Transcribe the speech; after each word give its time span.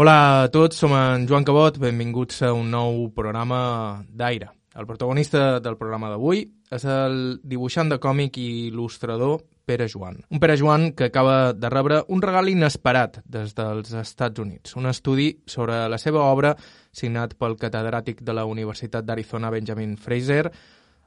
Hola 0.00 0.44
a 0.44 0.48
tots, 0.48 0.78
som 0.80 0.94
en 0.96 1.26
Joan 1.28 1.44
Cabot, 1.44 1.74
benvinguts 1.76 2.38
a 2.48 2.54
un 2.56 2.70
nou 2.72 3.10
programa 3.12 4.00
d'Aire. 4.08 4.46
El 4.72 4.86
protagonista 4.88 5.58
del 5.60 5.76
programa 5.76 6.08
d'avui 6.08 6.40
és 6.72 6.86
el 6.88 7.18
dibuixant 7.44 7.90
de 7.92 7.98
còmic 8.00 8.38
i 8.40 8.46
il·lustrador 8.70 9.42
Pere 9.68 9.90
Joan. 9.92 10.16
Un 10.32 10.40
Pere 10.40 10.56
Joan 10.56 10.94
que 10.96 11.10
acaba 11.10 11.52
de 11.52 11.68
rebre 11.68 12.00
un 12.08 12.24
regal 12.24 12.48
inesperat 12.48 13.18
des 13.28 13.52
dels 13.52 13.92
Estats 13.92 14.40
Units. 14.40 14.72
Un 14.80 14.88
estudi 14.88 15.34
sobre 15.44 15.82
la 15.92 16.00
seva 16.00 16.24
obra 16.32 16.54
signat 16.96 17.36
pel 17.36 17.58
catedràtic 17.60 18.22
de 18.24 18.32
la 18.40 18.46
Universitat 18.48 19.04
d'Arizona 19.04 19.52
Benjamin 19.52 19.98
Fraser. 20.00 20.46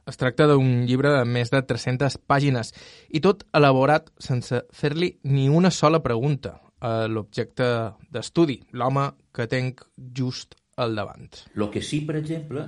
Es 0.06 0.22
tracta 0.22 0.46
d'un 0.46 0.84
llibre 0.86 1.10
de 1.16 1.24
més 1.26 1.50
de 1.50 1.66
300 1.66 2.20
pàgines 2.30 2.70
i 3.10 3.18
tot 3.18 3.42
elaborat 3.50 4.14
sense 4.22 4.68
fer-li 4.70 5.16
ni 5.24 5.48
una 5.50 5.74
sola 5.74 5.98
pregunta 5.98 6.60
a 6.84 7.06
l'objecte 7.08 7.66
d'estudi, 8.12 8.58
l'home 8.76 9.08
que 9.32 9.46
tenc 9.50 9.84
just 9.96 10.56
al 10.76 10.96
davant. 10.98 11.30
Lo 11.54 11.70
que 11.70 11.82
sí, 11.82 12.02
per 12.04 12.18
exemple, 12.20 12.64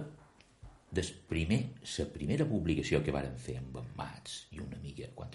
des 0.96 1.10
primer, 1.28 1.58
la 1.98 2.06
primera 2.14 2.46
publicació 2.48 3.02
que 3.04 3.12
varen 3.12 3.36
fer 3.36 3.58
amb 3.60 3.76
en 3.82 3.90
Mats 3.98 4.46
i 4.56 4.62
una 4.62 4.78
amiga, 4.78 5.10
quan 5.14 5.28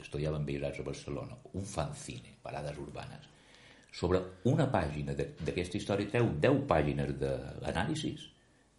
Belles 0.47 0.67
Arts 0.69 0.79
a 0.79 0.87
Barcelona, 0.87 1.37
un 1.53 1.65
fanzine, 1.65 2.37
Parades 2.41 2.77
Urbanes, 2.77 3.27
sobre 3.91 4.21
una 4.49 4.69
pàgina 4.71 5.13
d'aquesta 5.13 5.77
història 5.77 6.09
treu 6.09 6.31
10 6.39 6.65
pàgines 6.67 7.13
d'anàlisis 7.19 8.29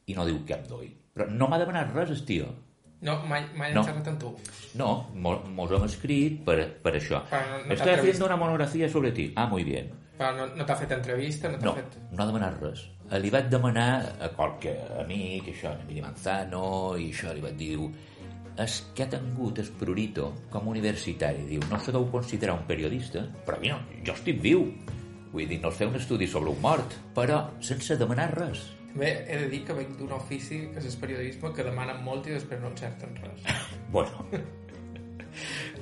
i 0.08 0.16
no 0.16 0.24
diu 0.26 0.40
cap 0.48 0.66
d'oi. 0.68 0.88
Però 1.12 1.28
no 1.30 1.48
m'ha 1.48 1.60
demanat 1.60 1.92
res, 1.94 2.10
el 2.10 2.24
tio. 2.26 2.48
No, 3.02 3.16
mai, 3.26 3.44
mai 3.56 3.72
No. 3.74 3.80
no. 3.80 3.86
xerrat 3.86 4.08
amb 4.08 4.18
tu. 4.20 4.30
No, 4.78 5.08
mo- 5.14 5.42
mos 5.50 5.70
hem 5.74 5.84
escrit 5.84 6.44
per, 6.46 6.78
per 6.82 6.94
això. 6.94 7.22
Però 7.28 7.42
no- 7.50 7.64
no 7.66 7.74
Estoy 7.74 7.92
haciendo 7.94 8.02
entrevist- 8.12 8.24
una 8.26 8.36
monografía 8.36 8.88
sobre 8.88 9.10
ti. 9.12 9.32
Ah, 9.36 9.46
muy 9.46 9.64
bien. 9.64 9.90
Però 10.18 10.30
no, 10.36 10.46
no 10.54 10.64
t'ha 10.64 10.76
fet 10.76 10.92
entrevista, 10.92 11.48
no 11.50 11.58
No, 11.58 11.74
fet... 11.74 11.96
no 12.12 12.22
ha 12.22 12.26
demanat 12.26 12.60
res. 12.62 12.84
Eh, 13.10 13.18
Li 13.18 13.28
vaig 13.30 13.48
demanar 13.50 14.16
a 14.20 14.28
qualque 14.30 14.76
amic, 15.00 15.48
això, 15.48 15.72
en 15.74 15.80
Emili 15.82 16.00
Manzano, 16.00 16.96
i 16.96 17.10
això 17.10 17.34
li 17.34 17.40
vaig 17.42 17.56
dir, 17.56 17.78
és 18.56 18.76
que 18.94 19.02
ha 19.02 19.08
tingut 19.08 19.58
el 19.58 19.68
prurito 19.80 20.32
com 20.50 20.68
a 20.68 20.70
universitari. 20.70 21.42
Diu, 21.48 21.60
no 21.70 21.78
se 21.80 21.90
deu 21.90 22.06
considerar 22.10 22.54
un 22.54 22.66
periodista, 22.68 23.26
però 23.46 23.58
mira, 23.60 23.80
jo 24.06 24.12
estic 24.12 24.40
viu. 24.40 24.66
Vull 25.32 25.48
dir, 25.48 25.60
no 25.62 25.70
sé 25.72 25.86
un 25.86 25.96
estudi 25.96 26.26
sobre 26.28 26.50
un 26.50 26.60
mort, 26.60 26.92
però 27.16 27.50
sense 27.60 27.96
demanar 27.96 28.30
res. 28.36 28.62
Bé, 28.94 29.24
he 29.26 29.38
de 29.40 29.48
dir 29.48 29.62
que 29.64 29.72
venc 29.76 29.94
d'un 29.98 30.12
ofici, 30.12 30.66
que 30.72 30.78
és 30.82 30.88
el 30.90 30.98
periodisme, 31.00 31.52
que 31.56 31.64
demanen 31.64 32.02
molt 32.04 32.26
i 32.28 32.34
després 32.36 32.60
no 32.60 32.68
encerten 32.72 33.14
res. 33.22 33.46
Bueno, 33.92 34.24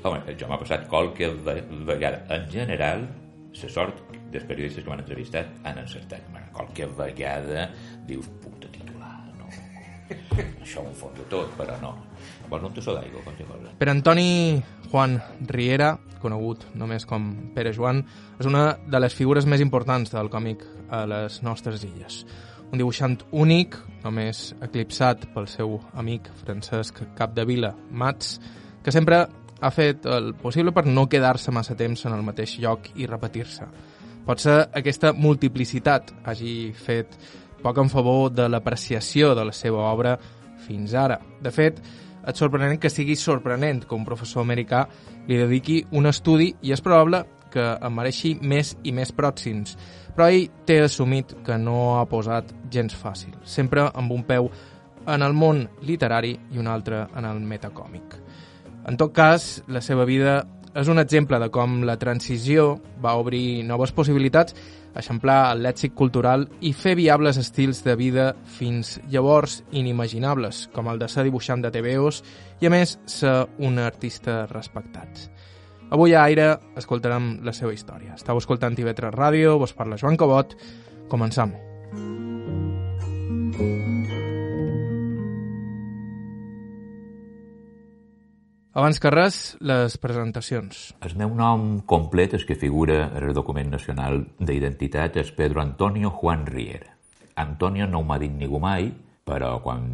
home, 0.03 0.21
jo 0.39 0.49
m'ha 0.51 0.59
passat 0.59 0.87
qualque 0.91 1.29
ve- 1.47 1.63
vegada. 1.87 2.23
En 2.35 2.49
general, 2.51 3.05
la 3.55 3.69
sort 3.71 4.01
dels 4.31 4.45
periodistes 4.47 4.85
que 4.85 4.91
m'han 4.91 5.03
entrevistat 5.05 5.51
han 5.67 5.79
encertat. 5.83 6.23
Bueno, 6.31 6.47
qualque 6.55 6.87
vegada 6.87 7.69
dius, 8.07 8.29
puta 8.43 8.71
titular, 8.71 9.17
no. 9.39 9.49
Això 10.65 10.83
ho 10.87 10.93
fot 10.95 11.15
de 11.19 11.27
tot, 11.31 11.51
però 11.59 11.77
no. 11.83 11.97
Vols 12.51 12.67
un 12.67 12.75
tassó 12.75 12.95
d'aigua, 12.97 13.23
qualque 13.27 13.47
cosa? 13.47 13.71
Per 13.79 13.89
Antoni 13.91 14.61
Juan 14.91 15.19
Riera, 15.51 15.93
conegut 16.23 16.67
només 16.79 17.07
com 17.09 17.31
Pere 17.55 17.73
Joan, 17.75 18.03
és 18.39 18.47
una 18.51 18.73
de 18.87 19.01
les 19.03 19.15
figures 19.15 19.47
més 19.47 19.63
importants 19.63 20.11
del 20.15 20.31
còmic 20.31 20.63
a 20.91 21.05
les 21.11 21.43
nostres 21.47 21.85
illes. 21.87 22.25
Un 22.71 22.79
dibuixant 22.79 23.17
únic, 23.35 23.75
només 24.05 24.53
eclipsat 24.63 25.25
pel 25.35 25.49
seu 25.51 25.79
amic 25.99 26.29
Francesc 26.45 27.01
Capdevila 27.19 27.73
Mats, 27.91 28.37
que 28.85 28.95
sempre 28.95 29.25
ha 29.61 29.71
fet 29.75 30.07
el 30.07 30.33
possible 30.39 30.73
per 30.73 30.87
no 30.87 31.09
quedar-se 31.11 31.51
massa 31.51 31.75
temps 31.77 32.07
en 32.07 32.15
el 32.15 32.23
mateix 32.23 32.55
lloc 32.63 32.87
i 32.95 33.09
repetir-se. 33.11 33.67
Potser 34.27 34.61
aquesta 34.79 35.11
multiplicitat 35.17 36.15
hagi 36.31 36.71
fet 36.77 37.19
poc 37.61 37.81
en 37.83 37.91
favor 37.93 38.31
de 38.33 38.47
l'apreciació 38.49 39.35
de 39.35 39.45
la 39.45 39.57
seva 39.57 39.91
obra 39.91 40.15
fins 40.67 40.95
ara. 40.95 41.19
De 41.43 41.51
fet, 41.51 41.81
és 42.21 42.39
sorprenent 42.39 42.79
que 42.81 42.93
sigui 42.93 43.17
sorprenent 43.17 43.83
que 43.83 43.97
un 43.97 44.07
professor 44.07 44.45
americà 44.45 44.87
li 45.27 45.41
dediqui 45.41 45.83
un 45.97 46.07
estudi 46.07 46.53
i 46.63 46.73
és 46.73 46.85
probable 46.85 47.25
que 47.51 47.65
en 47.75 47.95
mereixi 47.97 48.37
més 48.41 48.77
i 48.87 48.93
més 48.95 49.11
pròxims. 49.13 49.75
Però 50.21 50.27
ell 50.29 50.51
té 50.69 50.75
assumit 50.85 51.31
que 51.47 51.57
no 51.57 51.97
ha 51.97 52.03
posat 52.05 52.51
gens 52.69 52.93
fàcil, 52.93 53.39
sempre 53.49 53.87
amb 53.89 54.13
un 54.13 54.21
peu 54.29 54.51
en 55.09 55.25
el 55.25 55.33
món 55.33 55.63
literari 55.89 56.35
i 56.53 56.61
un 56.61 56.69
altre 56.69 57.07
en 57.17 57.25
el 57.25 57.41
metacòmic. 57.41 58.19
En 58.85 59.01
tot 59.01 59.15
cas, 59.17 59.47
la 59.73 59.81
seva 59.81 60.05
vida 60.05 60.35
és 60.77 60.93
un 60.93 61.01
exemple 61.01 61.41
de 61.41 61.49
com 61.49 61.81
la 61.89 61.97
transició 61.97 62.69
va 63.01 63.17
obrir 63.17 63.65
noves 63.65 63.97
possibilitats, 63.97 64.53
eixamplar 64.93 65.55
el 65.55 65.65
lèxic 65.65 65.97
cultural 65.97 66.51
i 66.61 66.75
fer 66.77 66.99
viables 67.01 67.41
estils 67.41 67.81
de 67.89 67.97
vida 67.97 68.35
fins 68.61 68.99
llavors 69.09 69.63
inimaginables, 69.73 70.67
com 70.77 70.93
el 70.93 71.01
de 71.01 71.09
ser 71.09 71.25
dibuixant 71.25 71.65
de 71.65 71.73
TVOs 71.73 72.21
i, 72.61 72.69
a 72.69 72.77
més, 72.77 72.99
ser 73.09 73.39
un 73.57 73.81
artista 73.81 74.43
respectat. 74.53 75.31
Avui 75.91 76.15
a 76.15 76.23
Aire 76.23 76.53
escoltarem 76.79 77.41
la 77.43 77.51
seva 77.51 77.73
història. 77.75 78.15
Estau 78.15 78.39
escoltant 78.39 78.77
TV3 78.79 79.11
Ràdio, 79.11 79.57
vos 79.59 79.73
parla 79.75 79.99
Joan 79.99 80.15
Cabot. 80.15 80.55
Començam. 81.11 81.51
Abans 88.71 89.01
que 89.03 89.11
res, 89.11 89.39
les 89.67 89.97
presentacions. 89.99 90.93
El 91.03 91.17
meu 91.19 91.35
nom 91.35 91.81
complet, 91.91 92.37
és 92.39 92.47
que 92.47 92.55
figura 92.55 93.09
en 93.09 93.27
el 93.27 93.35
document 93.35 93.75
nacional 93.75 94.23
d'identitat, 94.39 95.19
és 95.19 95.35
Pedro 95.35 95.59
Antonio 95.59 96.15
Juan 96.15 96.47
Riera. 96.47 96.95
Antonio 97.35 97.91
no 97.91 98.05
m'ha 98.07 98.21
dit 98.23 98.31
ningú 98.31 98.63
mai, 98.63 98.93
però 99.27 99.57
quan 99.65 99.91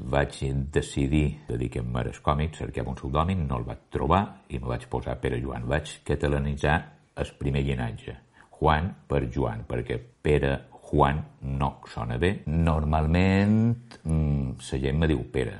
vaig 0.00 0.38
decidir 0.72 1.40
dedicar-me 1.48 2.04
als 2.06 2.20
còmics, 2.24 2.62
cercava 2.62 2.92
un 2.92 2.98
pseudònim, 2.98 3.44
no 3.48 3.58
el 3.58 3.66
vaig 3.66 3.88
trobar 3.92 4.22
i 4.48 4.58
me 4.58 4.70
vaig 4.70 4.86
posar 4.90 5.18
Pere 5.20 5.40
Joan. 5.42 5.66
Vaig 5.68 5.98
catalanitzar 6.06 6.78
el 7.18 7.32
primer 7.38 7.64
llinatge, 7.66 8.14
Juan 8.58 8.92
per 9.08 9.24
Joan, 9.34 9.64
perquè 9.68 9.98
Pere 9.98 10.54
Juan 10.88 11.20
no 11.58 11.80
sona 11.90 12.18
bé. 12.18 12.42
Normalment 12.46 13.58
mm, 14.02 14.56
la 14.70 14.80
gent 14.84 14.98
me 14.98 15.10
diu 15.10 15.24
Pere. 15.32 15.58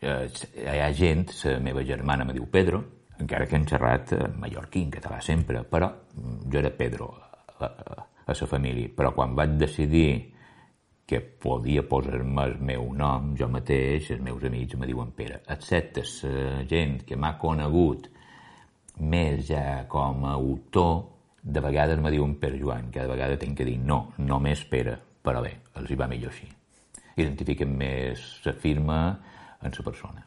Eh, 0.00 0.26
hi 0.60 0.80
ha 0.82 0.90
gent, 0.92 1.30
la 1.44 1.58
meva 1.64 1.84
germana 1.84 2.26
me 2.28 2.36
diu 2.36 2.46
Pedro, 2.52 2.82
encara 3.18 3.46
que 3.48 3.56
han 3.56 3.64
xerrat 3.68 4.12
en 4.18 4.36
mallorquí, 4.40 4.84
en 4.84 4.92
català 4.92 5.22
sempre, 5.24 5.64
però 5.64 5.88
mm, 5.88 6.50
jo 6.52 6.60
era 6.60 6.70
Pedro 6.70 7.14
a, 7.16 7.64
a, 7.64 8.02
a 8.26 8.34
la 8.40 8.48
família. 8.50 8.92
Però 8.92 9.14
quan 9.16 9.34
vaig 9.38 9.56
decidir 9.56 10.35
que 11.06 11.20
podia 11.20 11.84
posar-me 11.86 12.44
el 12.50 12.56
meu 12.58 12.88
nom, 12.98 13.30
jo 13.38 13.46
mateix, 13.48 14.10
els 14.10 14.22
meus 14.26 14.42
amics 14.44 14.74
me 14.74 14.88
diuen 14.90 15.12
Pere, 15.14 15.38
excepte 15.54 16.02
la 16.02 16.64
gent 16.66 17.04
que 17.06 17.14
m'ha 17.16 17.36
conegut 17.38 18.08
més 19.06 19.44
ja 19.46 19.84
com 19.88 20.26
a 20.26 20.34
autor, 20.34 21.04
de 21.46 21.62
vegades 21.62 22.02
me 22.02 22.10
diuen 22.10 22.34
Pere 22.42 22.58
Joan, 22.58 22.90
cada 22.90 23.06
vegada 23.12 23.38
tinc 23.38 23.54
que 23.60 23.68
dir 23.68 23.78
no, 23.78 24.10
només 24.18 24.66
Pere, 24.66 24.98
però 25.22 25.44
bé, 25.46 25.54
els 25.78 25.90
hi 25.90 26.00
va 26.00 26.10
millor 26.10 26.34
així. 26.34 26.50
Identifiquen 27.16 27.70
més 27.78 28.26
la 28.44 28.52
firma 28.52 29.00
en 29.62 29.70
la 29.78 29.86
persona. 29.86 30.26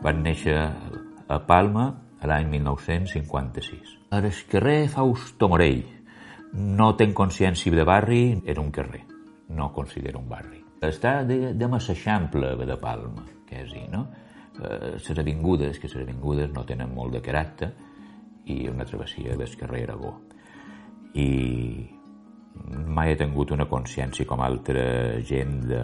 Van 0.00 0.22
néixer 0.24 0.56
a 1.28 1.36
Palma 1.44 1.90
l'any 2.28 2.48
1956. 2.52 3.96
A 4.10 4.18
el 4.18 4.32
carrer 4.50 4.88
Fausto 4.88 5.48
Morell. 5.48 5.84
No 6.52 6.94
tenc 6.98 7.14
consciència 7.16 7.72
de 7.72 7.84
barri, 7.86 8.24
era 8.44 8.60
un 8.60 8.72
carrer. 8.74 9.04
No 9.54 9.70
considero 9.72 10.18
un 10.18 10.28
barri. 10.28 10.64
Està 10.82 11.20
de, 11.24 11.52
de 11.54 11.68
Masseixample 11.68 12.56
de 12.56 12.76
Palma, 12.80 13.26
quasi, 13.48 13.84
no? 13.92 14.06
Eh, 14.60 14.96
les 14.96 15.18
avingudes, 15.18 15.78
que 15.78 15.88
les 15.88 16.02
avingudes 16.02 16.50
no 16.52 16.64
tenen 16.66 16.92
molt 16.94 17.14
de 17.14 17.22
caràcter, 17.24 17.70
i 18.50 18.66
una 18.68 18.84
travessia 18.84 19.36
del 19.36 19.56
carrer 19.56 19.84
Aragó. 19.84 20.14
I 21.14 21.28
mai 22.96 23.12
he 23.12 23.18
tingut 23.18 23.52
una 23.54 23.68
consciència 23.70 24.26
com 24.26 24.42
altra 24.44 24.84
gent 25.26 25.60
de 25.70 25.82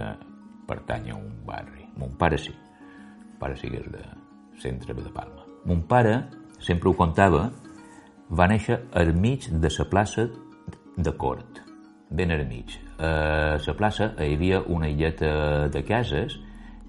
pertany 0.68 1.10
a 1.12 1.18
un 1.18 1.42
barri. 1.46 1.86
Mon 1.96 2.16
pare 2.18 2.38
sí. 2.38 2.54
Mon 2.54 3.42
pare 3.42 3.58
sí 3.60 3.70
que 3.72 3.82
és 3.84 3.90
de 3.92 4.06
centre 4.62 4.96
de 4.96 5.12
Palma. 5.12 5.45
Mon 5.66 5.80
pare, 5.82 6.28
sempre 6.62 6.88
ho 6.88 6.94
contava, 6.94 7.48
va 8.30 8.46
néixer 8.46 8.76
al 8.94 9.08
mig 9.18 9.48
de 9.50 9.70
la 9.78 9.86
plaça 9.90 10.28
de 10.96 11.12
Cort, 11.18 11.58
ben 12.08 12.30
al 12.30 12.44
mig. 12.46 12.76
A 13.02 13.58
la 13.58 13.74
plaça 13.74 14.12
hi 14.22 14.36
havia 14.36 14.60
una 14.62 14.86
illeta 14.86 15.66
de 15.66 15.82
cases 15.82 16.38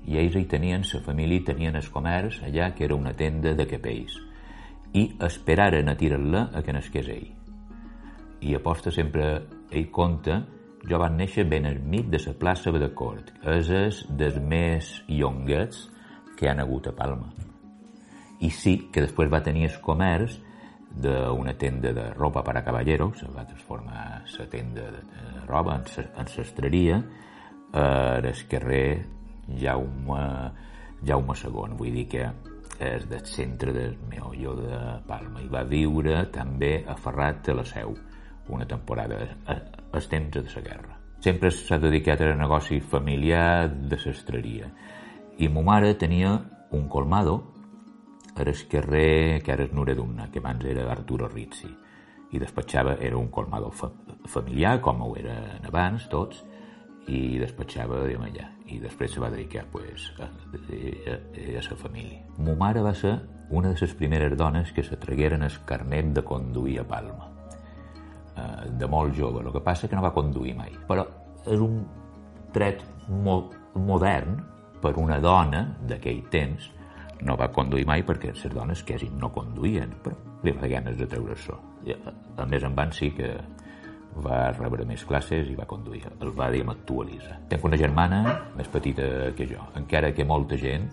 i 0.05 0.19
ells 0.21 0.37
hi 0.37 0.45
tenien, 0.45 0.85
la 0.93 1.01
família 1.01 1.47
tenien 1.49 1.75
el 1.75 1.89
comerç 1.89 2.43
allà, 2.45 2.69
que 2.75 2.85
era 2.85 2.95
una 2.95 3.15
tenda 3.17 3.55
de 3.57 3.65
capells. 3.65 4.19
I 4.93 5.07
esperaren 5.25 5.89
a 5.89 5.97
tirar-la 5.97 6.51
a 6.53 6.61
que 6.61 6.77
nasqués 6.77 7.09
ell. 7.09 7.33
I 8.45 8.55
aposta 8.61 8.93
sempre, 8.93 9.41
ell 9.73 9.89
conta, 9.89 10.43
jo 10.85 11.01
van 11.01 11.17
néixer 11.17 11.49
ben 11.49 11.65
al 11.65 11.81
mig 11.81 12.13
de 12.13 12.21
la 12.27 12.37
plaça 12.37 12.71
de 12.71 12.93
Cort. 12.93 13.33
És 13.41 13.73
els 13.73 14.05
dels 14.07 14.37
més 14.37 15.01
llonguets 15.09 15.87
que 16.37 16.53
han 16.53 16.61
hagut 16.61 16.93
a 16.93 16.93
Palma. 16.93 17.46
I 18.39 18.51
sí 18.53 18.77
que 18.93 19.01
després 19.01 19.31
va 19.33 19.43
tenir 19.43 19.65
el 19.69 19.79
comerç 19.81 20.37
d'una 20.97 21.53
tenda 21.57 21.91
de 21.93 22.09
roba 22.13 22.43
per 22.45 22.57
a 22.57 22.63
caballeros, 22.65 23.23
va 23.35 23.45
transformar 23.45 24.23
la 24.37 24.45
tenda 24.49 24.89
de 24.93 25.01
roba 25.47 25.77
en 25.77 26.27
sastreria, 26.27 27.01
a 27.73 28.17
el 28.23 28.47
carrer 28.49 29.05
Jaume, 29.59 30.51
Jaume 31.05 31.35
II. 31.35 31.75
Vull 31.77 31.93
dir 31.93 32.07
que 32.09 32.29
és 32.79 33.07
del 33.09 33.25
centre 33.25 33.73
del 33.73 33.97
meollo 34.09 34.53
de 34.59 34.79
Palma 35.07 35.41
i 35.41 35.49
va 35.49 35.63
viure 35.65 36.27
també 36.33 36.83
aferrat 36.87 37.49
a 37.49 37.57
la 37.57 37.65
seu 37.65 37.95
una 38.53 38.67
temporada 38.69 39.17
als 39.47 40.07
temps 40.07 40.31
de 40.35 40.43
la 40.45 40.61
guerra. 40.61 40.97
Sempre 41.19 41.49
s'ha 41.51 41.79
dedicat 41.81 42.21
al 42.21 42.37
negoci 42.37 42.79
familiar 42.79 43.67
de 43.67 43.97
sastreria 43.97 44.69
i 45.37 45.49
ma 45.49 45.63
mare 45.65 45.95
tenia 45.97 46.37
un 46.71 46.87
colmado 46.87 47.56
era 48.39 48.51
el 48.51 48.67
carrer 48.69 49.41
que 49.43 49.53
ara 49.53 49.65
és 49.67 49.73
Nuredumna, 49.73 50.29
que 50.31 50.39
abans 50.43 50.65
era 50.65 50.85
Arturo 50.91 51.27
Rizzi, 51.31 51.69
i 52.31 52.39
despatxava, 52.39 52.97
era 52.99 53.17
un 53.17 53.29
colmado 53.31 53.71
fa 53.71 53.89
familiar, 54.27 54.81
com 54.83 55.01
ho 55.05 55.13
eren 55.15 55.65
abans 55.67 56.09
tots, 56.11 56.43
i 57.07 57.37
despatxava 57.39 58.01
diguem, 58.03 58.25
allà. 58.27 58.49
I 58.67 58.81
després 58.83 59.13
se 59.15 59.21
va 59.23 59.29
dedicar 59.31 59.63
pues, 59.71 60.09
a, 60.19 60.27
a, 60.27 61.15
a 61.15 61.63
la 61.63 61.77
família. 61.79 62.19
Mo 62.37 62.57
mare 62.59 62.83
va 62.83 62.93
ser 62.93 63.15
una 63.49 63.71
de 63.71 63.79
les 63.79 63.93
primeres 63.95 64.35
dones 64.37 64.73
que 64.75 64.83
se 64.83 64.97
tragueren 64.99 65.43
el 65.43 65.55
carnet 65.65 66.11
de 66.17 66.23
conduir 66.23 66.81
a 66.81 66.87
Palma. 66.87 67.31
Eh, 68.35 68.69
de 68.77 68.87
molt 68.91 69.15
jove. 69.15 69.45
El 69.45 69.53
que 69.53 69.63
passa 69.63 69.87
que 69.87 69.95
no 69.95 70.03
va 70.03 70.13
conduir 70.13 70.53
mai. 70.57 70.75
Però 70.89 71.07
és 71.47 71.63
un 71.63 71.79
tret 72.51 72.83
molt 73.07 73.55
modern 73.79 74.41
per 74.81 74.97
una 74.99 75.21
dona 75.23 75.63
d'aquell 75.87 76.25
temps 76.33 76.67
no 77.25 77.37
va 77.37 77.49
conduir 77.53 77.85
mai 77.87 78.03
perquè 78.05 78.33
les 78.33 78.53
dones 78.53 78.83
quasi 78.85 79.09
no 79.09 79.31
conduïen, 79.33 79.95
però 80.03 80.17
li 80.43 80.53
va 80.53 80.69
ganes 80.69 80.97
de 80.99 81.07
treure 81.09 81.33
això. 81.33 81.57
A 82.37 82.45
més 82.45 82.63
en 82.63 82.75
van 82.77 82.91
sí 82.93 83.11
que 83.15 83.31
va 84.23 84.51
rebre 84.51 84.85
més 84.85 85.03
classes 85.05 85.49
i 85.49 85.55
va 85.57 85.67
conduir. 85.69 86.03
El 86.21 86.33
va, 86.37 86.49
diguem, 86.53 86.71
actualitzar. 86.73 87.39
Tenc 87.49 87.65
una 87.65 87.77
germana 87.79 88.23
més 88.57 88.69
petita 88.73 89.31
que 89.37 89.47
jo, 89.49 89.69
encara 89.77 90.13
que 90.13 90.25
molta 90.25 90.57
gent 90.57 90.89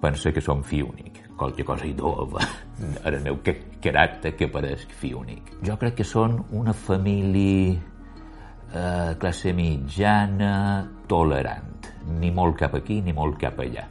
pensa 0.00 0.32
que 0.32 0.44
som 0.44 0.62
fill 0.64 0.86
únic. 0.90 1.22
Qualque 1.36 1.64
cosa 1.68 1.84
hi 1.88 1.92
dova 1.96 2.40
en 2.80 3.14
el 3.14 3.20
meu 3.24 3.40
caràcter 3.44 4.32
que 4.36 4.48
pareix 4.52 4.86
fill 5.00 5.18
únic. 5.20 5.52
Jo 5.64 5.76
crec 5.80 6.00
que 6.00 6.08
són 6.08 6.38
una 6.56 6.72
família 6.76 7.76
eh, 7.76 9.12
classe 9.20 9.52
mitjana 9.56 10.54
tolerant. 11.08 11.92
Ni 12.20 12.30
molt 12.32 12.56
cap 12.60 12.76
aquí 12.78 13.02
ni 13.02 13.12
molt 13.16 13.40
cap 13.40 13.60
allà 13.64 13.88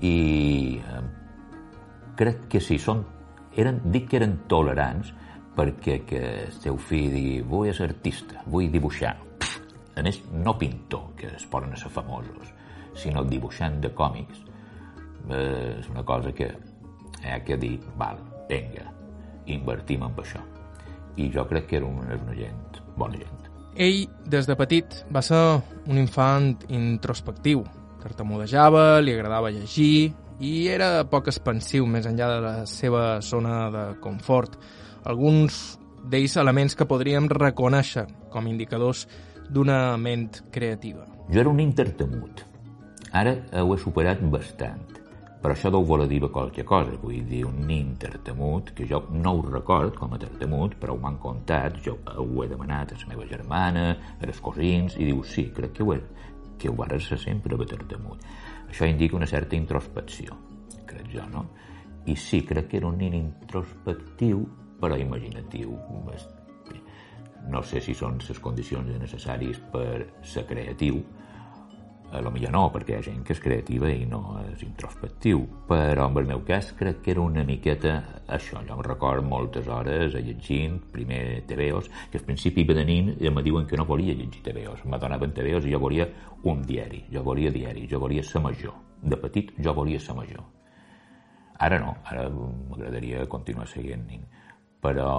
i 0.00 0.78
eh, 0.78 1.00
crec 2.18 2.46
que 2.52 2.60
sí, 2.62 2.78
són, 2.82 3.04
eren, 3.58 3.80
dic 3.92 4.08
que 4.10 4.20
eren 4.20 4.36
tolerants 4.50 5.12
perquè 5.58 6.02
que 6.06 6.20
el 6.44 6.52
seu 6.54 6.76
fill 6.78 7.10
digui 7.10 7.40
vull 7.42 7.72
ser 7.74 7.88
artista, 7.90 8.44
vull 8.46 8.70
dibuixar. 8.70 9.16
a 9.98 10.02
més, 10.02 10.20
no 10.30 10.54
pintor, 10.58 11.08
que 11.18 11.26
es 11.34 11.44
poden 11.50 11.74
ser 11.76 11.90
famosos, 11.90 12.52
sinó 12.94 13.24
dibuixant 13.24 13.80
de 13.82 13.90
còmics. 13.90 14.44
Eh, 15.28 15.80
és 15.80 15.88
una 15.90 16.04
cosa 16.06 16.30
que 16.32 16.46
hi 17.24 17.32
ha 17.32 17.40
que 17.42 17.56
dir, 17.58 17.80
val, 17.98 18.20
vinga, 18.48 18.86
invertim 19.46 20.04
en 20.06 20.14
això. 20.22 20.44
I 21.18 21.26
jo 21.34 21.44
crec 21.50 21.66
que 21.66 21.80
era 21.80 21.86
una, 21.86 22.14
una 22.14 22.36
gent, 22.38 22.78
bona 22.96 23.18
gent. 23.18 23.48
Ell, 23.74 24.06
des 24.26 24.46
de 24.46 24.54
petit, 24.58 25.00
va 25.14 25.22
ser 25.22 25.42
un 25.86 25.98
infant 25.98 26.54
introspectiu, 26.68 27.64
Tartamudejava, 28.02 29.00
li 29.00 29.14
agradava 29.14 29.50
llegir 29.50 30.12
i 30.40 30.52
era 30.70 31.04
poc 31.10 31.32
expansiu 31.32 31.86
més 31.90 32.06
enllà 32.06 32.28
de 32.30 32.42
la 32.44 32.54
seva 32.70 33.20
zona 33.24 33.56
de 33.74 33.84
confort. 34.02 34.54
Alguns 35.08 35.78
d'ells 36.08 36.36
elements 36.38 36.76
que 36.78 36.86
podríem 36.86 37.26
reconèixer 37.32 38.06
com 38.32 38.46
indicadors 38.46 39.06
d'una 39.50 39.96
ment 39.96 40.44
creativa. 40.54 41.06
Jo 41.28 41.42
era 41.42 41.50
un 41.50 41.60
intertemut. 41.60 42.44
Ara 43.12 43.34
ho 43.62 43.74
he 43.74 43.80
superat 43.82 44.22
bastant. 44.30 44.98
Però 45.38 45.54
això 45.54 45.70
deu 45.70 45.84
voler 45.86 46.08
dir 46.10 46.18
qualque 46.34 46.64
cosa, 46.66 46.96
vull 46.98 47.22
dir, 47.28 47.44
un 47.46 47.70
intertemut, 47.70 48.72
que 48.74 48.86
jo 48.90 49.04
no 49.14 49.36
ho 49.36 49.42
record 49.46 49.94
com 49.94 50.14
a 50.14 50.18
tartamut, 50.18 50.74
però 50.82 50.96
ho 50.96 50.98
m'han 50.98 51.18
contat, 51.22 51.78
jo 51.84 51.94
ho 52.10 52.42
he 52.42 52.48
demanat 52.50 52.92
a 52.92 52.98
la 52.98 53.12
meva 53.12 53.26
germana, 53.30 53.84
a 54.18 54.26
les 54.26 54.40
cosins, 54.42 54.96
i 54.98 55.06
diu, 55.06 55.22
sí, 55.22 55.46
crec 55.54 55.76
que 55.76 55.86
ho 55.86 55.94
he, 55.94 56.00
que 56.58 56.70
ser 57.00 57.18
sempre 57.22 57.56
tartamut. 57.66 58.22
Això 58.68 58.86
indica 58.86 59.16
una 59.16 59.26
certa 59.26 59.56
introspecció, 59.56 60.36
crec 60.86 61.08
jo, 61.14 61.26
no? 61.32 61.46
I 62.06 62.16
sí, 62.16 62.42
crec 62.44 62.68
que 62.68 62.78
era 62.78 62.88
un 62.88 62.98
nin 62.98 63.14
introspectiu, 63.14 64.44
però 64.80 64.96
imaginatiu. 64.98 65.76
No 67.48 67.62
sé 67.62 67.80
si 67.80 67.94
són 67.94 68.18
les 68.20 68.40
condicions 68.44 68.90
necessàries 69.00 69.60
per 69.72 70.08
ser 70.22 70.44
creatiu, 70.46 71.00
a 72.10 72.20
lo 72.20 72.30
millor 72.32 72.52
no, 72.54 72.62
perquè 72.72 72.94
hi 72.94 72.98
ha 72.98 73.04
gent 73.04 73.20
que 73.26 73.34
és 73.36 73.40
creativa 73.42 73.90
i 73.92 74.06
no 74.08 74.38
és 74.40 74.62
introspectiu, 74.64 75.42
però 75.68 76.06
en 76.08 76.16
el 76.22 76.28
meu 76.30 76.40
cas 76.48 76.70
crec 76.78 77.02
que 77.04 77.12
era 77.12 77.20
una 77.20 77.44
miqueta 77.44 77.98
això. 78.26 78.62
Jo 78.64 78.78
em 78.78 78.82
record 78.86 79.26
moltes 79.28 79.68
hores 79.68 80.16
a 80.16 80.22
llegint, 80.24 80.78
primer 80.92 81.44
TVOs, 81.48 81.90
que 82.10 82.20
al 82.22 82.24
principi 82.24 82.64
venint 82.64 83.12
i 83.18 83.28
em 83.28 83.42
diuen 83.44 83.68
que 83.68 83.76
no 83.76 83.86
volia 83.88 84.16
llegir 84.16 84.42
TVOs, 84.46 84.86
me 84.88 84.98
donaven 84.98 85.36
TVOs 85.36 85.68
i 85.68 85.74
jo 85.74 85.82
volia 85.84 86.08
un 86.48 86.62
diari, 86.64 87.04
jo 87.12 87.22
volia 87.22 87.52
diari, 87.52 87.86
jo 87.90 88.00
volia 88.00 88.24
ser 88.24 88.40
major. 88.40 88.76
De 89.02 89.16
petit 89.20 89.52
jo 89.62 89.74
volia 89.76 90.00
ser 90.00 90.16
major. 90.16 90.42
Ara 91.58 91.78
no, 91.82 91.96
ara 92.06 92.28
m'agradaria 92.30 93.26
continuar 93.26 93.66
seguint 93.66 94.06
però 94.78 95.10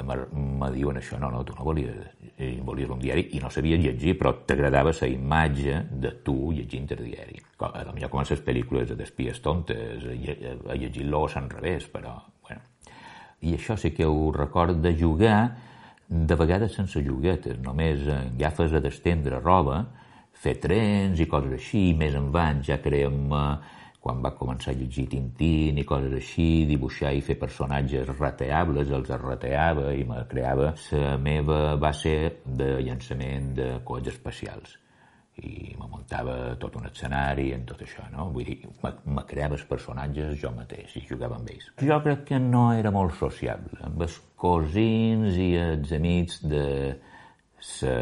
me 0.00 0.70
diuen 0.72 0.96
això, 0.96 1.18
no, 1.20 1.28
no, 1.30 1.42
tu 1.44 1.52
no 1.58 1.64
volies, 1.66 1.96
eh, 2.38 2.54
volies 2.64 2.88
un 2.88 3.02
diari 3.02 3.26
i 3.36 3.40
no 3.42 3.50
sabies 3.52 3.82
llegir, 3.82 4.14
però 4.20 4.32
t'agradava 4.48 4.94
la 4.96 5.08
imatge 5.12 5.82
de 5.90 6.12
tu 6.24 6.52
llegint 6.52 6.88
el 6.96 7.04
diari. 7.04 7.42
A 7.68 7.84
lo 7.84 7.92
millor 7.92 8.10
com 8.10 8.22
a 8.22 8.24
les 8.28 8.40
pel·lícules 8.40 8.94
d'espies 8.96 9.42
tontes, 9.44 10.06
a 10.08 10.76
llegir-lo 10.80 11.26
a 11.26 11.44
revés, 11.48 11.88
però, 11.92 12.16
bueno. 12.48 12.62
I 13.42 13.54
això 13.58 13.76
sí 13.76 13.92
que 13.92 14.06
ho 14.06 14.32
record 14.32 14.80
de 14.80 14.94
jugar, 14.96 15.56
de 16.08 16.34
vegades 16.34 16.72
sense 16.72 17.02
juguetes, 17.04 17.58
només 17.60 18.00
gafes 18.38 18.72
a 18.72 18.80
d'estendre 18.80 19.40
roba, 19.40 19.84
fer 20.32 20.56
trens 20.60 21.20
i 21.20 21.26
coses 21.28 21.52
així, 21.52 21.92
més 21.96 22.14
en 22.16 22.30
van 22.32 22.62
ja 22.64 22.80
creem 22.80 23.28
quan 24.04 24.20
va 24.24 24.34
començar 24.36 24.74
a 24.74 24.76
llegir 24.76 25.06
Tintín 25.08 25.80
i 25.80 25.86
coses 25.88 26.12
així, 26.18 26.66
dibuixar 26.68 27.14
i 27.16 27.24
fer 27.24 27.38
personatges 27.40 28.10
rateables, 28.18 28.92
els 28.92 29.12
rateava 29.22 29.94
i 29.96 30.04
me 30.08 30.20
creava 30.28 30.74
la 30.92 31.16
meva 31.16 31.60
base 31.80 32.16
de 32.44 32.74
llançament 32.84 33.54
de 33.56 33.68
coets 33.88 34.12
espacials 34.12 34.80
i 35.42 35.74
me 35.78 35.88
muntava 35.90 36.54
tot 36.62 36.76
un 36.78 36.86
escenari 36.86 37.48
en 37.56 37.64
tot 37.66 37.80
això, 37.82 38.04
no? 38.12 38.28
Vull 38.34 38.46
dir, 38.46 38.58
me, 38.84 38.92
me 39.16 39.24
creava 39.26 39.56
els 39.58 39.64
personatges 39.66 40.36
jo 40.38 40.52
mateix 40.54 40.94
i 41.00 41.02
jugava 41.08 41.40
amb 41.40 41.50
ells. 41.50 41.72
Jo 41.82 41.98
crec 42.04 42.22
que 42.28 42.38
no 42.38 42.68
era 42.76 42.92
molt 42.94 43.16
sociable, 43.18 43.80
amb 43.88 44.04
els 44.06 44.20
cosins 44.38 45.40
i 45.40 45.50
els 45.58 45.94
amics 45.96 46.42
de 46.46 46.66
sa... 47.58 47.96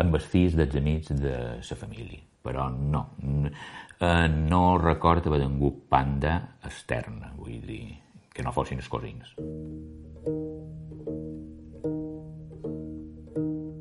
amb 0.00 0.16
els 0.16 0.30
fills 0.32 0.56
dels 0.56 0.78
amics 0.80 1.12
de 1.20 1.36
sa 1.66 1.76
família, 1.76 2.22
però 2.46 2.70
no 2.72 3.04
eh, 4.00 4.28
no 4.28 4.78
record 4.78 5.26
haver 5.26 5.42
tingut 5.44 5.86
panda 5.88 6.58
externa, 6.64 7.32
vull 7.36 7.60
dir, 7.64 7.96
que 8.32 8.44
no 8.44 8.52
fossin 8.52 8.82
els 8.82 8.88
cosins. 8.92 9.32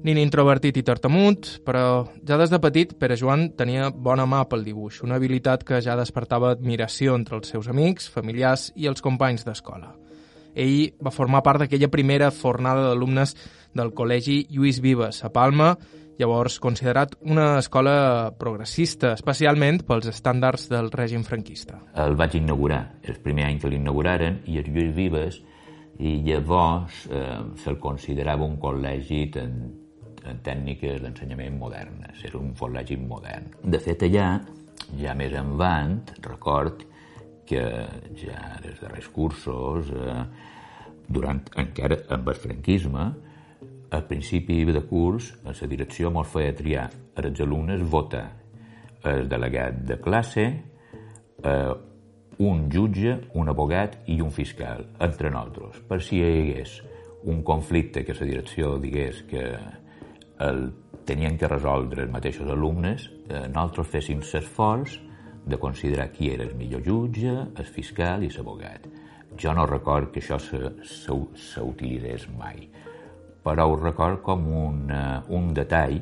Nin 0.05 0.19
introvertit 0.21 0.75
i 0.77 0.83
tartamut, 0.85 1.47
però 1.65 2.05
ja 2.21 2.37
des 2.37 2.51
de 2.53 2.59
petit 2.61 2.91
Pere 2.99 3.15
Joan 3.17 3.47
tenia 3.57 3.87
bona 3.89 4.27
mà 4.29 4.43
pel 4.45 4.61
dibuix, 4.61 4.99
una 5.01 5.17
habilitat 5.17 5.63
que 5.65 5.79
ja 5.81 5.95
despertava 5.97 6.51
admiració 6.53 7.15
entre 7.17 7.39
els 7.39 7.49
seus 7.49 7.71
amics, 7.73 8.05
familiars 8.13 8.67
i 8.75 8.85
els 8.85 9.01
companys 9.01 9.47
d'escola. 9.47 9.95
Ell 10.53 10.93
va 11.01 11.11
formar 11.11 11.41
part 11.43 11.63
d'aquella 11.63 11.89
primera 11.89 12.29
fornada 12.31 12.85
d'alumnes 12.85 13.33
del 13.73 13.91
Col·legi 13.97 14.45
Lluís 14.53 14.77
Vives 14.79 15.23
a 15.25 15.33
Palma 15.33 15.73
llavors 16.19 16.59
considerat 16.63 17.15
una 17.21 17.57
escola 17.59 18.31
progressista, 18.39 19.13
especialment 19.15 19.81
pels 19.87 20.07
estàndards 20.11 20.69
del 20.71 20.91
règim 20.93 21.25
franquista. 21.27 21.79
El 22.05 22.15
vaig 22.19 22.37
inaugurar, 22.39 22.81
el 23.03 23.19
primer 23.23 23.49
any 23.49 23.59
que 23.61 23.71
l'inauguraren, 23.71 24.41
i 24.51 24.59
el 24.61 24.71
Lluís 24.71 24.93
Vives, 24.95 25.41
i 25.99 26.17
llavors 26.25 27.05
eh, 27.07 27.39
se'l 27.61 27.79
considerava 27.79 28.47
un 28.47 28.57
col·legi 28.59 29.21
en, 29.39 29.53
en 30.25 30.41
tècniques 30.43 30.99
d'ensenyament 31.03 31.55
modernes, 31.59 32.23
era 32.27 32.39
un 32.41 32.51
col·legi 32.57 32.97
modern. 32.99 33.51
De 33.63 33.79
fet, 33.79 34.03
allà, 34.07 34.33
ja 34.99 35.15
més 35.15 35.35
endavant, 35.35 36.01
record 36.25 36.83
que 37.45 37.61
ja 38.19 38.41
des 38.63 38.79
darrers 38.81 39.07
cursos, 39.13 39.91
eh, 39.93 40.19
durant 41.07 41.43
encara 41.61 41.99
amb 42.09 42.31
el 42.31 42.39
franquisme, 42.41 43.11
al 43.95 44.05
principi 44.09 44.63
de 44.65 44.81
curs, 44.83 45.31
a 45.45 45.53
la 45.55 45.67
direcció 45.71 46.11
mos 46.11 46.27
feia 46.27 46.53
triar 46.55 46.89
els 47.15 47.39
alumnes 47.41 47.83
votar 47.89 48.25
el 49.05 49.29
delegat 49.29 49.83
de 49.87 49.99
classe, 50.01 50.45
eh, 51.43 51.73
un 52.37 52.65
jutge, 52.71 53.15
un 53.39 53.49
abogat 53.49 54.01
i 54.11 54.19
un 54.21 54.31
fiscal, 54.31 54.83
entre 54.99 55.31
nosaltres, 55.31 55.79
per 55.87 56.01
si 56.03 56.19
hi 56.19 56.25
hagués 56.25 56.81
un 57.31 57.43
conflicte 57.43 58.03
que 58.05 58.13
la 58.13 58.27
direcció 58.27 58.77
digués 58.81 59.23
que 59.29 59.45
el 60.45 60.73
tenien 61.05 61.37
que 61.37 61.47
resoldre 61.47 62.03
els 62.03 62.11
mateixos 62.11 62.49
alumnes, 62.51 63.09
eh, 63.29 63.47
nosaltres 63.47 63.87
féssim 63.87 64.19
l'esforç 64.19 64.99
de 65.45 65.57
considerar 65.61 66.11
qui 66.11 66.31
era 66.33 66.43
el 66.43 66.55
millor 66.55 66.81
jutge, 66.83 67.31
el 67.55 67.65
fiscal 67.65 68.23
i 68.23 68.29
l'abogat. 68.33 68.87
Jo 69.37 69.53
no 69.53 69.65
record 69.65 70.11
que 70.11 70.19
això 70.19 70.39
s'utilitzés 70.39 72.27
mai, 72.37 72.67
però 73.45 73.69
ho 73.69 73.77
record 73.77 74.23
com 74.25 74.47
un, 74.65 74.81
uh, 74.89 75.21
un 75.37 75.53
detall 75.53 75.99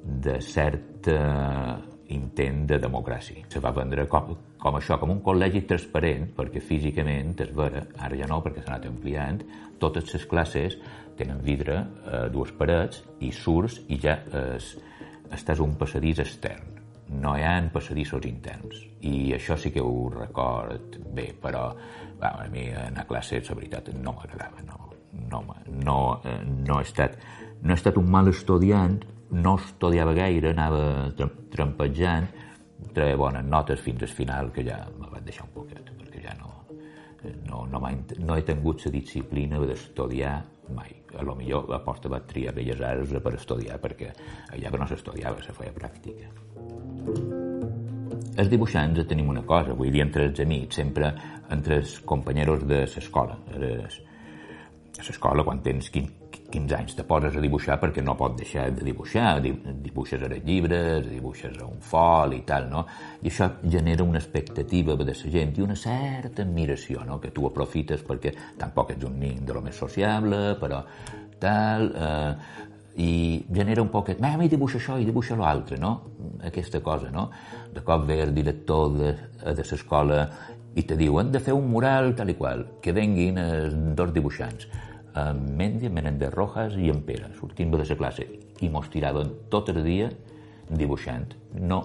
de 0.00 0.36
cert 0.44 1.08
uh, 1.08 1.78
intent 2.12 2.66
de 2.68 2.78
democràcia. 2.82 3.46
Se 3.48 3.62
va 3.62 3.72
vendre 3.72 4.04
com, 4.10 4.34
com 4.60 4.76
això, 4.76 4.98
com 5.00 5.12
un 5.14 5.22
col·legi 5.24 5.62
transparent, 5.68 6.28
perquè 6.36 6.60
físicament, 6.60 7.32
és 7.40 7.52
vera, 7.56 7.84
ara 7.98 8.18
ja 8.18 8.28
no, 8.28 8.40
perquè 8.44 8.64
s'ha 8.64 8.74
anat 8.74 8.90
ampliant, 8.90 9.40
totes 9.80 10.12
les 10.12 10.26
classes 10.28 10.76
tenen 11.20 11.40
vidre, 11.44 11.78
eh, 12.08 12.26
dues 12.32 12.52
parets, 12.56 13.04
i 13.24 13.30
surts 13.32 13.80
i 13.92 13.98
ja 14.00 14.18
es, 14.40 14.74
estàs 15.32 15.60
un 15.64 15.76
passadís 15.80 16.22
extern. 16.24 16.78
No 17.20 17.34
hi 17.36 17.42
ha 17.44 17.56
passadissos 17.72 18.26
interns. 18.28 18.84
I 19.06 19.32
això 19.34 19.56
sí 19.58 19.72
que 19.74 19.82
ho 19.82 20.08
record 20.14 21.00
bé, 21.16 21.30
però 21.42 21.66
va, 22.20 22.36
a 22.36 22.46
mi 22.52 22.68
anar 22.70 23.04
a 23.04 23.08
classe, 23.08 23.42
la 23.48 23.58
veritat, 23.58 23.90
no 23.96 24.14
m'agradava. 24.14 24.62
No, 24.66 24.89
no, 25.12 25.42
no, 25.66 26.20
eh, 26.24 26.38
no, 26.44 26.78
he 26.78 26.86
estat, 26.86 27.16
no 27.62 27.74
he 27.74 27.78
estat 27.78 27.98
un 28.00 28.10
mal 28.10 28.28
estudiant, 28.30 29.00
no 29.30 29.56
estudiava 29.58 30.14
gaire, 30.16 30.52
anava 30.54 31.10
trampejant, 31.52 32.30
treia 32.94 33.18
bones 33.18 33.44
notes 33.46 33.82
fins 33.84 34.02
al 34.02 34.14
final, 34.14 34.50
que 34.54 34.64
ja 34.66 34.82
me 34.98 35.10
vaig 35.10 35.26
deixar 35.26 35.46
un 35.46 35.54
poquet, 35.54 35.92
perquè 35.98 36.24
ja 36.24 36.34
no, 36.38 36.54
no, 37.46 37.66
no, 37.70 37.82
no 38.18 38.38
he 38.38 38.46
tingut 38.46 38.86
la 38.86 38.94
disciplina 38.94 39.60
d'estudiar 39.62 40.38
mai. 40.74 40.94
A 41.18 41.22
lo 41.26 41.34
millor 41.34 41.72
a 41.74 41.80
Porta 41.82 42.08
va 42.08 42.20
triar 42.22 42.54
Belles 42.54 42.80
Arts 42.80 43.14
per 43.22 43.34
estudiar, 43.34 43.80
perquè 43.82 44.12
allà 44.54 44.70
no 44.78 44.86
s'estudiava, 44.86 45.42
se 45.42 45.54
feia 45.56 45.74
pràctica. 45.74 46.30
Els 48.40 48.48
dibuixants 48.48 49.02
tenim 49.10 49.28
una 49.28 49.42
cosa, 49.42 49.74
vull 49.74 49.90
dir, 49.90 50.04
entre 50.04 50.28
els 50.30 50.38
amics, 50.40 50.78
sempre 50.78 51.10
entre 51.50 51.80
els 51.82 51.98
companyeros 52.06 52.62
de 52.66 52.84
l'escola. 52.86 53.36
A 55.00 55.04
l'escola, 55.06 55.40
quan 55.46 55.62
tens 55.64 55.86
15 55.88 56.74
anys 56.76 56.96
te 56.98 57.04
poses 57.08 57.36
a 57.36 57.40
dibuixar 57.40 57.78
perquè 57.80 58.02
no 58.04 58.12
pots 58.18 58.36
deixar 58.36 58.66
de 58.76 58.84
dibuixar, 58.84 59.38
dibuixes 59.40 60.20
a 60.26 60.28
les 60.28 60.42
llibres, 60.44 61.06
dibuixes 61.08 61.56
a 61.56 61.64
un 61.64 61.78
fol 61.80 62.34
i 62.36 62.42
tal, 62.44 62.66
no? 62.68 62.82
I 63.22 63.30
això 63.30 63.48
genera 63.62 64.04
una 64.04 64.20
expectativa 64.20 64.98
de 65.00 65.06
la 65.08 65.14
gent 65.14 65.56
i 65.56 65.64
una 65.64 65.76
certa 65.78 66.44
admiració, 66.44 67.06
no? 67.08 67.16
Que 67.22 67.30
tu 67.32 67.48
aprofites 67.48 68.04
perquè 68.04 68.34
tampoc 68.60 68.92
ets 68.92 69.08
un 69.08 69.16
nin 69.22 69.40
de 69.46 69.56
lo 69.56 69.64
més 69.64 69.80
sociable, 69.80 70.58
però 70.60 70.84
tal... 71.40 71.94
Eh, 71.94 72.66
i 73.00 73.46
genera 73.54 73.80
un 73.80 73.88
a 73.94 74.36
mi 74.36 74.48
dibuixa 74.50 74.76
això 74.76 74.98
i 74.98 75.06
dibuixa 75.06 75.36
l'altre, 75.38 75.78
no? 75.78 75.92
Aquesta 76.44 76.82
cosa, 76.82 77.08
no? 77.08 77.30
De 77.72 77.80
cop 77.80 78.04
ve 78.04 78.20
el 78.20 78.34
director 78.34 78.90
de, 78.92 79.12
de 79.54 79.64
l'escola 79.70 80.26
i 80.74 80.82
te 80.82 80.96
diuen 80.96 81.30
de 81.32 81.40
fer 81.40 81.54
un 81.54 81.70
mural 81.70 82.12
tal 82.18 82.28
i 82.28 82.34
qual, 82.34 82.66
que 82.82 82.92
venguin 82.92 83.38
els 83.38 83.74
dos 83.96 84.12
dibuixants 84.12 84.68
en 85.14 85.56
Mendia, 85.56 85.90
Menendez 85.90 86.32
Rojas 86.34 86.76
i 86.78 86.90
en 86.92 87.02
Pere, 87.06 87.32
sortint 87.38 87.72
de 87.72 87.80
la 87.80 87.96
classe, 87.96 88.26
i 88.60 88.68
mos 88.68 88.90
tiraven 88.90 89.32
tot 89.50 89.70
el 89.72 89.82
dia 89.84 90.10
dibuixant. 90.68 91.34
No 91.54 91.80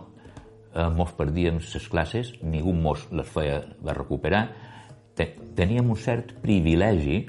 eh, 0.73 0.89
mos 0.89 1.13
perdíem 1.17 1.59
les 1.61 1.89
classes, 1.89 2.33
ningú 2.43 2.73
mos 2.73 3.07
les 3.11 3.27
feia 3.27 3.61
va 3.83 3.95
recuperar. 3.97 4.47
Teníem 5.15 5.89
un 5.89 5.95
cert 5.95 6.33
privilegi 6.43 7.21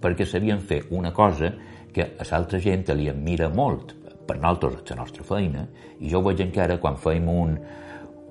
perquè 0.00 0.26
sabien 0.26 0.60
fer 0.60 0.82
una 0.90 1.12
cosa 1.14 1.52
que 1.94 2.02
a 2.18 2.26
l'altra 2.26 2.58
gent 2.62 2.88
li 2.96 3.08
admira 3.10 3.48
molt 3.48 3.94
per 4.26 4.38
nosaltres, 4.38 4.82
la 4.90 5.02
nostra 5.02 5.24
feina, 5.26 5.66
i 5.98 6.10
jo 6.10 6.20
ho 6.20 6.26
veig 6.26 6.42
encara 6.44 6.78
quan 6.78 6.96
feim 6.96 7.28
un, 7.28 7.56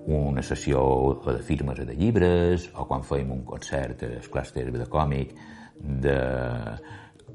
una 0.07 0.43
sessió 0.43 0.81
de 1.25 1.41
firmes 1.43 1.81
de 1.83 1.95
llibres 1.95 2.69
o 2.75 2.85
quan 2.87 3.03
feim 3.03 3.31
un 3.35 3.43
concert 3.47 4.05
a 4.07 4.19
clúster 4.31 4.69
de 4.71 4.87
còmic 4.87 5.35
de 5.79 6.17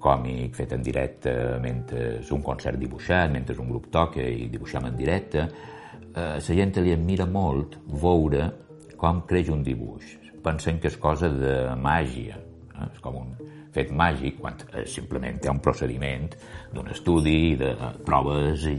còmic 0.04 0.58
fet 0.58 0.74
en 0.76 0.82
directe 0.84 1.32
mentre 1.62 2.18
un 2.36 2.42
concert 2.44 2.78
dibuixat, 2.80 3.30
mentre 3.32 3.56
un 3.60 3.70
grup 3.72 3.88
toca 3.92 4.22
i 4.22 4.48
dibuixem 4.52 4.90
en 4.90 4.98
directe, 4.98 5.46
eh, 6.12 6.36
la 6.36 6.40
gent 6.60 6.76
li 6.82 6.92
admira 6.92 7.26
molt 7.26 7.78
veure 7.88 8.50
com 9.00 9.24
creix 9.28 9.50
un 9.52 9.64
dibuix. 9.64 10.18
Pensen 10.44 10.78
que 10.80 10.90
és 10.92 11.00
cosa 11.00 11.30
de 11.32 11.56
màgia, 11.80 12.36
eh? 12.36 12.88
és 12.90 13.00
com 13.00 13.16
un 13.22 13.34
fet 13.74 13.90
màgic, 13.90 14.38
quan 14.38 14.60
eh, 14.70 14.84
simplement 14.86 15.40
hi 15.40 15.48
ha 15.48 15.56
un 15.56 15.62
procediment 15.64 16.28
d'un 16.74 16.90
estudi, 16.92 17.56
de 17.58 17.72
proves 18.06 18.68
i, 18.70 18.76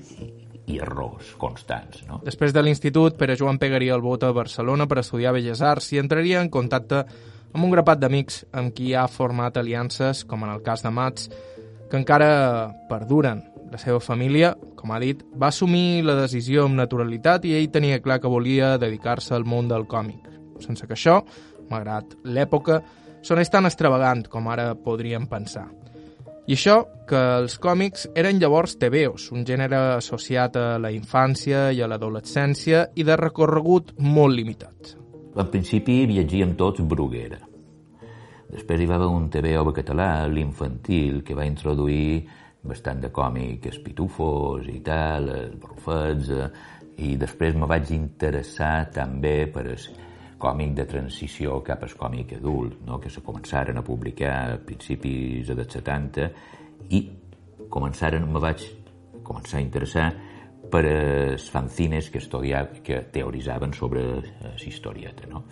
i 0.72 0.80
errors 0.82 1.34
constants. 1.42 2.06
No? 2.08 2.22
Després 2.26 2.54
de 2.56 2.64
l'institut, 2.64 3.18
Pere 3.20 3.36
Joan 3.40 3.60
pegaria 3.62 3.98
el 3.98 4.06
vot 4.06 4.24
a 4.24 4.34
Barcelona 4.36 4.88
per 4.88 5.02
estudiar 5.02 5.34
Belles 5.36 5.62
Arts 5.62 5.92
i 5.94 6.02
entraria 6.02 6.42
en 6.42 6.54
contacte 6.54 7.04
amb 7.56 7.64
un 7.64 7.72
grapat 7.72 8.02
d'amics 8.02 8.42
amb 8.52 8.74
qui 8.76 8.92
ha 8.94 9.08
format 9.08 9.56
aliances, 9.58 10.26
com 10.28 10.44
en 10.44 10.52
el 10.52 10.62
cas 10.64 10.84
de 10.84 10.92
Mats, 10.92 11.30
que 11.90 11.96
encara 11.98 12.74
perduren. 12.90 13.46
La 13.72 13.80
seva 13.82 14.02
família, 14.04 14.52
com 14.76 14.92
ha 14.92 15.00
dit, 15.00 15.24
va 15.40 15.48
assumir 15.48 16.04
la 16.06 16.18
decisió 16.20 16.66
amb 16.68 16.78
naturalitat 16.78 17.48
i 17.48 17.56
ell 17.56 17.72
tenia 17.72 18.02
clar 18.04 18.20
que 18.22 18.32
volia 18.32 18.76
dedicar-se 18.78 19.34
al 19.36 19.48
món 19.48 19.72
del 19.72 19.88
còmic. 19.88 20.28
Sense 20.64 20.86
que 20.88 20.96
això, 20.96 21.22
malgrat 21.72 22.14
l'època, 22.28 22.82
sonés 23.26 23.50
tan 23.50 23.66
extravagant 23.66 24.28
com 24.30 24.52
ara 24.52 24.74
podríem 24.76 25.26
pensar. 25.32 25.66
I 26.46 26.54
això 26.54 26.84
que 27.10 27.24
els 27.40 27.56
còmics 27.58 28.06
eren 28.20 28.38
llavors 28.38 28.76
tebeos, 28.78 29.32
un 29.32 29.48
gènere 29.48 29.80
associat 29.96 30.60
a 30.60 30.68
la 30.78 30.92
infància 30.94 31.72
i 31.74 31.82
a 31.82 31.90
l'adolescència 31.90 32.86
i 32.96 33.08
de 33.08 33.18
recorregut 33.18 33.96
molt 33.98 34.36
limitat. 34.36 35.05
Al 35.36 35.50
principi 35.52 36.06
viatgíem 36.08 36.54
tots 36.56 36.80
Bruguera. 36.88 37.36
Després 38.48 38.80
hi 38.80 38.86
va 38.88 38.96
haver 38.96 39.10
un 39.12 39.26
TVO 39.28 39.74
català, 39.76 40.28
l'infantil, 40.32 41.18
que 41.28 41.36
va 41.36 41.44
introduir 41.44 42.24
bastant 42.64 43.02
de 43.04 43.10
còmic, 43.12 43.66
els 43.68 43.82
pitufos 43.84 44.70
i 44.72 44.80
tal, 44.86 45.28
els 45.34 45.58
barrufets, 45.60 46.30
eh, 46.32 46.48
i 47.04 47.18
després 47.20 47.58
me 47.60 47.68
vaig 47.68 47.92
interessar 47.92 48.88
també 48.96 49.34
per 49.52 49.66
el 49.74 49.84
còmic 50.40 50.72
de 50.78 50.86
transició 50.88 51.60
cap 51.68 51.84
al 51.84 51.98
còmic 52.00 52.38
adult, 52.38 52.80
no? 52.88 53.02
que 53.04 53.12
se 53.12 53.20
començaren 53.26 53.76
a 53.76 53.84
publicar 53.84 54.38
a 54.54 54.58
principis 54.64 55.52
dels 55.52 55.76
70 55.82 56.30
i 56.96 57.04
començaren, 57.68 58.24
me 58.24 58.40
vaig 58.40 58.64
començar 59.26 59.60
a 59.60 59.66
interessar 59.68 60.08
per 60.72 60.84
fanzines 61.52 62.10
que, 62.10 62.20
estudia, 62.20 62.66
que 62.84 63.02
teoritzaven 63.14 63.74
sobre 63.74 64.04
la 64.42 64.56
historieta. 64.58 65.28
No? 65.32 65.44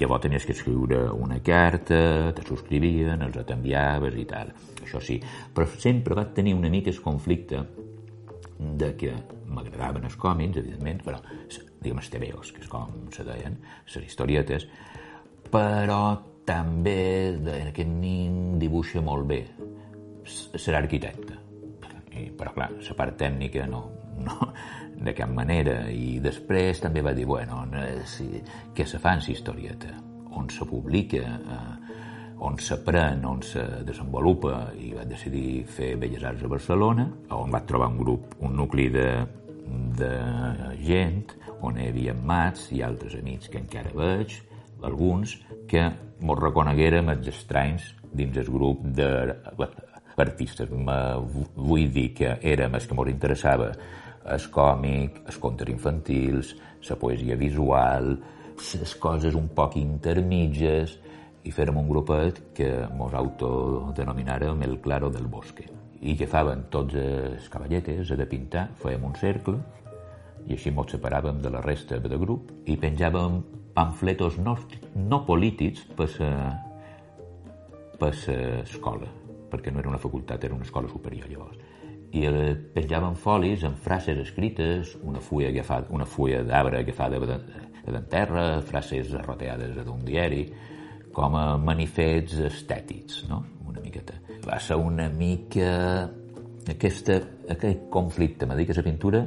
Llavors 0.00 0.24
tenies 0.24 0.46
que 0.46 0.54
escriure 0.56 1.02
una 1.12 1.40
carta, 1.44 2.32
te 2.36 2.44
subscrivien, 2.46 3.22
els 3.26 3.36
t'enviaves 3.46 4.16
i 4.16 4.24
tal. 4.28 4.52
Això 4.82 5.02
sí, 5.02 5.18
però 5.54 5.66
sempre 5.76 6.16
va 6.16 6.28
tenir 6.32 6.54
una 6.56 6.70
mica 6.72 6.90
el 6.90 7.02
conflicte 7.04 7.62
de 8.56 8.92
que 8.96 9.12
m'agradaven 9.52 10.06
els 10.08 10.16
còmics, 10.20 10.62
evidentment, 10.62 11.02
però, 11.04 11.20
diguem, 11.82 12.00
els 12.00 12.12
tebeos, 12.12 12.52
que 12.52 12.64
és 12.64 12.70
com 12.72 12.94
se 13.14 13.26
deien, 13.26 13.58
les 13.92 14.08
historietes, 14.08 14.66
però 15.52 16.16
també 16.46 17.36
aquest 17.66 17.90
nin 17.90 18.56
dibuixa 18.62 19.02
molt 19.04 19.28
bé, 19.28 19.42
serà 20.26 20.80
arquitecte. 20.82 21.42
I, 22.16 22.30
però 22.32 22.54
clar, 22.54 22.70
la 22.80 22.94
part 22.96 23.18
tècnica 23.20 23.66
no, 23.68 23.82
no, 24.24 24.52
de 24.96 25.14
cap 25.16 25.30
manera. 25.32 25.84
I 25.92 26.18
després 26.24 26.80
també 26.82 27.02
va 27.04 27.14
dir, 27.16 27.26
bueno, 27.28 27.64
si, 28.08 28.28
què 28.74 28.86
se 28.86 29.00
fa 29.02 29.16
en 29.16 29.24
historieta? 29.26 29.92
On 30.36 30.48
se 30.52 30.66
publica? 30.68 31.22
Eh, 31.36 31.86
on 32.44 32.58
s'aprèn, 32.60 33.24
on 33.24 33.40
se 33.40 33.62
desenvolupa 33.88 34.72
i 34.76 34.92
va 34.92 35.06
decidir 35.08 35.64
fer 35.72 35.94
Belles 35.96 36.24
Arts 36.28 36.44
a 36.44 36.50
Barcelona, 36.52 37.06
on 37.32 37.50
va 37.52 37.62
trobar 37.64 37.88
un 37.88 37.98
grup, 37.98 38.34
un 38.44 38.52
nucli 38.58 38.90
de, 38.92 39.08
de 39.96 40.12
gent, 40.84 41.32
on 41.64 41.78
hi 41.80 41.88
havia 41.88 42.14
mats 42.14 42.68
i 42.76 42.82
altres 42.84 43.16
amics 43.16 43.48
que 43.48 43.60
encara 43.62 43.94
veig, 43.96 44.36
alguns, 44.84 45.38
que 45.70 45.88
mos 46.20 46.38
reconeguérem 46.40 47.08
els 47.14 47.28
estranys 47.32 47.94
dins 48.16 48.36
el 48.36 48.48
grup 48.52 48.84
d'artistes. 48.96 50.68
Vull 50.68 51.88
dir 51.92 52.10
que 52.16 52.36
érem 52.44 52.76
els 52.76 52.86
que 52.86 52.94
mos 52.96 53.08
interessava 53.12 53.72
el 54.32 54.46
còmic, 54.52 55.22
els 55.26 55.38
contes 55.42 55.68
infantils, 55.70 56.54
la 56.88 56.96
poesia 56.98 57.36
visual, 57.36 58.16
les 58.56 58.94
coses 59.02 59.34
un 59.34 59.48
poc 59.54 59.76
intermitges, 59.80 60.96
i 61.46 61.52
fèrem 61.54 61.78
un 61.78 61.88
grupet 61.88 62.40
que 62.56 62.70
mos 62.98 63.14
autodenominàrem 63.14 64.62
el 64.66 64.80
Claro 64.82 65.10
del 65.14 65.28
Bosque. 65.30 65.68
I 66.02 66.16
agafàvem 66.16 66.66
tots 66.70 66.96
els 66.98 67.46
cavalletes 67.52 68.10
de 68.18 68.26
pintar, 68.26 68.66
fèiem 68.82 69.06
un 69.06 69.14
cercle, 69.20 69.60
i 70.46 70.54
així 70.54 70.72
mos 70.74 70.90
separàvem 70.92 71.38
de 71.42 71.50
la 71.50 71.62
resta 71.62 71.98
de 72.02 72.18
grup 72.18 72.50
i 72.66 72.76
penjàvem 72.78 73.40
pamfletos 73.74 74.38
no, 74.42 74.56
no 74.94 75.22
polítics 75.26 75.84
per 75.96 76.08
la, 76.18 76.32
per 77.98 78.12
l'escola, 78.26 79.08
perquè 79.50 79.72
no 79.72 79.82
era 79.82 79.90
una 79.94 80.02
facultat, 80.02 80.44
era 80.44 80.54
una 80.54 80.66
escola 80.66 80.90
superior 80.90 81.30
llavors. 81.30 81.65
I 82.16 82.24
el 82.30 82.38
penjaven 82.72 83.16
folis 83.20 83.64
amb 83.68 83.76
frases 83.82 84.18
escrites, 84.22 84.94
una 85.04 85.20
fulla, 85.20 85.50
agafada, 85.52 85.90
una 85.92 86.06
fulla 86.08 86.42
d'arbre 86.46 86.80
agafada 86.80 87.20
de, 87.20 87.38
de 87.86 88.02
terra, 88.12 88.46
frases 88.64 89.12
arroteades 89.18 89.76
d'un 89.84 90.04
diari, 90.06 90.46
com 91.16 91.36
a 91.36 91.44
manifests 91.60 92.40
estètics, 92.48 93.24
no? 93.28 93.42
una 93.68 93.82
miqueta. 93.84 94.20
Va 94.46 94.60
ser 94.60 94.80
una 94.80 95.10
mica... 95.12 95.72
Aquesta, 96.66 97.20
aquest 97.52 97.84
conflicte, 97.94 98.42
m'ha 98.42 98.56
dit 98.58 98.66
que 98.66 98.74
la 98.74 98.82
pintura 98.82 99.20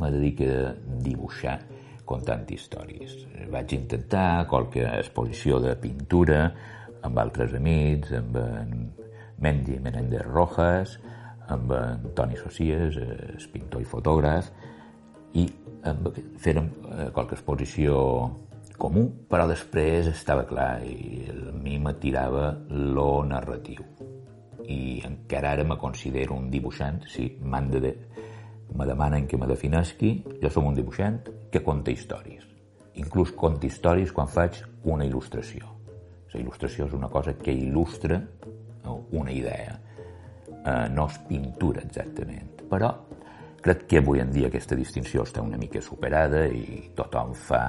me 0.00 0.08
dedica 0.14 0.46
a 0.70 1.00
dibuixar 1.04 1.58
contant 2.08 2.46
històries. 2.48 3.18
Vaig 3.52 3.74
intentar 3.76 4.46
qualque 4.48 4.86
exposició 4.86 5.58
de 5.60 5.74
pintura 5.82 6.46
amb 7.04 7.20
altres 7.20 7.52
amics, 7.58 8.14
amb 8.16 8.38
en 8.40 8.72
Mendy 9.42 9.76
Menéndez 9.84 10.24
Rojas, 10.30 10.96
amb 11.48 11.72
en 11.76 12.06
Toni 12.14 12.38
Socies, 12.38 12.98
el 13.00 13.48
pintor 13.52 13.82
i 13.82 13.88
fotògraf, 13.88 14.50
i 15.38 15.46
amb, 15.88 16.08
fèrem 16.42 16.68
eh, 16.68 17.10
qualque 17.14 17.36
exposició 17.38 17.98
comú, 18.78 19.04
però 19.30 19.46
després 19.50 20.08
estava 20.10 20.44
clar 20.48 20.82
i 20.86 21.26
a 21.30 21.52
mi 21.54 21.78
m'atirava 21.78 22.52
lo 22.70 23.24
narratiu. 23.26 23.84
I 24.62 25.02
encara 25.06 25.56
ara 25.56 25.66
me 25.66 25.78
considero 25.78 26.36
un 26.38 26.48
dibuixant, 26.50 27.02
si 27.10 27.28
m'han 27.42 27.70
de, 27.74 27.92
me 28.74 28.86
demanen 28.86 29.26
que 29.26 29.38
me 29.38 29.46
definesqui, 29.50 30.14
jo 30.42 30.50
som 30.50 30.66
un 30.70 30.78
dibuixant 30.78 31.20
que 31.52 31.62
conta 31.62 31.92
històries. 31.92 32.46
Inclús 33.02 33.32
conta 33.36 33.66
històries 33.66 34.12
quan 34.12 34.28
faig 34.28 34.62
una 34.84 35.06
il·lustració. 35.06 35.68
La 36.32 36.40
il·lustració 36.40 36.86
és 36.88 36.94
una 36.96 37.10
cosa 37.12 37.34
que 37.36 37.52
il·lustra 37.52 38.20
una 39.12 39.32
idea. 39.32 39.78
Eh, 40.62 40.88
no 40.94 41.08
és 41.10 41.18
pintura 41.26 41.82
exactament, 41.82 42.62
però 42.70 42.92
crec 43.62 43.86
que 43.90 43.98
avui 43.98 44.20
en 44.22 44.30
dia 44.34 44.50
aquesta 44.50 44.78
distinció 44.78 45.24
està 45.26 45.42
una 45.42 45.58
mica 45.58 45.82
superada 45.82 46.44
i 46.46 46.92
tothom 46.94 47.34
fa 47.34 47.64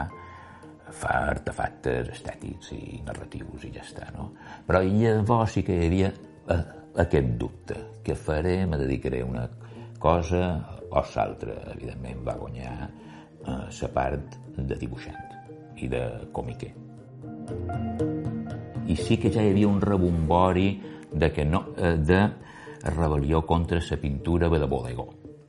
fa 0.93 1.13
artefactes 1.31 2.11
estètics 2.13 2.69
i 2.75 2.99
narratius 3.05 3.65
i 3.65 3.71
ja 3.73 3.81
està, 3.81 4.11
no? 4.13 4.29
Però 4.67 4.83
llavors 4.85 5.55
sí 5.55 5.63
que 5.65 5.73
hi 5.73 5.87
havia 5.87 6.11
eh, 6.13 6.61
aquest 7.01 7.33
dubte. 7.41 7.79
Què 8.05 8.13
faré? 8.19 8.59
Me 8.69 8.77
dedicaré 8.77 9.23
a 9.23 9.29
una 9.29 9.47
cosa 9.99 10.43
o 10.93 11.01
l'altra, 11.15 11.55
evidentment, 11.73 12.21
va 12.27 12.37
guanyar 12.37 12.73
la 13.47 13.57
eh, 13.69 13.91
part 13.93 14.37
de 14.57 14.77
dibuixant 14.77 15.81
i 15.81 15.89
de 15.89 16.03
comiquer. 16.31 16.73
I 18.85 18.95
sí 18.99 19.17
que 19.17 19.31
ja 19.33 19.41
hi 19.41 19.49
havia 19.49 19.71
un 19.71 19.81
rebombori 19.81 20.67
de, 21.09 21.31
que 21.33 21.45
no, 21.45 21.65
eh, 21.77 21.95
de 21.97 22.21
rebel·lió 22.83 23.43
contra 23.47 23.79
la 23.79 23.97
pintura 23.97 24.49
de 24.49 24.67
bodegó, 24.67 25.07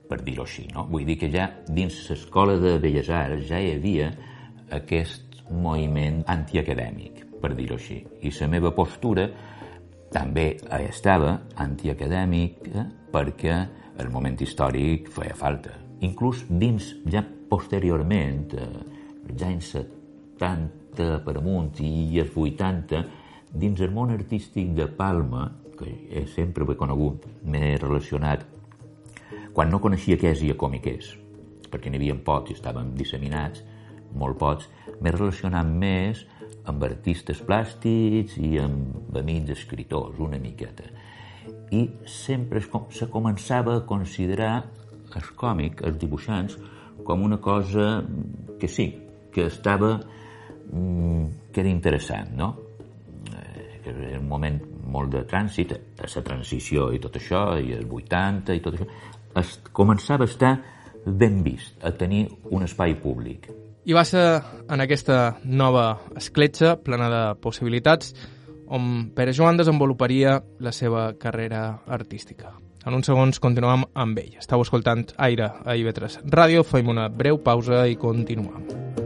per 0.08 0.20
dir-ho 0.22 0.44
així. 0.44 0.68
No? 0.72 0.86
Vull 0.90 1.06
dir 1.06 1.18
que 1.18 1.30
ja 1.32 1.48
dins 1.66 1.96
l'escola 2.10 2.56
de 2.62 2.78
Belles 2.78 3.10
Arts 3.10 3.48
ja 3.48 3.58
hi 3.58 3.74
havia 3.74 4.10
aquest 4.70 5.42
moviment 5.50 6.22
antiacadèmic, 6.30 7.24
per 7.40 7.54
dir-ho 7.54 7.76
així. 7.76 8.00
I 8.22 8.32
la 8.40 8.48
meva 8.48 8.72
postura 8.74 9.28
també 10.14 10.54
estava 10.78 11.40
antiacadèmica 11.58 12.86
perquè 13.12 13.56
el 13.98 14.10
moment 14.10 14.38
històric 14.40 15.10
feia 15.14 15.34
falta. 15.38 15.74
Inclús 16.06 16.44
dins, 16.48 16.94
ja 17.10 17.22
posteriorment, 17.22 18.54
eh, 18.54 19.34
ja 19.38 19.50
en 19.50 19.60
70 19.60 21.20
per 21.24 21.36
amunt 21.38 21.80
i 21.82 22.18
els 22.22 22.34
80, 22.36 23.04
dins 23.54 23.80
el 23.80 23.92
món 23.94 24.10
artístic 24.10 24.74
de 24.74 24.86
Palma, 24.86 25.46
que 25.78 26.24
sempre 26.34 26.66
he 26.68 26.78
conegut, 26.78 27.26
m'he 27.44 27.76
relacionat, 27.78 28.44
quan 29.54 29.70
no 29.70 29.80
coneixia 29.82 30.18
què 30.18 30.32
és 30.34 30.42
i 30.42 30.52
com 30.58 30.74
i 30.74 30.82
què 30.82 30.96
és, 30.98 31.14
perquè 31.70 31.90
n'hi 31.90 32.00
havia 32.02 32.18
pocs 32.26 32.50
i 32.50 32.58
estaven 32.58 32.94
disseminats, 32.98 33.64
molt 34.14 34.38
pocs, 34.38 34.68
m'he 35.00 35.14
relacionat 35.14 35.66
més 35.66 36.26
amb 36.70 36.84
artistes 36.86 37.42
plàstics 37.44 38.38
i 38.38 38.56
amb 38.62 39.16
amics 39.18 39.58
escriptors, 39.58 40.20
una 40.22 40.38
miqueta 40.40 40.86
i 41.74 41.84
sempre 42.06 42.60
es, 42.62 42.68
se 42.98 43.08
començava 43.10 43.78
a 43.78 43.84
considerar 43.88 44.54
el 45.14 45.30
còmic, 45.38 45.82
els 45.86 45.98
dibuixants, 46.00 46.56
com 47.06 47.22
una 47.22 47.38
cosa 47.42 48.02
que 48.60 48.68
sí, 48.70 48.88
que 49.32 49.46
estava 49.50 49.96
mm, 50.70 51.50
que 51.52 51.62
era 51.62 51.70
interessant, 51.70 52.32
no? 52.38 52.54
Eh, 53.30 53.80
que 53.84 53.94
era 53.94 54.20
un 54.20 54.28
moment 54.28 54.60
molt 54.86 55.12
de 55.14 55.24
trànsit, 55.28 55.74
la 56.00 56.22
transició 56.22 56.90
i 56.92 57.00
tot 57.02 57.16
això, 57.20 57.44
i 57.60 57.74
els 57.76 57.90
80 57.90 58.56
i 58.56 58.62
tot 58.64 58.78
això, 58.78 58.88
es 59.40 59.58
començava 59.72 60.24
a 60.24 60.30
estar 60.30 60.54
ben 61.04 61.42
vist, 61.44 61.76
a 61.84 61.92
tenir 61.92 62.26
un 62.50 62.64
espai 62.64 62.96
públic. 63.00 63.50
I 63.84 63.92
va 63.92 64.04
ser 64.08 64.40
en 64.72 64.80
aquesta 64.80 65.36
nova 65.44 65.98
escletxa, 66.16 66.78
plena 66.80 67.10
de 67.12 67.22
possibilitats, 67.40 68.14
on 68.72 69.10
Pere 69.14 69.34
Joan 69.36 69.60
desenvoluparia 69.60 70.38
la 70.58 70.72
seva 70.72 71.10
carrera 71.20 71.66
artística. 71.86 72.54
En 72.84 72.96
uns 72.96 73.08
segons 73.08 73.40
continuem 73.40 73.86
amb 73.94 74.18
ell. 74.20 74.34
Estau 74.40 74.64
escoltant 74.64 75.06
Aire 75.28 75.52
a 75.64 75.76
IB3 75.76 76.24
Ràdio, 76.28 76.64
fem 76.68 76.92
una 76.92 77.08
breu 77.08 77.40
pausa 77.44 77.86
i 77.88 77.96
continuem. 78.00 79.03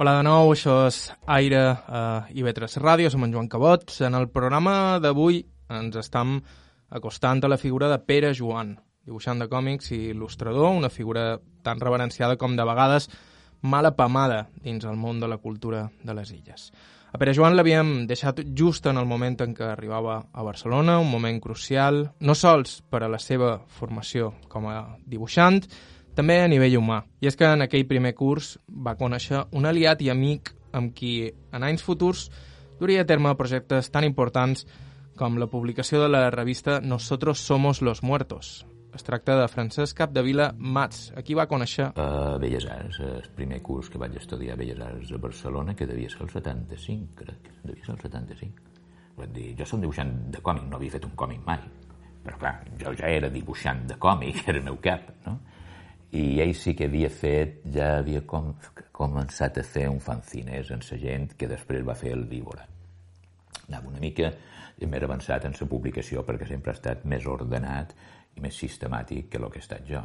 Hola 0.00 0.14
de 0.16 0.22
nou, 0.24 0.54
això 0.54 0.86
és 0.88 0.98
Aire 1.28 1.58
a 1.68 1.98
IB3 2.32 2.78
Ràdio, 2.80 3.10
som 3.12 3.26
en 3.26 3.34
Joan 3.34 3.50
Cabot. 3.52 3.84
En 4.00 4.14
el 4.16 4.30
programa 4.32 4.96
d'avui 5.04 5.42
ens 5.68 5.98
estem 6.00 6.38
acostant 6.96 7.42
a 7.44 7.50
la 7.52 7.58
figura 7.60 7.90
de 7.92 7.98
Pere 8.00 8.30
Joan, 8.32 8.70
dibuixant 9.04 9.44
de 9.44 9.50
còmics 9.52 9.92
i 9.92 9.98
il·lustrador, 10.14 10.70
una 10.78 10.88
figura 10.88 11.36
tan 11.62 11.84
reverenciada 11.84 12.38
com 12.40 12.56
de 12.56 12.64
vegades 12.64 13.10
mal 13.60 13.84
apamada 13.84 14.46
dins 14.64 14.88
el 14.88 14.96
món 14.96 15.20
de 15.20 15.28
la 15.28 15.36
cultura 15.44 15.84
de 16.00 16.16
les 16.16 16.32
illes. 16.32 16.70
A 17.12 17.20
Pere 17.20 17.36
Joan 17.36 17.52
l'havíem 17.52 18.06
deixat 18.08 18.40
just 18.56 18.88
en 18.88 18.96
el 18.96 19.04
moment 19.04 19.36
en 19.44 19.52
què 19.52 19.74
arribava 19.74 20.22
a 20.32 20.42
Barcelona, 20.42 21.02
un 21.04 21.12
moment 21.12 21.36
crucial, 21.36 22.06
no 22.20 22.32
sols 22.32 22.80
per 22.88 23.04
a 23.04 23.12
la 23.12 23.20
seva 23.20 23.58
formació 23.68 24.32
com 24.48 24.72
a 24.72 24.86
dibuixant, 25.04 25.60
també 26.16 26.40
a 26.42 26.48
nivell 26.48 26.78
humà. 26.78 27.02
I 27.20 27.30
és 27.30 27.36
que 27.38 27.48
en 27.48 27.64
aquell 27.64 27.86
primer 27.88 28.14
curs 28.18 28.56
va 28.68 28.96
conèixer 29.00 29.46
un 29.56 29.66
aliat 29.68 30.02
i 30.02 30.10
amic 30.12 30.52
amb 30.72 30.94
qui 30.96 31.30
en 31.52 31.64
anys 31.64 31.84
futurs 31.84 32.28
duria 32.80 33.04
a 33.04 33.08
terme 33.08 33.34
projectes 33.38 33.90
tan 33.94 34.04
importants 34.04 34.66
com 35.16 35.38
la 35.38 35.46
publicació 35.46 36.00
de 36.02 36.08
la 36.08 36.30
revista 36.30 36.80
Nosotros 36.80 37.38
somos 37.38 37.82
los 37.82 38.02
muertos. 38.02 38.66
Es 38.94 39.04
tracta 39.04 39.38
de 39.40 39.48
Francesc 39.48 39.96
Capdevila 39.96 40.50
Mats, 40.58 41.12
a 41.16 41.22
qui 41.24 41.32
va 41.32 41.46
conèixer... 41.48 41.86
A 41.96 42.36
Belles 42.40 42.66
Arts, 42.68 42.98
el 43.00 43.30
primer 43.36 43.62
curs 43.64 43.88
que 43.88 44.00
vaig 44.00 44.18
estudiar 44.20 44.52
a 44.52 44.60
Belles 44.60 44.82
Arts 44.84 45.14
a 45.16 45.20
Barcelona, 45.20 45.72
que 45.74 45.86
devia 45.88 46.10
ser 46.12 46.26
el 46.26 46.32
75, 46.34 47.14
crec, 47.22 47.48
devia 47.62 47.86
ser 47.86 47.94
el 47.94 48.02
75. 48.02 48.66
Vull 49.16 49.32
dir, 49.32 49.46
jo 49.56 49.68
som 49.68 49.80
dibuixant 49.80 50.12
de 50.34 50.42
còmic, 50.44 50.66
no 50.68 50.76
havia 50.76 50.92
fet 50.92 51.08
un 51.08 51.16
còmic 51.16 51.40
mai, 51.46 51.64
però 52.24 52.36
clar, 52.42 52.52
jo 52.82 52.92
ja 52.98 53.08
era 53.08 53.32
dibuixant 53.32 53.86
de 53.88 53.96
còmic, 54.00 54.42
era 54.52 54.60
el 54.60 54.68
meu 54.68 54.76
cap, 54.84 55.08
no? 55.24 55.38
I 56.12 56.40
ell 56.44 56.52
sí 56.58 56.74
que 56.76 56.86
havia 56.90 57.08
fet, 57.08 57.62
ja 57.72 57.96
havia 57.98 58.20
com, 58.28 58.52
començat 58.92 59.58
a 59.58 59.64
fer 59.64 59.86
un 59.88 60.00
fanzines 60.04 60.70
en 60.74 60.82
sa 60.84 60.98
gent 61.00 61.30
que 61.40 61.48
després 61.48 61.86
va 61.88 61.96
fer 61.96 62.12
el 62.12 62.26
Víbora. 62.28 62.66
Anava 63.68 63.88
una 63.88 64.02
mica 64.02 64.32
més 64.82 65.04
avançat 65.06 65.46
en 65.46 65.54
sa 65.54 65.68
publicació 65.70 66.24
perquè 66.26 66.48
sempre 66.48 66.72
ha 66.72 66.76
estat 66.76 67.04
més 67.08 67.24
ordenat 67.30 67.94
i 68.36 68.42
més 68.44 68.56
sistemàtic 68.58 69.30
que 69.30 69.38
el 69.40 69.48
que 69.48 69.60
he 69.60 69.64
estat 69.64 69.86
jo, 69.88 70.02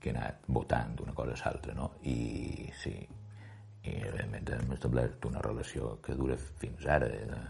que 0.00 0.10
he 0.10 0.14
anat 0.14 0.46
votant 0.48 0.96
d'una 0.98 1.14
cosa 1.14 1.36
a 1.36 1.42
l'altra, 1.44 1.74
no? 1.76 1.92
I 2.08 2.70
sí, 2.82 2.94
i 3.82 3.94
realment 4.08 4.48
hem 4.56 4.72
establert 4.74 5.26
una 5.28 5.42
relació 5.44 5.98
que 6.02 6.16
dura 6.18 6.38
fins 6.38 6.86
ara, 6.86 7.10
de, 7.10 7.42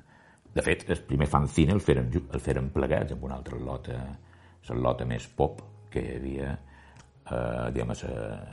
De 0.52 0.60
fet, 0.60 0.84
el 0.90 1.00
primer 1.08 1.26
fanzine 1.32 1.72
el 1.72 1.80
feren, 1.80 2.10
el 2.12 2.40
feren 2.40 2.68
plegats 2.74 3.14
amb 3.14 3.24
una 3.24 3.38
altra 3.38 3.56
lota, 3.56 3.96
la 4.68 4.76
lota 4.76 5.06
més 5.08 5.24
pop 5.38 5.62
que 5.90 6.02
hi 6.02 6.16
havia 6.18 6.50
eh, 7.30 7.70
diguem, 7.72 7.92
a 7.92 7.96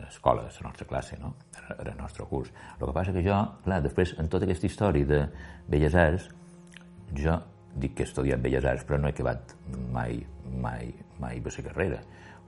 l'escola, 0.06 0.48
a 0.48 0.52
la 0.62 0.68
nostra 0.68 0.88
classe, 0.88 1.18
no? 1.20 1.36
a 1.58 1.78
el 1.82 1.96
nostre 1.98 2.26
curs. 2.26 2.52
El 2.80 2.86
que 2.86 2.94
passa 2.94 3.14
que 3.16 3.24
jo, 3.26 3.38
clar, 3.66 3.82
després, 3.86 4.16
en 4.20 4.30
tota 4.30 4.46
aquesta 4.46 4.68
història 4.70 5.06
de 5.10 5.22
Belles 5.68 5.96
Arts, 5.96 6.30
jo 7.18 7.40
dic 7.80 7.96
que 7.96 8.04
he 8.04 8.10
estudiat 8.10 8.42
Belles 8.42 8.66
Arts, 8.66 8.86
però 8.86 9.00
no 9.00 9.10
he 9.10 9.16
acabat 9.16 9.56
mai, 9.94 10.20
mai, 10.62 10.94
mai 11.20 11.42
la 11.46 11.66
carrera. 11.70 12.02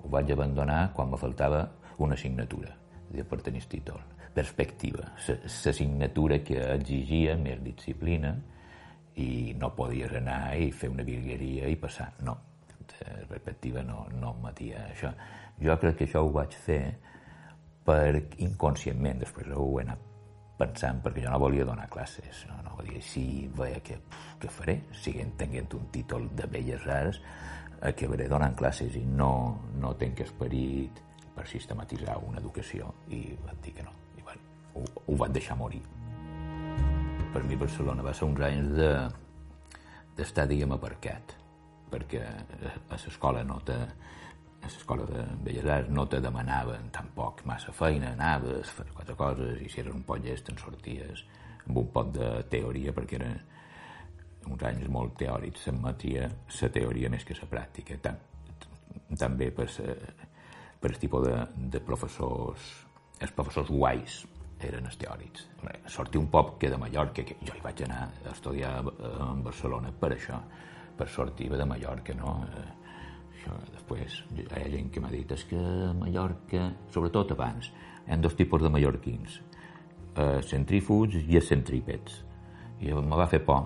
Ho 0.03 0.09
vaig 0.09 0.31
abandonar 0.31 0.91
quan 0.93 1.09
me 1.09 1.17
faltava 1.17 1.67
una 1.97 2.15
assignatura 2.15 2.75
de 3.11 3.23
per 3.23 3.41
tenir 3.41 3.63
títol. 3.69 4.01
Perspectiva, 4.33 5.11
l'assignatura 5.27 6.39
que 6.39 6.57
exigia 6.73 7.35
més 7.37 7.59
disciplina 7.61 8.37
i 9.19 9.53
no 9.59 9.73
podies 9.75 10.13
anar 10.15 10.55
i 10.55 10.71
fer 10.71 10.89
una 10.89 11.03
virgueria 11.03 11.67
i 11.67 11.75
passar. 11.75 12.13
No, 12.23 12.37
perspectiva 13.29 13.83
no, 13.83 14.05
no 14.19 14.33
matia 14.41 14.87
això. 14.89 15.11
Jo 15.61 15.77
crec 15.79 15.99
que 15.99 16.07
això 16.09 16.23
ho 16.25 16.31
vaig 16.33 16.55
fer 16.65 16.83
per 17.85 18.21
inconscientment, 18.43 19.21
després 19.23 19.51
ho 19.55 19.67
he 19.79 19.85
anat 19.85 20.09
pensant 20.61 20.99
perquè 21.01 21.23
jo 21.23 21.31
no 21.33 21.39
volia 21.41 21.65
donar 21.65 21.87
classes, 21.89 22.43
no, 22.49 22.59
no 22.65 22.75
volia, 22.77 23.01
si 23.01 23.47
veia 23.57 23.79
que, 23.81 23.97
que 24.39 24.51
faré, 24.51 24.77
siguent 24.93 25.33
tenint 25.39 25.73
un 25.77 25.87
títol 25.93 26.27
de 26.37 26.45
Belles 26.51 26.85
Arts, 26.85 27.21
acabaré 27.81 28.27
donant 28.29 28.53
classes 28.57 28.93
i 28.99 29.01
no, 29.05 29.31
no 29.81 29.95
tenc 29.97 30.21
esperit 30.21 31.01
per 31.33 31.47
sistematitzar 31.49 32.19
una 32.27 32.37
educació 32.43 32.91
i 33.09 33.23
vaig 33.41 33.65
dir 33.65 33.73
que 33.79 33.87
no, 33.87 33.95
i 34.19 34.25
bueno, 34.27 34.45
ho, 34.75 34.85
ho 35.07 35.17
vaig 35.17 35.33
deixar 35.39 35.57
morir. 35.57 35.81
Per 37.31 37.41
mi 37.47 37.57
Barcelona 37.57 38.05
va 38.05 38.13
ser 38.13 38.27
uns 38.27 38.41
anys 38.45 38.73
de 38.77 38.93
d'estar, 40.17 40.45
diguem, 40.45 40.73
aparcat, 40.75 41.33
perquè 41.91 42.23
a 42.23 42.97
l'escola 42.97 43.43
no 43.47 43.59
te, 43.67 43.77
a 44.61 44.69
l'escola 44.69 45.05
de 45.09 45.25
Belles 45.43 45.69
Arts 45.75 45.93
no 45.93 46.07
te 46.07 46.21
demanaven 46.23 46.89
tampoc 46.95 47.45
massa 47.49 47.73
feina, 47.75 48.13
anaves, 48.15 48.71
fer 48.77 48.87
quatre 48.95 49.15
coses, 49.19 49.61
i 49.61 49.69
si 49.69 49.81
eres 49.83 49.95
un 49.95 50.03
poc 50.07 50.23
llest 50.23 50.51
en 50.51 50.59
sorties 50.61 51.25
amb 51.67 51.77
un 51.77 51.89
pot 51.93 52.11
de 52.15 52.29
teoria, 52.49 52.93
perquè 52.95 53.19
eren 53.19 53.39
uns 54.49 54.63
anys 54.65 54.89
molt 54.89 55.17
teòrics, 55.19 55.67
s'admetia 55.67 56.27
la 56.27 56.69
teoria 56.73 57.09
més 57.13 57.25
que 57.25 57.37
la 57.37 57.49
pràctica. 57.49 57.97
Tam, 58.01 58.17
també 59.17 59.51
per, 59.53 59.67
sa, 59.69 59.85
per 60.81 60.91
el 60.91 60.99
tipus 60.99 61.27
de, 61.27 61.35
de 61.75 61.81
professors, 61.85 62.69
els 63.21 63.33
professors 63.37 63.69
guais 63.69 64.21
eren 64.61 64.85
els 64.85 64.97
teòrics. 65.01 65.47
Sortir 65.89 66.19
un 66.21 66.27
poc 66.33 66.57
que 66.61 66.69
de 66.69 66.77
Mallorca, 66.77 67.25
que 67.25 67.37
jo 67.41 67.55
hi 67.55 67.63
vaig 67.63 67.83
anar 67.85 68.03
a 68.09 68.33
estudiar 68.33 68.75
a 68.81 69.31
Barcelona 69.45 69.93
per 69.93 70.11
això, 70.15 70.37
per 71.01 71.09
sortir 71.09 71.49
de 71.49 71.65
Mallorca, 71.65 72.13
no? 72.13 72.35
Eh, 72.45 72.65
això, 73.33 73.57
després, 73.73 74.21
hi 74.37 74.45
ha 74.53 74.67
gent 74.69 74.91
que 74.93 75.01
m'ha 75.01 75.09
dit 75.09 75.31
és 75.33 75.45
que 75.49 75.61
Mallorca, 75.97 76.67
sobretot 76.93 77.33
abans, 77.33 77.71
hi 78.05 78.13
ha 78.13 78.19
dos 78.21 78.37
tipus 78.37 78.61
de 78.61 78.69
mallorquins, 78.69 79.39
eh, 80.13 80.41
centrífugs 80.45 81.17
i 81.25 81.41
centrípets. 81.41 82.21
I 82.81 82.93
me 82.93 83.17
va 83.17 83.29
fer 83.29 83.41
por 83.45 83.63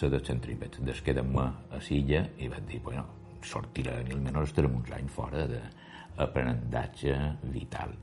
la 0.00 0.08
dels 0.10 0.26
centrípets. 0.26 0.80
Des 0.82 1.00
que 1.02 1.12
érem 1.12 1.34
a 1.38 1.80
Silla 1.82 2.24
i 2.38 2.48
vaig 2.48 2.66
dir, 2.66 2.80
bueno, 2.82 3.04
sortirem, 3.42 4.10
almenys 4.14 4.50
estarem 4.50 4.74
uns 4.74 4.90
anys 4.98 5.12
fora 5.12 5.46
d'aprenentatge 5.50 7.16
vital. 7.54 7.94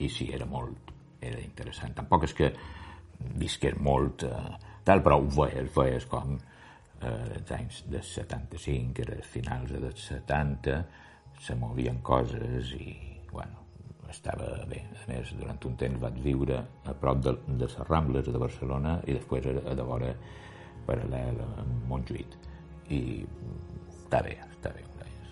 I 0.00 0.08
sí, 0.08 0.30
era 0.32 0.46
molt, 0.46 0.94
era 1.20 1.38
interessant. 1.42 1.94
Tampoc 1.94 2.24
és 2.26 2.34
que 2.34 2.52
visqués 3.38 3.76
molt, 3.78 4.24
eh, 4.24 4.56
tal, 4.84 5.02
però 5.02 5.20
ho 5.20 5.28
veies, 5.28 5.70
veies 5.76 6.06
com 6.06 6.38
eh, 7.02 7.38
els 7.38 7.52
anys 7.56 7.84
de 7.90 8.02
75, 8.02 8.94
que 8.96 9.06
era 9.06 9.22
finals 9.24 9.72
dels 9.72 10.04
70, 10.12 10.76
se 11.40 11.56
movien 11.56 12.00
coses 12.04 12.74
i, 12.76 12.92
bueno, 13.32 13.64
estava 14.10 14.50
bé. 14.68 14.82
A 14.92 15.08
més, 15.08 15.32
durant 15.38 15.58
un 15.66 15.78
temps 15.80 16.02
vaig 16.02 16.20
viure 16.24 16.60
a 16.60 16.94
prop 16.94 17.24
de, 17.24 17.34
de 17.48 17.64
les 17.64 17.80
Rambles 17.88 18.28
de 18.28 18.44
Barcelona 18.44 18.98
i 19.06 19.16
després 19.16 19.48
a, 19.48 19.56
a 19.72 19.74
de 19.78 19.86
vora 19.86 20.12
paral·lel 20.86 21.42
a 21.44 21.66
Montjuïc. 21.88 22.38
I 22.90 23.02
està 23.88 24.24
bé, 24.26 24.38
està 24.50 24.74
bé. 24.74 24.90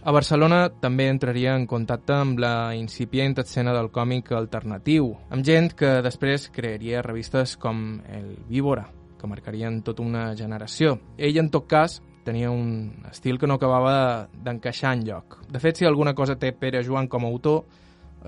A 0.08 0.12
Barcelona 0.14 0.68
també 0.80 1.08
entraria 1.10 1.56
en 1.58 1.64
contacte 1.66 2.14
amb 2.14 2.38
la 2.38 2.70
incipient 2.78 3.34
escena 3.42 3.74
del 3.74 3.90
còmic 3.90 4.30
alternatiu, 4.32 5.10
amb 5.34 5.44
gent 5.44 5.72
que 5.76 5.98
després 6.06 6.46
crearia 6.54 7.02
revistes 7.02 7.56
com 7.58 7.98
El 8.06 8.36
Víbora, 8.46 8.86
que 9.18 9.30
marcarien 9.30 9.82
tota 9.82 10.02
una 10.02 10.30
generació. 10.36 10.96
Ell, 11.18 11.38
en 11.42 11.50
tot 11.50 11.66
cas, 11.70 11.98
tenia 12.28 12.50
un 12.52 13.04
estil 13.10 13.38
que 13.40 13.48
no 13.48 13.56
acabava 13.56 14.28
d'encaixar 14.32 14.94
en 14.96 15.04
lloc. 15.06 15.38
De 15.48 15.60
fet, 15.62 15.80
si 15.80 15.88
alguna 15.88 16.14
cosa 16.14 16.36
té 16.36 16.52
Pere 16.52 16.82
Joan 16.84 17.08
com 17.08 17.24
a 17.24 17.30
autor, 17.32 17.62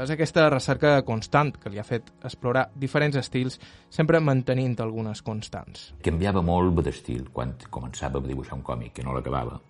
és 0.00 0.12
aquesta 0.14 0.46
recerca 0.48 0.94
constant 1.04 1.52
que 1.60 1.72
li 1.72 1.80
ha 1.80 1.84
fet 1.84 2.08
explorar 2.24 2.68
diferents 2.78 3.18
estils, 3.20 3.58
sempre 3.90 4.22
mantenint 4.22 4.78
algunes 4.80 5.20
constants. 5.26 5.90
Canviava 6.06 6.42
molt 6.46 6.80
d'estil 6.86 7.28
quan 7.34 7.56
començava 7.68 8.22
a 8.22 8.26
dibuixar 8.26 8.56
un 8.56 8.64
còmic, 8.64 8.94
que 8.96 9.04
no 9.04 9.16
l'acabava, 9.16 9.60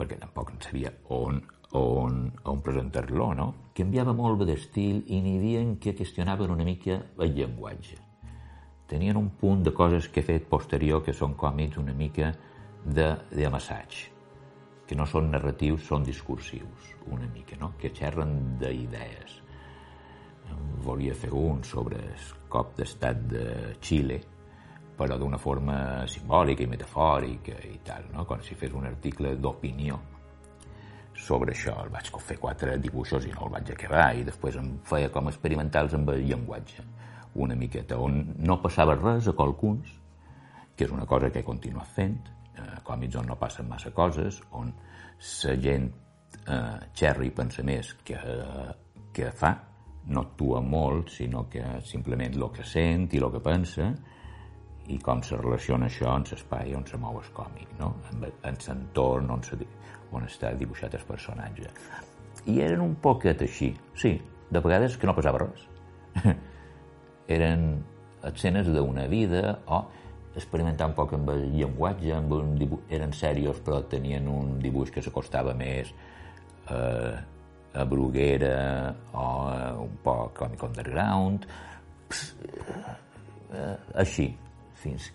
perquè 0.00 0.18
tampoc 0.18 0.54
en 0.54 0.62
sabia 0.64 0.92
on, 1.14 1.42
on, 1.76 2.20
on 2.48 2.62
presentar-lo, 2.66 3.32
no? 3.36 3.48
Canviava 3.76 4.16
molt 4.16 4.42
d'estil 4.48 5.04
i 5.06 5.22
n'hi 5.22 5.38
havia 5.38 5.66
que 5.80 5.94
qüestionaven 6.00 6.56
una 6.56 6.66
mica 6.66 7.02
el 7.20 7.36
llenguatge 7.36 8.09
tenien 8.90 9.16
un 9.16 9.30
punt 9.30 9.62
de 9.62 9.70
coses 9.72 10.08
que 10.10 10.18
he 10.18 10.26
fet 10.26 10.48
posterior 10.50 11.04
que 11.06 11.14
són 11.14 11.36
còmics 11.38 11.78
una 11.78 11.94
mica 11.94 12.32
de, 12.82 13.06
de 13.30 13.50
massaig, 13.52 14.00
que 14.88 14.98
no 14.98 15.06
són 15.06 15.30
narratius, 15.30 15.84
són 15.86 16.02
discursius, 16.02 16.90
una 17.14 17.28
mica, 17.30 17.54
no? 17.60 17.76
que 17.78 17.92
xerren 17.94 18.58
d'idees. 18.58 19.38
Volia 20.82 21.14
fer 21.14 21.30
un 21.30 21.62
sobre 21.62 22.00
el 22.02 22.28
cop 22.50 22.74
d'estat 22.80 23.22
de 23.30 23.44
Xile, 23.78 24.18
però 24.98 25.16
d'una 25.16 25.38
forma 25.38 25.76
simbòlica 26.10 26.66
i 26.66 26.72
metafòrica 26.74 27.60
i 27.70 27.78
tal, 27.86 28.10
no? 28.10 28.26
com 28.26 28.42
si 28.42 28.58
fes 28.58 28.74
un 28.74 28.90
article 28.90 29.36
d'opinió 29.38 30.00
sobre 31.14 31.54
això. 31.54 31.76
El 31.84 31.94
vaig 31.94 32.10
fer 32.26 32.40
quatre 32.42 32.74
dibuixos 32.82 33.30
i 33.30 33.36
no 33.36 33.46
el 33.46 33.54
vaig 33.54 33.70
acabar, 33.76 34.08
i 34.18 34.26
després 34.26 34.58
em 34.58 34.80
feia 34.82 35.14
com 35.14 35.30
experimentals 35.30 35.94
amb 35.94 36.10
el 36.10 36.26
llenguatge 36.26 36.90
una 37.34 37.54
miqueta, 37.54 37.98
on 37.98 38.20
no 38.38 38.58
passava 38.62 38.96
res 38.98 39.28
a 39.30 39.34
qualcuns, 39.36 39.92
que 40.76 40.86
és 40.86 40.92
una 40.92 41.06
cosa 41.06 41.30
que 41.30 41.42
he 41.42 41.46
continuat 41.46 41.90
fent, 41.94 42.20
eh, 42.56 42.78
còmics 42.84 43.18
on 43.20 43.28
no 43.30 43.38
passen 43.38 43.68
massa 43.68 43.92
coses, 43.94 44.40
on 44.56 44.72
la 44.72 45.56
gent 45.62 45.90
eh, 46.46 46.78
xerra 46.94 47.26
i 47.26 47.30
pensa 47.30 47.62
més 47.62 47.94
que, 48.04 48.16
eh, 48.16 48.70
que 49.12 49.30
fa, 49.36 49.54
no 50.10 50.24
actua 50.26 50.60
molt, 50.64 51.10
sinó 51.12 51.46
que 51.48 51.62
simplement 51.84 52.34
el 52.34 52.48
que 52.54 52.64
sent 52.64 53.10
i 53.12 53.20
el 53.20 53.30
que 53.34 53.42
pensa, 53.44 53.90
i 54.90 54.98
com 54.98 55.22
se 55.22 55.36
relaciona 55.38 55.86
això 55.86 56.10
en 56.16 56.24
l'espai 56.26 56.74
on 56.74 56.86
se 56.86 56.98
mou 56.98 57.20
el 57.20 57.32
còmic, 57.36 57.76
no? 57.78 57.94
en, 58.10 58.24
en 58.48 58.56
l'entorn 58.66 59.30
on, 59.30 59.42
se, 59.46 59.58
on 60.10 60.26
està 60.26 60.54
dibuixat 60.58 60.96
el 60.98 61.06
personatge. 61.06 61.70
I 62.50 62.62
eren 62.64 62.82
un 62.82 62.96
poquet 63.02 63.44
així, 63.44 63.70
sí, 63.94 64.16
de 64.50 64.62
vegades 64.64 64.96
que 64.98 65.06
no 65.06 65.14
passava 65.14 65.44
res. 65.44 65.68
eren 67.30 67.66
escenes 68.26 68.68
d'una 68.68 69.06
vida 69.10 69.58
o 69.66 69.84
experimentar 70.36 70.88
un 70.90 70.94
poc 70.94 71.14
amb 71.16 71.30
el 71.32 71.48
llenguatge, 71.56 72.12
amb 72.14 72.32
un 72.36 72.54
dibuix, 72.58 72.84
eren 72.92 73.12
serios 73.16 73.58
però 73.66 73.80
tenien 73.90 74.28
un 74.30 74.58
dibuix 74.62 74.92
que 74.94 75.02
s'acostava 75.02 75.54
més 75.58 75.90
eh, 76.70 77.14
a 77.74 77.86
Bruguera 77.86 78.94
o 79.12 79.24
a 79.50 79.72
un 79.78 79.96
poc 80.04 80.36
Comic 80.38 80.62
Underground, 80.66 81.46
eh, 83.54 83.76
així, 84.02 84.28
fins, 84.82 85.10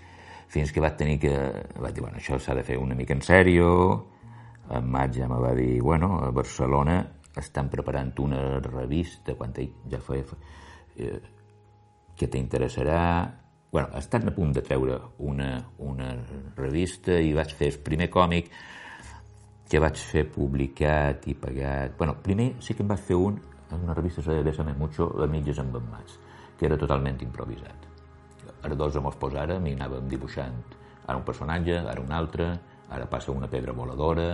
fins 0.52 0.72
que 0.72 0.84
vaig 0.84 0.98
tenir 1.00 1.20
que... 1.24 1.36
Vaig 1.80 1.96
dir, 1.96 2.04
bueno, 2.04 2.20
això 2.20 2.40
s'ha 2.40 2.56
de 2.58 2.66
fer 2.68 2.78
una 2.80 2.96
mica 2.96 3.16
en 3.16 3.24
sèrio, 3.26 3.70
en 4.72 4.92
maig 4.92 5.16
ja 5.16 5.30
me 5.32 5.40
va 5.40 5.54
dir, 5.56 5.80
bueno, 5.84 6.18
a 6.26 6.32
Barcelona 6.36 7.00
estan 7.40 7.70
preparant 7.70 8.14
una 8.24 8.60
revista, 8.64 9.36
quan 9.36 9.56
ja 9.56 10.04
feia... 10.04 10.44
Eh, 10.96 11.18
que 12.16 12.28
t'interessarà... 12.28 13.42
bueno, 13.72 13.90
estan 14.00 14.30
a 14.30 14.32
punt 14.32 14.54
de 14.56 14.62
treure 14.64 15.00
una, 15.20 15.50
una 15.84 16.14
revista 16.56 17.18
i 17.20 17.34
vaig 17.36 17.52
fer 17.52 17.74
el 17.74 17.80
primer 17.84 18.08
còmic 18.10 18.48
que 19.68 19.82
vaig 19.84 20.00
fer 20.00 20.24
publicat 20.32 21.28
i 21.28 21.36
pagat... 21.36 21.98
bueno, 21.98 22.16
primer 22.24 22.54
sí 22.64 22.74
que 22.74 22.86
em 22.86 22.94
vaig 22.94 23.04
fer 23.04 23.20
un 23.20 23.42
en 23.72 23.84
una 23.84 23.94
revista 23.94 24.22
de 24.22 24.44
Bésame 24.44 24.74
Mucho, 24.74 25.10
a 25.22 25.28
mitges 25.28 25.60
amb 25.60 25.76
en 25.76 25.90
Mats, 25.90 26.20
que 26.58 26.68
era 26.68 26.78
totalment 26.78 27.18
improvisat. 27.26 27.88
Ara 28.64 28.76
dos 28.78 28.96
mos 29.02 29.18
posàrem 29.20 29.66
i 29.68 29.74
anàvem 29.76 30.08
dibuixant 30.10 30.62
ara 31.06 31.18
un 31.18 31.26
personatge, 31.26 31.80
ara 31.82 32.02
un 32.02 32.12
altre, 32.14 32.48
ara 32.90 33.08
passa 33.10 33.34
una 33.34 33.50
pedra 33.50 33.74
voladora 33.74 34.30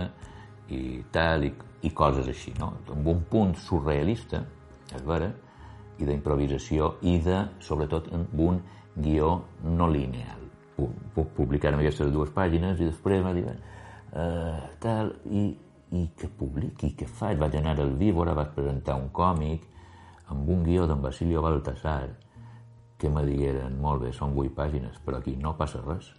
i 0.72 1.02
tal, 1.12 1.44
i, 1.44 1.52
i 1.82 1.90
coses 1.90 2.28
així, 2.28 2.52
no? 2.58 2.72
Amb 2.92 3.08
un 3.08 3.24
punt 3.28 3.56
surrealista, 3.58 4.44
és 4.92 5.04
vera, 5.08 5.32
i 5.98 6.08
d'improvisació 6.08 6.96
i 7.02 7.18
de, 7.24 7.42
sobretot, 7.60 8.08
un 8.12 8.62
guió 8.96 9.34
no 9.64 9.88
lineal. 9.88 10.40
publicaren 11.36 11.78
aquestes 11.80 12.10
dues 12.12 12.30
pàgines 12.34 12.80
i 12.80 12.88
després 12.88 13.22
va 13.24 13.32
dir, 13.36 13.44
eh, 13.46 14.60
tal, 14.80 15.12
i, 15.30 15.44
i 15.92 16.06
que 16.16 16.28
publiqui, 16.28 16.94
què 16.96 17.06
faig? 17.06 17.38
Vaig 17.38 17.56
anar 17.56 17.78
al 17.80 17.94
Víbora, 18.00 18.34
vaig 18.34 18.54
presentar 18.56 18.96
un 18.96 19.10
còmic 19.12 19.68
amb 20.32 20.48
un 20.48 20.64
guió 20.64 20.86
d'en 20.88 21.02
Basilio 21.02 21.42
Baltasar 21.42 22.08
que 22.98 23.10
me 23.10 23.24
digueren, 23.26 23.78
molt 23.82 24.04
bé, 24.04 24.12
són 24.14 24.34
vuit 24.34 24.52
pàgines, 24.54 24.98
però 25.04 25.18
aquí 25.18 25.36
no 25.36 25.56
passa 25.58 25.82
res. 25.82 26.12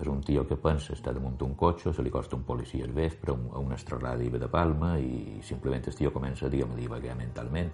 És 0.00 0.08
un 0.08 0.22
tio 0.24 0.46
que 0.48 0.56
pensa, 0.56 0.94
està 0.96 1.12
damunt 1.12 1.36
un 1.44 1.52
cotxe, 1.54 1.92
se 1.92 2.02
li 2.02 2.10
costa 2.10 2.38
un 2.38 2.46
policia 2.48 2.86
al 2.86 2.94
vespre, 2.96 3.34
a 3.34 3.60
un 3.60 3.74
extraradi 3.76 4.30
de 4.32 4.48
Palma, 4.48 4.94
i 4.98 5.42
simplement 5.44 5.84
el 5.86 5.94
tio 5.94 6.12
comença, 6.14 6.46
a 6.46 6.50
divagar 6.50 7.16
mentalment. 7.18 7.68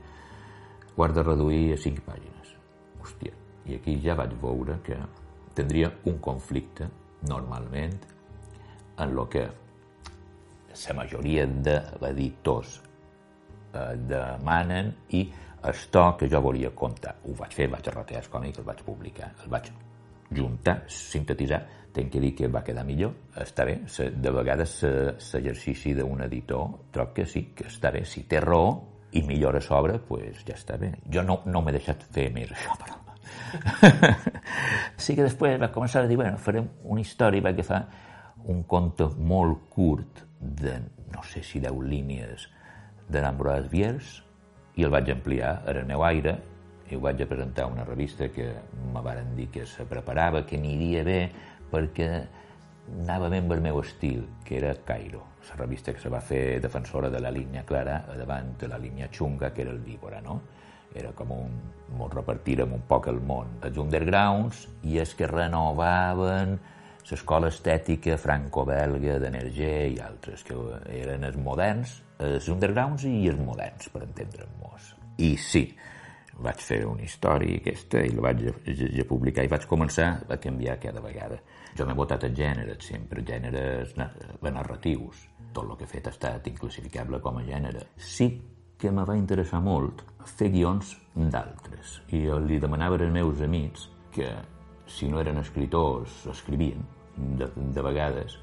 Guarda 0.99 1.23
reduir 1.23 1.77
a 1.77 1.79
cinc 1.79 2.01
pàgines. 2.03 2.57
Hòstia, 2.99 3.35
i 3.71 3.77
aquí 3.77 3.93
ja 4.03 4.17
vaig 4.19 4.33
veure 4.43 4.81
que 4.83 4.97
tindria 5.55 5.93
un 6.11 6.17
conflicte, 6.19 6.89
normalment, 7.31 7.95
en 8.99 9.15
lo 9.15 9.29
que 9.31 9.45
la 10.81 10.97
majoria 10.99 11.45
d'editors 11.47 12.75
eh, 12.81 13.95
demanen 14.11 14.91
i 15.15 15.23
el 15.71 15.85
to 15.95 16.05
que 16.19 16.31
jo 16.35 16.43
volia 16.43 16.75
contar. 16.75 17.15
Ho 17.31 17.39
vaig 17.45 17.55
fer, 17.55 17.71
vaig 17.71 17.93
arrotear 17.95 18.25
el 18.25 18.35
còmic, 18.35 18.59
el 18.59 18.67
vaig 18.67 18.83
publicar, 18.91 19.31
el 19.45 19.55
vaig 19.55 19.71
juntar, 20.35 20.81
sintetitzar, 20.91 21.63
tenc 21.95 22.11
que 22.11 22.27
dir 22.27 22.35
que 22.43 22.51
va 22.51 22.67
quedar 22.67 22.83
millor, 22.83 23.15
està 23.39 23.71
bé, 23.71 23.85
de 23.87 24.35
vegades 24.35 24.81
l'exercici 24.83 25.95
d'un 25.95 26.27
editor 26.27 26.91
trob 26.91 27.15
que 27.15 27.27
sí, 27.27 27.53
que 27.55 27.71
està 27.71 27.95
bé, 27.95 28.03
si 28.03 28.27
té 28.27 28.43
raó 28.43 28.98
i 29.13 29.23
millora 29.25 29.61
sobre, 29.65 29.99
pues 29.99 30.45
ja 30.47 30.57
està 30.57 30.77
bé. 30.81 30.93
Jo 31.13 31.25
no, 31.25 31.41
no 31.47 31.63
m'he 31.65 31.75
deixat 31.77 32.05
fer 32.13 32.29
més 32.35 32.53
això, 32.53 32.77
però 32.81 32.99
sí 35.03 35.15
que 35.17 35.25
després 35.25 35.59
va 35.61 35.71
començar 35.73 36.03
a 36.05 36.11
dir, 36.11 36.19
bueno, 36.21 36.39
farem 36.43 36.69
una 36.85 37.01
història, 37.01 37.45
va 37.45 37.53
agafar 37.55 37.83
un 38.49 38.63
conte 38.69 39.09
molt 39.19 39.69
curt 39.73 40.25
de, 40.39 40.79
no 41.13 41.25
sé 41.27 41.43
si 41.43 41.61
10 41.61 41.83
línies 41.89 42.49
de 43.09 43.23
l'Ambroise 43.25 43.71
Viers 43.73 44.19
i 44.79 44.87
el 44.87 44.93
vaig 44.95 45.11
ampliar 45.13 45.59
a 45.65 45.75
el 45.75 45.87
meu 45.89 46.05
aire 46.07 46.37
i 46.89 46.97
ho 46.97 47.03
vaig 47.05 47.21
a 47.23 47.29
presentar 47.29 47.67
a 47.67 47.73
una 47.73 47.85
revista 47.85 48.29
que 48.33 48.49
me 48.93 49.03
varen 49.05 49.35
dir 49.37 49.49
que 49.53 49.67
se 49.67 49.85
preparava, 49.89 50.45
que 50.47 50.57
aniria 50.57 51.05
bé 51.05 51.21
perquè 51.73 52.09
anava 53.03 53.29
ben 53.29 53.51
el 53.53 53.61
meu 53.61 53.81
estil, 53.81 54.27
que 54.45 54.59
era 54.59 54.75
Cairo, 54.85 55.25
la 55.49 55.57
revista 55.57 55.93
que 55.93 56.01
se 56.01 56.09
va 56.09 56.21
fer 56.21 56.61
defensora 56.61 57.11
de 57.11 57.21
la 57.21 57.31
línia 57.31 57.65
clara 57.65 58.03
davant 58.17 58.57
de 58.59 58.69
la 58.69 58.79
línia 58.79 59.09
xunga, 59.13 59.53
que 59.53 59.63
era 59.63 59.71
el 59.71 59.81
Víbora, 59.81 60.21
no? 60.21 60.41
Era 60.95 61.13
com 61.13 61.33
un... 61.33 61.55
molt 61.99 62.15
repartirem 62.15 62.73
un 62.73 62.83
poc 62.89 63.09
el 63.09 63.21
món. 63.21 63.59
Els 63.65 63.77
undergrounds 63.81 64.67
i 64.85 64.99
els 64.99 65.15
que 65.15 65.29
renovaven 65.29 66.59
l'escola 67.09 67.49
estètica 67.49 68.19
franco-belga 68.21 69.19
d'Energé 69.23 69.89
i 69.95 70.01
altres, 70.05 70.45
que 70.45 70.57
eren 70.93 71.25
els 71.25 71.37
moderns, 71.41 72.03
els 72.21 72.49
undergrounds 72.53 73.07
i 73.09 73.29
els 73.31 73.41
moderns, 73.41 73.89
per 73.89 74.03
entendre'ns. 74.05 74.59
I 75.19 75.33
sí, 75.41 75.65
vaig 76.39 76.61
fer 76.63 76.85
una 76.87 77.03
història 77.03 77.59
aquesta 77.59 78.05
i 78.07 78.13
la 78.15 78.29
vaig 78.29 78.45
a, 78.51 78.53
a 78.53 79.07
publicar 79.09 79.45
i 79.45 79.51
vaig 79.51 79.65
començar 79.71 80.11
a 80.29 80.37
canviar 80.39 80.77
cada 80.83 81.03
vegada. 81.03 81.41
Jo 81.77 81.87
m'he 81.87 81.97
votat 81.99 82.25
a 82.25 82.31
gèneres 82.35 82.87
sempre, 82.89 83.25
gèneres 83.27 83.97
narratius. 83.99 85.27
Tot 85.53 85.65
el 85.65 85.77
que 85.77 85.85
he 85.85 85.91
fet 85.91 86.09
ha 86.09 86.15
estat 86.15 86.47
inclassificable 86.51 87.21
com 87.25 87.41
a 87.41 87.45
gènere. 87.47 87.85
Sí 87.97 88.29
que 88.79 88.93
me 88.95 89.05
va 89.05 89.17
interessar 89.19 89.61
molt 89.61 90.05
fer 90.39 90.53
guions 90.55 90.95
d'altres. 91.15 91.99
I 92.15 92.29
li 92.47 92.61
demanava 92.63 92.99
als 93.01 93.13
meus 93.13 93.41
amics 93.43 93.89
que, 94.15 94.29
si 94.87 95.09
no 95.11 95.21
eren 95.21 95.41
escriptors, 95.43 96.21
escrivien, 96.31 96.85
de, 97.17 97.49
de 97.75 97.83
vegades, 97.83 98.39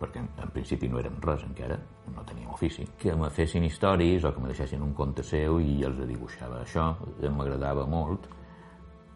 perquè 0.00 0.20
en, 0.22 0.30
en 0.42 0.52
principi 0.54 0.88
no 0.88 1.00
érem 1.00 1.18
res 1.24 1.44
encara, 1.44 1.76
no 2.14 2.24
teníem 2.28 2.52
ofici, 2.52 2.86
que 3.00 3.14
me 3.16 3.28
fessin 3.32 3.64
històries 3.64 4.24
o 4.24 4.32
que 4.32 4.40
me 4.40 4.52
deixessin 4.52 4.82
un 4.84 4.94
conte 4.96 5.24
seu 5.24 5.60
i 5.60 5.82
els 5.84 6.00
dibuixava. 6.08 6.62
Això 6.64 6.88
m'agradava 7.20 7.86
molt 7.88 8.28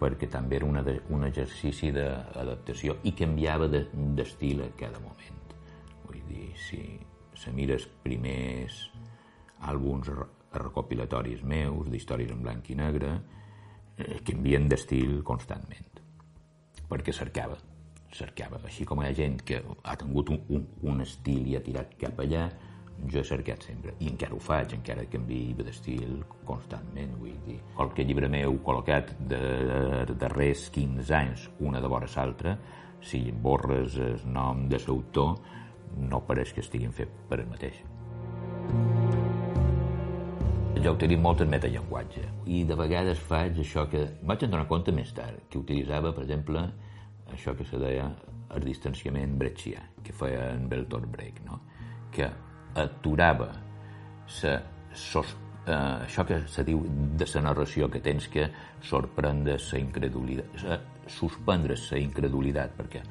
perquè 0.01 0.29
també 0.33 0.57
era 0.57 0.69
una 0.69 0.83
de, 0.87 0.97
un 1.13 1.27
exercici 1.29 1.93
d'adaptació 1.93 2.99
i 3.05 3.13
canviava 3.17 3.69
d'estil 3.71 4.63
de, 4.65 4.69
a 4.71 4.77
cada 4.81 5.01
moment. 5.05 5.55
Vull 6.07 6.21
dir, 6.29 6.51
si 6.57 6.83
se 7.37 7.53
mires 7.57 7.87
primers 8.05 8.87
àlbums 9.69 10.09
recopilatoris 10.57 11.45
meus, 11.45 11.91
d'històries 11.93 12.33
en 12.33 12.41
blanc 12.43 12.71
i 12.73 12.79
negre, 12.81 13.19
eh, 13.97 14.23
canvien 14.27 14.69
d'estil 14.69 15.21
constantment, 15.27 16.01
perquè 16.89 17.13
cercava 17.15 17.61
cercava. 18.15 18.61
Així 18.67 18.87
com 18.89 19.01
hi 19.03 19.09
ha 19.09 19.15
gent 19.17 19.39
que 19.47 19.61
ha 19.83 19.97
tingut 19.99 20.31
un, 20.35 20.43
un, 20.51 20.67
un 20.93 21.05
estil 21.05 21.47
i 21.51 21.57
ha 21.57 21.63
tirat 21.65 21.95
cap 22.01 22.19
allà, 22.23 22.49
jo 23.09 23.21
he 23.21 23.25
cercat 23.25 23.65
sempre, 23.65 23.95
i 24.01 24.11
encara 24.11 24.37
ho 24.37 24.41
faig, 24.43 24.75
encara 24.77 25.07
canvi 25.11 25.41
d'estil 25.59 26.21
constantment, 26.49 27.17
vull 27.21 27.39
dir. 27.47 27.59
Qualque 27.77 28.05
llibre 28.05 28.29
meu 28.33 28.59
col·locat 28.67 29.15
de, 29.21 29.41
de 30.11 30.17
darrers 30.21 30.69
15 30.75 31.15
anys, 31.17 31.49
una 31.61 31.81
de 31.81 31.91
vora 31.91 32.11
l'altra, 32.17 32.57
si 33.01 33.31
borres 33.33 33.97
el 33.97 34.21
nom 34.29 34.67
de 34.69 34.81
l'autor, 34.85 35.39
no 36.11 36.21
pareix 36.27 36.53
que 36.55 36.63
estiguin 36.65 36.93
fet 36.93 37.13
per 37.29 37.41
el 37.41 37.49
mateix. 37.51 37.81
Jo 40.81 40.95
utilitzo 40.97 41.21
molt 41.21 41.43
el 41.45 41.51
metallenguatge 41.53 42.23
i 42.49 42.63
de 42.65 42.77
vegades 42.79 43.19
faig 43.29 43.59
això 43.61 43.85
que 43.91 44.07
vaig 44.25 44.47
donar 44.47 44.69
compte 44.69 44.93
més 44.97 45.11
tard, 45.13 45.43
que 45.51 45.61
utilitzava, 45.61 46.13
per 46.17 46.25
exemple, 46.25 46.63
això 47.35 47.53
que 47.57 47.67
se 47.69 47.81
deia 47.81 48.07
el 48.57 48.65
distanciament 48.65 49.37
bretxià, 49.39 49.83
que 50.05 50.15
feia 50.17 50.55
en 50.55 50.69
Bertolt 50.71 51.11
Brecht, 51.13 51.43
no? 51.45 51.61
que 52.11 52.31
aturava 52.75 53.51
sa, 54.31 54.61
sos, 54.95 55.35
eh, 55.67 55.75
això 56.07 56.25
que 56.27 56.43
se 56.49 56.65
diu 56.65 56.83
de 56.89 57.27
la 57.35 57.43
narració, 57.49 57.91
que 57.91 58.01
tens 58.01 58.29
que 58.29 58.49
sorprendre 58.83 59.59
la 59.59 59.79
incredulitat, 59.79 60.65
a 60.65 60.81
suspendre 61.11 61.77
la 61.91 61.99
incredulitat, 61.99 62.77
perquè 62.79 63.03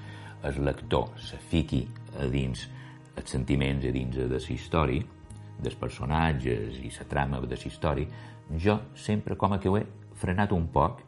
el 0.48 0.64
lector 0.64 1.12
se 1.20 1.38
fiqui 1.38 1.84
a 2.18 2.28
dins 2.32 2.70
els 3.20 3.30
sentiments 3.30 3.86
a 3.86 3.92
dins 3.92 4.16
de 4.16 4.28
la 4.32 4.40
història, 4.40 5.04
dels 5.60 5.76
personatges 5.76 6.80
i 6.80 6.92
la 6.96 7.06
trama 7.10 7.42
de 7.42 7.56
la 7.56 7.68
història, 7.68 8.08
jo 8.56 8.80
sempre 8.96 9.36
com 9.36 9.58
que 9.60 9.70
ho 9.70 9.78
he 9.78 9.86
frenat 10.16 10.54
un 10.56 10.70
poc 10.72 11.04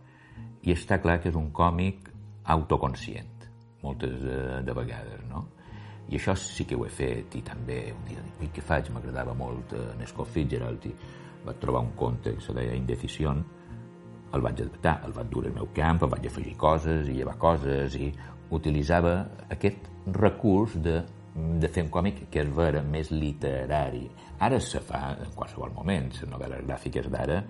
i 0.68 0.74
està 0.76 1.00
clar 1.02 1.22
que 1.22 1.32
és 1.32 1.38
un 1.40 1.50
còmic 1.56 2.12
autoconscient, 2.52 3.48
moltes 3.82 4.20
de, 4.22 4.38
de 4.66 4.76
vegades, 4.76 5.24
no? 5.30 5.48
I 6.12 6.20
això 6.20 6.36
sí 6.36 6.66
que 6.68 6.76
ho 6.76 6.84
he 6.86 6.92
fet, 6.92 7.36
i 7.40 7.42
també 7.48 7.80
un 7.96 8.04
dia 8.08 8.24
dic, 8.40 8.52
què 8.58 8.64
faig? 8.68 8.92
M'agradava 8.92 9.34
molt 9.38 9.72
en 9.78 10.04
Scott 10.10 10.34
Fitzgerald, 10.34 10.86
i 10.90 10.94
vaig 11.46 11.62
trobar 11.62 11.86
un 11.86 11.94
conte 11.98 12.36
que 12.36 12.44
se 12.44 12.56
deia 12.58 12.76
Indecision, 12.76 13.40
el 14.36 14.44
vaig 14.44 14.60
adaptar, 14.64 14.98
el 15.08 15.16
vaig 15.16 15.32
dur 15.32 15.46
al 15.48 15.56
meu 15.56 15.72
camp, 15.76 16.04
vaig 16.12 16.28
afegir 16.28 16.58
coses 16.60 17.08
i 17.08 17.16
llevar 17.18 17.38
coses, 17.40 17.96
i 17.96 18.12
utilitzava 18.52 19.16
aquest 19.56 19.88
recurs 20.18 20.76
de, 20.84 21.00
de 21.34 21.72
fer 21.72 21.86
un 21.88 21.92
còmic 21.94 22.26
que 22.32 22.44
és 22.44 22.54
vera 22.56 22.84
més 22.84 23.12
literari. 23.16 24.06
Ara 24.44 24.60
se 24.64 24.84
fa 24.84 25.14
en 25.16 25.32
qualsevol 25.36 25.72
moment, 25.76 26.12
les 26.12 26.32
novel·les 26.32 26.66
gràfiques 26.68 27.08
d'ara 27.12 27.42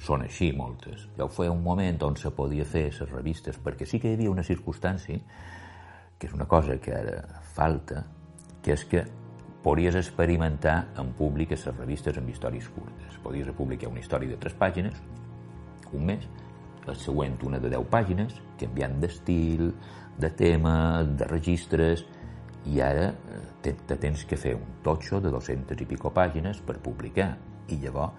són 0.00 0.24
així 0.24 0.50
moltes. 0.56 1.06
Vau 1.16 1.28
fer 1.32 1.48
un 1.52 1.62
moment 1.64 2.00
on 2.04 2.16
se 2.20 2.32
podia 2.36 2.64
fer 2.68 2.88
les 2.90 3.12
revistes, 3.12 3.60
perquè 3.60 3.88
sí 3.88 4.00
que 4.00 4.12
hi 4.12 4.18
havia 4.18 4.32
una 4.32 4.44
circumstància, 4.44 5.20
que 6.18 6.28
és 6.28 6.34
una 6.34 6.46
cosa 6.48 6.78
que 6.80 6.94
ara 6.96 7.20
falta, 7.54 8.04
que 8.62 8.74
és 8.74 8.84
que 8.88 9.04
podries 9.66 9.98
experimentar 9.98 10.92
en 11.00 11.12
públic 11.18 11.52
les 11.52 11.66
revistes 11.72 12.18
amb 12.18 12.30
històries 12.30 12.68
curtes. 12.70 13.20
Podies 13.22 13.50
publicar 13.58 13.90
una 13.90 14.00
història 14.00 14.30
de 14.34 14.40
tres 14.40 14.54
pàgines, 14.54 15.00
un 15.92 16.06
mes, 16.06 16.26
el 16.86 16.98
següent 17.02 17.34
una 17.42 17.58
de 17.58 17.70
10 17.72 17.88
pàgines, 17.90 18.36
canviant 18.60 19.00
d'estil, 19.02 19.72
de 20.18 20.30
tema, 20.38 21.02
de 21.02 21.26
registres, 21.28 22.04
i 22.66 22.80
ara 22.82 23.10
eh, 23.10 23.40
te, 23.62 23.74
te 23.86 23.98
tens 24.02 24.24
que 24.26 24.38
fer 24.38 24.54
un 24.56 24.80
totxo 24.86 25.20
de 25.22 25.30
200 25.34 25.82
i 25.82 25.88
pico 25.90 26.12
pàgines 26.14 26.62
per 26.66 26.78
publicar. 26.82 27.34
I 27.66 27.80
llavors, 27.82 28.14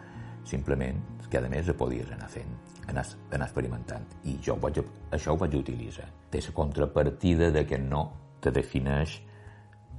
simplement, 0.48 1.00
que 1.32 1.40
a 1.40 1.50
més 1.52 1.70
podies 1.78 2.12
anar 2.16 2.30
fent, 2.32 2.52
anar, 2.88 3.04
anar 3.32 3.48
experimentant. 3.48 4.06
I 4.26 4.38
jo 4.44 4.56
ho 4.56 4.62
vaig, 4.64 4.80
això 5.12 5.34
ho 5.34 5.40
vaig 5.40 5.58
utilitzar. 5.60 6.08
Té 6.32 6.42
la 6.46 6.54
contrapartida 6.56 7.52
de 7.52 7.66
que 7.68 7.78
no 7.78 8.06
te 8.42 8.52
defineix 8.52 9.22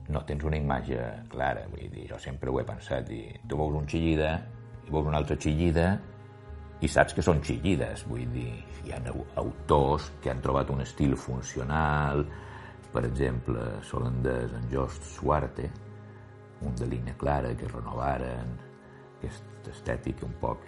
no 0.08 0.22
tens 0.24 0.44
una 0.44 0.56
imatge 0.56 0.98
clara, 1.28 1.66
vull 1.68 1.90
dir, 1.92 2.06
jo 2.08 2.18
sempre 2.20 2.50
ho 2.50 2.60
he 2.60 2.64
pensat, 2.64 3.10
i 3.12 3.26
tu 3.48 3.58
veus 3.60 3.74
un 3.76 3.88
xillida 3.88 4.38
i 4.86 4.92
veus 4.92 5.04
una 5.04 5.20
altra 5.20 5.36
xillida 5.36 5.90
i 6.80 6.88
saps 6.88 7.12
que 7.12 7.24
són 7.24 7.42
xillides, 7.44 8.06
vull 8.08 8.24
dir, 8.32 8.54
hi 8.86 8.94
ha 8.94 9.02
autors 9.42 10.08
que 10.22 10.30
han 10.32 10.40
trobat 10.40 10.70
un 10.72 10.80
estil 10.80 11.16
funcional, 11.18 12.24
per 12.94 13.04
exemple, 13.04 13.66
l'holandès 13.90 14.54
en 14.56 14.64
Jost 14.72 15.04
Suarte, 15.18 15.68
un 16.64 16.74
de 16.78 16.88
línia 16.88 17.14
clara 17.18 17.52
que 17.58 17.68
renovaren 17.68 18.56
aquesta 19.18 19.74
estètica 19.74 20.24
un 20.26 20.34
poc 20.40 20.64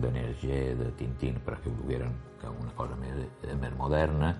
d'energia 0.00 0.74
de 0.78 0.90
Tintín 0.98 1.40
perquè 1.44 1.70
ho 1.70 1.76
dugueren 1.76 2.14
que 2.40 2.50
una 2.50 2.72
cosa 2.78 2.96
més, 3.00 3.26
més 3.60 3.74
moderna 3.78 4.32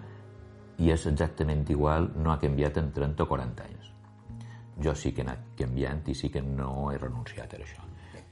i 0.79 0.91
és 0.91 1.07
exactament 1.07 1.67
igual, 1.71 2.11
no 2.17 2.33
ha 2.33 2.41
canviat 2.41 2.79
en 2.81 2.93
30 2.93 3.23
o 3.23 3.29
40 3.29 3.67
anys. 3.69 3.91
Jo 4.83 4.95
sí 4.97 5.13
que 5.13 5.23
he 5.23 5.27
anat 5.27 5.53
canviant 5.59 6.01
i 6.09 6.15
sí 6.17 6.31
que 6.33 6.43
no 6.43 6.91
he 6.91 6.99
renunciat 6.99 7.53
a 7.53 7.61
això. 7.61 7.85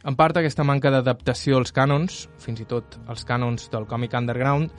En 0.08 0.16
part, 0.16 0.38
aquesta 0.40 0.64
manca 0.64 0.88
d'adaptació 0.88 1.58
als 1.60 1.74
cànons, 1.76 2.22
fins 2.40 2.62
i 2.62 2.66
tot 2.68 2.96
als 3.06 3.26
cànons 3.28 3.68
del 3.72 3.84
còmic 3.86 4.16
underground, 4.16 4.72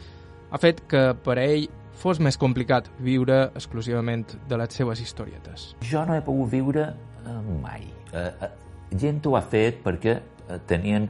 ha 0.50 0.60
fet 0.60 0.82
que 0.90 1.12
per 1.24 1.38
a 1.38 1.46
ell 1.46 1.68
fos 2.02 2.20
més 2.20 2.40
complicat 2.42 2.90
viure 3.06 3.44
exclusivament 3.54 4.26
de 4.50 4.58
les 4.58 4.74
seves 4.74 5.02
historietes. 5.04 5.76
Jo 5.86 6.02
no 6.08 6.18
he 6.18 6.24
pogut 6.26 6.50
viure 6.50 6.88
eh, 6.90 7.38
mai. 7.62 7.86
Eh, 8.12 8.26
eh, 8.26 8.50
gent 8.98 9.22
ho 9.30 9.36
ha 9.38 9.44
fet 9.46 9.84
perquè 9.86 10.18
eh, 10.18 10.58
tenien, 10.68 11.06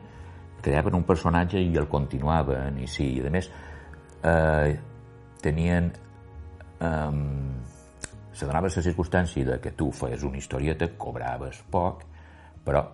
creaven 0.61 0.95
un 0.95 1.03
personatge 1.07 1.61
i 1.61 1.75
el 1.77 1.87
continuaven, 1.89 2.79
i 2.81 2.87
sí, 2.87 3.07
i 3.17 3.25
a 3.25 3.33
més 3.33 3.49
eh, 4.23 4.77
tenien 5.41 5.91
eh, 6.79 7.11
se 8.31 8.47
donava 8.47 8.69
la 8.71 8.83
circumstància 8.87 9.45
de 9.45 9.59
que 9.61 9.73
tu 9.77 9.91
feies 9.91 10.23
una 10.23 10.39
historieta, 10.39 10.87
cobraves 10.97 11.61
poc, 11.71 12.05
però 12.65 12.85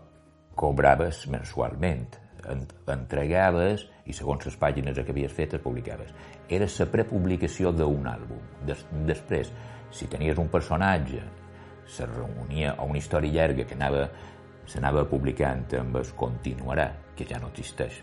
cobraves 0.57 1.25
mensualment, 1.29 2.07
entregaves 2.47 3.83
i 4.07 4.15
segons 4.15 4.45
les 4.47 4.55
pàgines 4.57 4.97
que 4.97 5.13
havies 5.13 5.33
fet 5.35 5.57
es 5.57 5.61
publicaves. 5.63 6.13
Era 6.49 6.67
la 6.67 6.87
prepublicació 6.91 7.73
d'un 7.75 8.07
àlbum. 8.07 8.39
Des, 8.65 8.85
després, 9.05 9.51
si 9.91 10.07
tenies 10.07 10.39
un 10.39 10.47
personatge, 10.49 11.21
se 11.87 12.07
reunia 12.07 12.73
a 12.75 12.83
una 12.83 12.99
història 12.99 13.41
llarga 13.41 13.65
que 13.67 13.75
anava 13.75 14.07
s'anava 14.67 15.05
publicant 15.07 15.63
amb 15.79 15.95
es 16.01 16.09
continuarà, 16.19 16.89
que 17.17 17.27
ja 17.27 17.39
no 17.41 17.49
existeix 17.51 17.99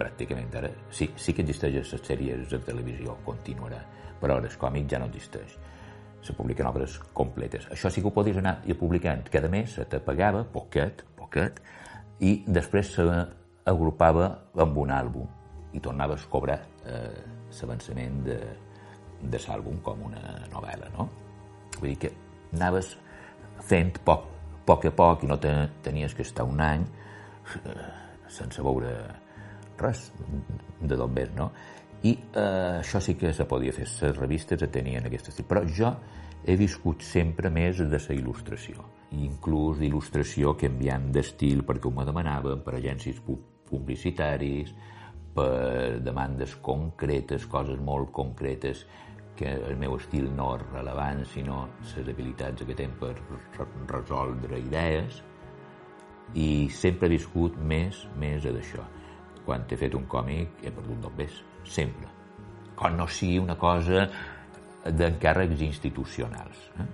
pràcticament 0.00 0.54
ara. 0.56 0.70
Sí, 0.92 1.10
sí 1.16 1.34
que 1.36 1.44
existeix 1.44 1.76
a 1.76 1.82
les 1.82 2.06
sèries 2.06 2.46
de 2.52 2.60
televisió, 2.64 3.18
continuarà, 3.26 3.80
però 4.20 4.38
el 4.40 4.48
còmic 4.60 4.88
ja 4.90 5.00
no 5.00 5.10
existeix. 5.10 5.56
Se 6.20 6.36
publiquen 6.36 6.68
obres 6.68 6.98
completes. 7.16 7.66
Això 7.72 7.90
sí 7.90 8.02
que 8.02 8.10
ho 8.10 8.14
podies 8.14 8.36
anar 8.40 8.58
i 8.68 8.76
publicant. 8.76 9.24
Cada 9.32 9.48
mes 9.48 9.76
se 9.78 9.86
te 9.88 10.00
pagava, 10.04 10.44
poquet, 10.44 11.04
poquet, 11.16 11.60
i 12.20 12.42
després 12.46 12.92
s'agrupava 12.96 14.26
amb 14.60 14.80
un 14.82 14.92
àlbum 14.92 15.28
i 15.72 15.80
tornaves 15.80 16.26
a 16.26 16.32
cobrar 16.32 16.58
eh, 16.84 17.22
l'avançament 17.60 18.20
de, 18.26 18.38
de 19.22 19.40
l'àlbum 19.46 19.80
com 19.84 20.02
una 20.10 20.34
novel·la, 20.52 20.90
no? 20.96 21.08
Vull 21.78 21.94
dir 21.94 21.98
que 22.04 22.12
anaves 22.56 22.96
fent 23.64 23.94
poc, 24.04 24.26
poc 24.66 24.84
a 24.88 24.92
poc 24.96 25.24
i 25.24 25.30
no 25.30 25.38
te, 25.40 25.52
tenies 25.84 26.16
que 26.16 26.26
estar 26.26 26.44
un 26.48 26.60
any 26.60 26.84
eh, 27.64 27.99
sense 28.30 28.62
veure 28.62 28.94
res 29.80 30.10
de 30.80 30.96
d'on 30.96 31.14
ves, 31.14 31.32
no? 31.36 31.50
I 32.02 32.14
eh, 32.16 32.80
això 32.80 33.00
sí 33.04 33.16
que 33.20 33.32
se 33.36 33.44
podia 33.48 33.74
fer, 33.76 33.86
les 34.02 34.16
revistes 34.16 34.64
tenien 34.72 35.06
aquest 35.06 35.32
estil, 35.32 35.48
però 35.48 35.64
jo 35.68 35.92
he 36.44 36.56
viscut 36.56 37.04
sempre 37.04 37.50
més 37.52 37.82
de 37.82 37.98
la 37.98 38.16
il·lustració, 38.16 38.86
inclús 39.12 39.80
d'il·lustració 39.80 40.54
canviant 40.56 41.10
d'estil 41.12 41.64
perquè 41.68 41.90
ho 41.90 41.92
me 41.92 42.06
demanaven 42.08 42.64
per 42.64 42.78
agències 42.78 43.20
publicitaris, 43.68 44.72
per 45.34 46.00
demandes 46.02 46.56
concretes, 46.64 47.44
coses 47.46 47.78
molt 47.78 48.10
concretes 48.10 48.86
que 49.36 49.52
el 49.68 49.76
meu 49.80 49.94
estil 49.96 50.26
no 50.36 50.54
és 50.56 50.64
rellevant, 50.72 51.22
sinó 51.28 51.66
les 51.80 52.08
habilitats 52.12 52.64
que 52.64 52.76
tenen 52.76 52.96
per 53.00 53.14
resoldre 53.92 54.58
idees 54.60 55.20
i 56.34 56.68
sempre 56.70 57.08
he 57.08 57.16
viscut 57.16 57.56
més, 57.58 58.04
més 58.18 58.44
d'això. 58.44 58.84
Quan 59.44 59.64
he 59.66 59.78
fet 59.78 59.94
un 59.98 60.06
còmic 60.06 60.62
he 60.62 60.70
perdut 60.70 61.00
dos 61.02 61.14
bes, 61.18 61.40
sempre. 61.64 62.08
Quan 62.78 62.96
no 62.96 63.06
sigui 63.10 63.40
una 63.42 63.56
cosa 63.58 64.06
d'encàrrecs 64.86 65.60
institucionals, 65.66 66.60
eh? 66.80 66.86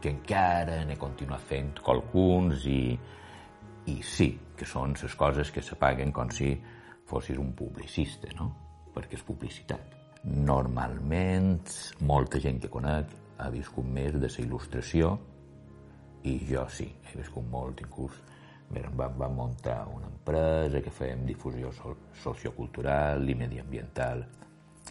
que 0.00 0.10
encara 0.10 0.80
n'he 0.88 0.96
continuat 0.98 1.44
fent 1.44 1.74
qualcuns 1.84 2.64
i, 2.66 2.96
i 3.92 3.96
sí, 4.02 4.32
que 4.56 4.66
són 4.66 4.96
les 4.96 5.14
coses 5.14 5.52
que 5.52 5.62
se 5.62 5.76
paguen 5.76 6.12
com 6.12 6.32
si 6.32 6.54
fossis 7.10 7.38
un 7.38 7.52
publicista, 7.58 8.30
no? 8.38 8.50
perquè 8.94 9.18
és 9.18 9.26
publicitat. 9.26 9.96
Normalment, 10.24 11.62
molta 12.08 12.40
gent 12.40 12.58
que 12.60 12.72
conec 12.72 13.12
ha 13.40 13.48
viscut 13.52 13.86
més 13.86 14.16
de 14.16 14.26
la 14.26 14.42
il·lustració 14.42 15.14
i 16.28 16.34
jo 16.48 16.66
sí, 16.68 16.88
he 17.08 17.16
viscut 17.16 17.46
molt, 17.48 17.80
inclús 17.80 18.18
vam, 18.70 19.16
vam 19.18 19.34
muntar 19.34 19.84
una 19.90 20.06
empresa 20.06 20.82
que 20.82 20.92
fèiem 20.94 21.24
difusió 21.26 21.72
sociocultural 22.22 23.28
i 23.28 23.34
mediambiental 23.34 24.24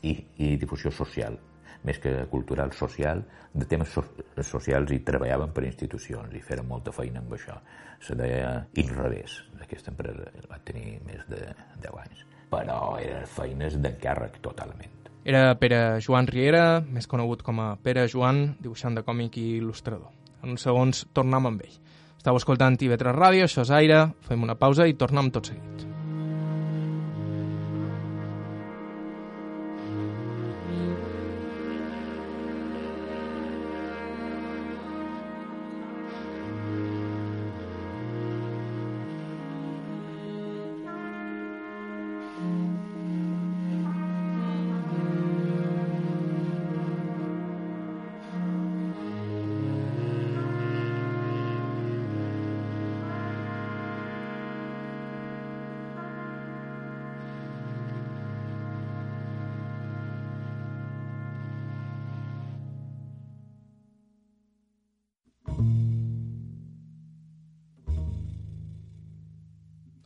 i, 0.03 0.15
i 0.45 0.55
difusió 0.57 0.91
social 0.91 1.37
més 1.83 1.99
que 2.03 2.11
cultural, 2.31 2.73
social, 2.75 3.21
de 3.53 3.65
temes 3.69 3.91
so 3.93 4.03
socials 4.43 4.91
i 4.91 4.99
treballaven 5.05 5.53
per 5.55 5.63
institucions 5.67 6.33
i 6.35 6.41
feren 6.43 6.67
molta 6.67 6.91
feina 6.95 7.21
amb 7.23 7.33
això. 7.35 7.55
Se 8.03 8.15
deia 8.19 8.65
Inrevés, 8.81 9.39
aquesta 9.61 9.93
empresa 9.93 10.27
va 10.51 10.59
tenir 10.65 10.99
més 11.07 11.23
de 11.31 11.41
10 11.79 11.99
anys. 12.03 12.25
Però 12.51 12.79
eren 12.99 13.27
feines 13.29 13.77
d'encàrrec 13.79 14.39
totalment. 14.43 14.95
Era 15.29 15.53
Pere 15.59 15.99
Joan 16.01 16.27
Riera, 16.27 16.79
més 16.81 17.07
conegut 17.07 17.43
com 17.45 17.59
a 17.61 17.73
Pere 17.83 18.07
Joan, 18.11 18.55
dibuixant 18.59 18.95
de 18.97 19.03
còmic 19.05 19.37
i 19.37 19.45
il·lustrador. 19.59 20.09
En 20.43 20.55
uns 20.55 20.63
segons 20.63 21.03
tornem 21.13 21.51
amb 21.51 21.65
ell. 21.67 21.75
Estau 22.19 22.35
escoltant 22.35 22.75
TV3 22.75 23.13
Ràdio, 23.15 23.45
això 23.47 23.63
és 23.63 23.69
Aire, 23.77 24.01
fem 24.27 24.43
una 24.43 24.59
pausa 24.59 24.89
i 24.91 24.97
tornem 24.99 25.31
tot 25.31 25.53
seguit. 25.53 25.88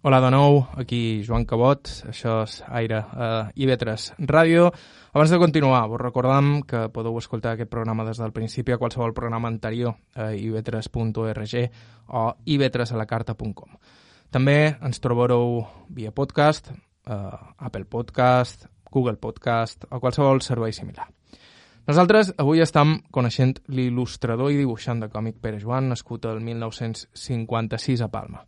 Hola 0.05 0.19
de 0.19 0.31
nou, 0.31 0.65
aquí 0.75 1.23
Joan 1.23 1.45
Cabot, 1.47 1.87
això 2.11 2.41
és 2.43 2.57
Aire 2.75 2.97
a 2.99 3.27
uh, 3.47 3.51
IB3 3.55 4.25
Ràdio. 4.27 4.65
Abans 5.15 5.31
de 5.31 5.37
continuar, 5.39 5.85
vos 5.87 6.01
recordam 6.01 6.57
que 6.67 6.89
podeu 6.91 7.15
escoltar 7.21 7.53
aquest 7.55 7.71
programa 7.71 8.03
des 8.03 8.19
del 8.19 8.33
principi 8.35 8.75
a 8.75 8.77
qualsevol 8.81 9.13
programa 9.15 9.47
anterior 9.47 9.93
a 10.19 10.33
ib3.org 10.35 11.53
o 12.19 12.23
ib3alacarta.com. 12.35 13.77
També 14.27 14.57
ens 14.73 14.99
trobareu 14.99 15.63
via 15.87 16.11
podcast, 16.11 16.67
uh, 17.07 17.55
Apple 17.63 17.87
Podcast, 17.87 18.67
Google 18.91 19.15
Podcast 19.23 19.87
o 19.87 20.01
qualsevol 20.03 20.43
servei 20.43 20.75
similar. 20.75 21.07
Nosaltres 21.87 22.33
avui 22.43 22.59
estem 22.59 22.97
coneixent 23.07 23.55
l'il·lustrador 23.71 24.51
i 24.51 24.59
dibuixant 24.59 24.99
de 24.99 25.07
còmic 25.07 25.39
Pere 25.39 25.63
Joan, 25.63 25.93
nascut 25.95 26.27
el 26.27 26.43
1956 26.43 28.03
a 28.03 28.11
Palma, 28.11 28.43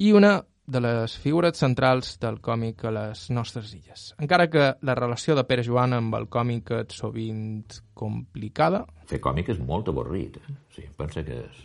i 0.00 0.16
una 0.16 0.38
de 0.66 0.80
les 0.80 1.14
figures 1.20 1.58
centrals 1.60 2.14
del 2.22 2.38
còmic 2.44 2.86
a 2.88 2.92
les 2.94 3.26
nostres 3.30 3.74
illes. 3.76 4.06
Encara 4.22 4.48
que 4.50 4.70
la 4.80 4.96
relació 4.96 5.36
de 5.36 5.44
Pere 5.44 5.64
Joan 5.66 5.92
amb 5.96 6.16
el 6.16 6.28
còmic 6.32 6.72
és 6.78 6.98
sovint 7.00 7.80
complicada... 7.94 8.84
Fer 9.10 9.20
còmic 9.20 9.52
és 9.52 9.60
molt 9.60 9.90
avorrit. 9.92 10.38
Eh? 10.40 10.56
Sí, 10.72 10.86
pensa 10.96 11.24
que 11.26 11.42
és 11.44 11.64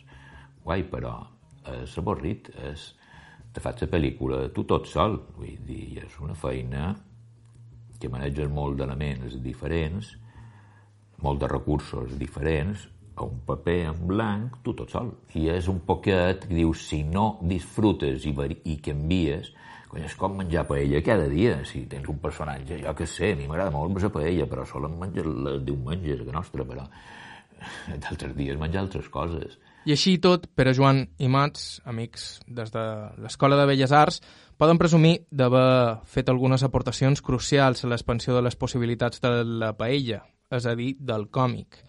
guai, 0.65 0.84
però 0.91 1.15
és 1.80 1.97
avorrit. 2.01 2.51
És... 2.71 2.93
Te 3.49 3.63
faig 3.63 3.80
la 3.82 3.89
pel·lícula 3.89 4.43
tu 4.53 4.65
tot 4.69 4.86
sol. 4.86 5.15
Vull 5.39 5.55
dir, 5.65 6.03
és 6.03 6.19
una 6.21 6.36
feina 6.38 6.91
que 7.99 8.11
maneges 8.11 8.51
molt 8.51 8.78
d'elements 8.80 9.39
diferents, 9.43 10.11
molt 11.24 11.41
de 11.41 11.49
recursos 11.51 12.13
diferents, 12.19 12.86
a 13.20 13.28
un 13.28 13.39
paper 13.47 13.80
en 13.91 14.01
blanc, 14.07 14.59
tu 14.65 14.74
tot 14.78 14.91
sol. 14.91 15.11
I 15.36 15.49
és 15.53 15.70
un 15.72 15.82
poquet 15.86 16.47
que 16.47 16.55
dius, 16.55 16.88
si 16.89 17.03
no 17.03 17.38
disfrutes 17.41 18.26
i, 18.30 18.34
i 18.72 18.78
canvies, 18.84 19.53
cony, 19.89 20.05
és 20.07 20.17
com 20.20 20.38
menjar 20.39 20.65
paella 20.70 21.03
cada 21.05 21.28
dia. 21.32 21.59
Si 21.67 21.86
tens 21.91 22.09
un 22.11 22.20
personatge, 22.24 22.82
jo 22.84 22.95
que 22.95 23.07
sé, 23.09 23.34
a 23.34 23.39
mi 23.39 23.47
m'agrada 23.49 23.76
molt 23.76 24.01
la 24.01 24.13
paella, 24.13 24.47
però 24.49 24.65
solen 24.65 24.99
menjar 24.99 25.26
els 25.26 25.65
diumenges, 25.65 26.24
que 26.26 26.36
nostra, 26.36 26.65
però 26.65 26.86
d'altres 28.03 28.36
dies 28.38 28.59
menjar 28.59 28.86
altres 28.86 29.09
coses. 29.11 29.59
I 29.88 29.95
així 29.95 30.17
tot, 30.22 30.49
Pere 30.59 30.74
Joan 30.76 31.05
i 31.24 31.30
Mats, 31.32 31.80
amics 31.88 32.41
des 32.45 32.72
de 32.74 32.84
l'Escola 33.24 33.57
de 33.57 33.65
Belles 33.70 33.93
Arts, 33.95 34.20
poden 34.59 34.78
presumir 34.78 35.22
d'haver 35.32 36.03
fet 36.03 36.30
algunes 36.30 36.65
aportacions 36.67 37.24
crucials 37.24 37.86
a 37.86 37.89
l'expansió 37.89 38.36
de 38.36 38.43
les 38.43 38.59
possibilitats 38.59 39.24
de 39.24 39.32
la 39.47 39.72
paella, 39.80 40.20
és 40.51 40.67
a 40.67 40.76
dir, 40.76 40.91
del 40.99 41.30
còmic, 41.32 41.80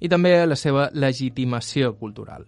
i 0.00 0.08
també 0.08 0.34
la 0.46 0.56
seva 0.56 0.88
legitimació 0.92 1.94
cultural. 1.98 2.46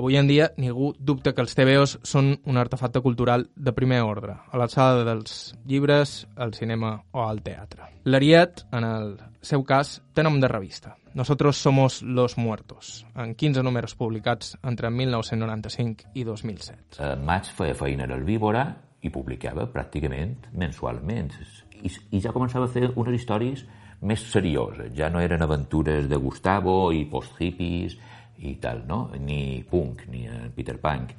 Avui 0.00 0.14
en 0.16 0.28
dia 0.28 0.52
ningú 0.56 0.92
dubta 0.98 1.32
que 1.34 1.42
els 1.42 1.56
TVOs 1.58 1.96
són 2.06 2.30
un 2.46 2.58
artefacte 2.60 3.02
cultural 3.02 3.48
de 3.56 3.72
primer 3.74 4.04
ordre, 4.06 4.36
a 4.38 4.60
l'alçada 4.60 5.02
dels 5.04 5.56
llibres, 5.66 6.28
el 6.38 6.54
cinema 6.54 6.94
o 7.10 7.24
el 7.26 7.42
teatre. 7.42 7.88
L'Ariet, 8.06 8.62
en 8.70 8.86
el 8.86 9.16
seu 9.42 9.64
cas, 9.66 9.98
té 10.14 10.22
nom 10.22 10.38
de 10.40 10.48
revista. 10.48 10.94
Nosotros 11.12 11.58
somos 11.58 12.02
los 12.02 12.38
muertos, 12.38 13.04
en 13.16 13.34
15 13.34 13.64
números 13.66 13.96
publicats 13.96 14.56
entre 14.62 14.90
1995 14.90 16.14
i 16.14 16.22
2007. 16.24 17.02
A 17.02 17.16
maig 17.18 17.50
feia 17.50 17.74
feina 17.74 18.06
a 18.06 18.12
l'Herbívora 18.12 18.62
i 19.02 19.10
publicava 19.10 19.66
pràcticament 19.74 20.46
mensualment. 20.54 21.34
I, 21.82 21.90
I 22.14 22.22
ja 22.22 22.30
començava 22.30 22.68
a 22.68 22.72
fer 22.72 22.92
unes 22.94 23.18
històries 23.18 23.66
més 24.06 24.22
serioses. 24.32 24.92
Ja 24.96 25.10
no 25.12 25.20
eren 25.20 25.42
aventures 25.44 26.08
de 26.08 26.18
Gustavo 26.20 26.92
i 26.96 27.04
post-hippies, 27.10 27.98
i 28.40 28.54
tal, 28.60 28.84
no? 28.88 29.10
Ni 29.20 29.62
Punk, 29.68 30.06
ni 30.08 30.24
Peter 30.56 30.78
Punk, 30.80 31.12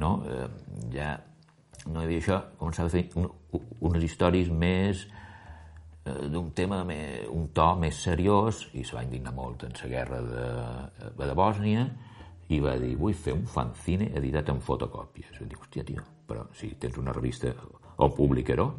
no? 0.00 0.14
Eh, 0.24 0.46
ja 0.94 1.16
no 1.90 2.00
hi 2.00 2.06
havia 2.06 2.22
això, 2.22 2.38
començava 2.60 2.88
a 2.88 2.94
fer 2.94 3.02
un, 3.18 3.26
unes 3.88 4.06
històries 4.06 4.48
més 4.48 5.02
eh, 6.06 6.28
d'un 6.32 6.52
tema, 6.56 6.82
més, 6.88 7.26
un 7.34 7.50
to 7.54 7.68
més 7.80 7.98
seriós, 8.06 8.64
i 8.78 8.86
se 8.86 8.96
va 8.96 9.04
indignar 9.04 9.34
molt 9.36 9.66
en 9.68 9.76
la 9.82 9.90
guerra 9.90 10.22
de, 10.28 10.46
eh, 11.10 11.12
de 11.20 11.36
Bòsnia, 11.36 11.84
i 12.52 12.60
va 12.60 12.76
dir, 12.80 12.94
vull 13.00 13.16
fer 13.16 13.34
un 13.36 13.44
fanzine 13.48 14.10
editat 14.18 14.50
en 14.52 14.60
fotocòpies. 14.60 15.36
I 15.40 15.50
dic, 15.50 15.60
hòstia, 15.60 15.84
tio, 15.88 16.04
però 16.28 16.46
si 16.56 16.72
tens 16.80 16.98
una 17.00 17.12
revista, 17.12 17.52
o 17.96 18.08
publicaró, 18.14 18.70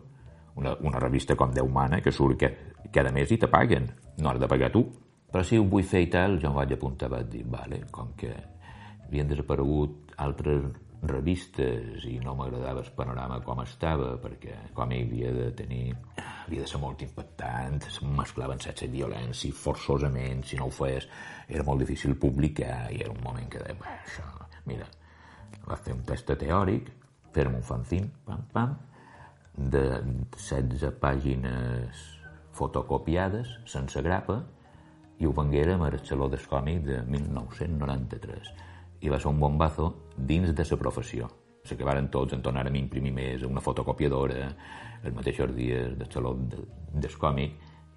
una, 0.55 0.75
una 0.85 0.99
revista 1.01 1.35
com 1.35 1.53
Déu 1.53 1.69
mana, 1.69 2.01
que 2.01 2.13
surt 2.13 2.37
que, 2.39 2.51
cada 2.91 3.11
mes 3.15 3.31
i 3.31 3.39
te 3.39 3.47
paguen, 3.47 3.87
no 4.19 4.29
has 4.29 4.39
de 4.41 4.49
pagar 4.49 4.71
tu. 4.73 4.85
Però 5.33 5.41
si 5.45 5.57
ho 5.57 5.65
vull 5.65 5.85
fer 5.89 6.03
i 6.05 6.09
tal, 6.13 6.37
jo 6.41 6.51
em 6.51 6.57
vaig 6.59 6.75
apuntar, 6.75 7.09
vaig 7.09 7.29
dir, 7.31 7.43
vale, 7.49 7.81
com 7.91 8.11
que 8.17 8.29
havien 9.07 9.29
desaparegut 9.29 10.13
altres 10.21 10.67
revistes 11.03 12.05
i 12.07 12.15
no 12.23 12.35
m'agradava 12.37 12.83
el 12.83 12.91
panorama 12.95 13.39
com 13.43 13.59
estava, 13.63 14.13
perquè 14.21 14.55
com 14.75 14.93
havia 14.93 15.33
de 15.35 15.49
tenir... 15.57 15.95
havia 16.45 16.63
de 16.63 16.69
ser 16.69 16.79
molt 16.79 17.01
impactant, 17.01 17.81
es 17.87 17.99
mesclaven 18.03 18.61
i 18.61 18.87
violència 18.93 19.51
forçosament, 19.57 20.43
si 20.45 20.59
no 20.59 20.67
ho 20.67 20.71
fes 20.71 21.07
era 21.47 21.63
molt 21.63 21.83
difícil 21.83 22.15
publicar 22.15 22.91
i 22.91 23.01
era 23.01 23.11
un 23.11 23.21
moment 23.23 23.49
que 23.49 23.59
deia, 23.59 23.75
això, 24.05 24.23
mira, 24.65 24.87
va 25.67 25.75
fer 25.75 25.93
un 25.93 26.03
test 26.07 26.31
teòric, 26.31 26.89
fer-me 27.33 27.57
un 27.57 27.67
fanzine, 27.67 28.09
pam, 28.25 28.47
pam, 28.53 28.75
de 29.53 29.85
16 30.37 30.91
pàgines 31.01 32.12
fotocopiades, 32.53 33.49
sense 33.69 34.01
grapa, 34.05 34.43
i 35.19 35.27
ho 35.27 35.33
venguérem 35.35 35.81
al 35.81 35.99
Saló 36.05 36.29
del 36.29 36.45
Còmic 36.49 36.83
de 36.87 37.01
1993 37.07 38.53
i 39.03 39.11
va 39.11 39.19
ser 39.19 39.29
un 39.29 39.39
bombazo 39.39 39.89
dins 40.15 40.53
de 40.55 40.65
la 40.69 40.77
professió. 40.79 41.29
Se 41.63 41.77
que 41.77 41.83
varen 41.83 42.09
tots 42.11 42.33
en 42.33 42.41
tornar 42.41 42.65
a 42.67 42.75
imprimir 42.75 43.11
més 43.13 43.43
una 43.43 43.61
fotocopiadora 43.61 44.53
els 45.03 45.15
mateixos 45.15 45.53
dies 45.55 45.97
del 45.97 46.11
Saló 46.11 46.35
del 46.35 47.51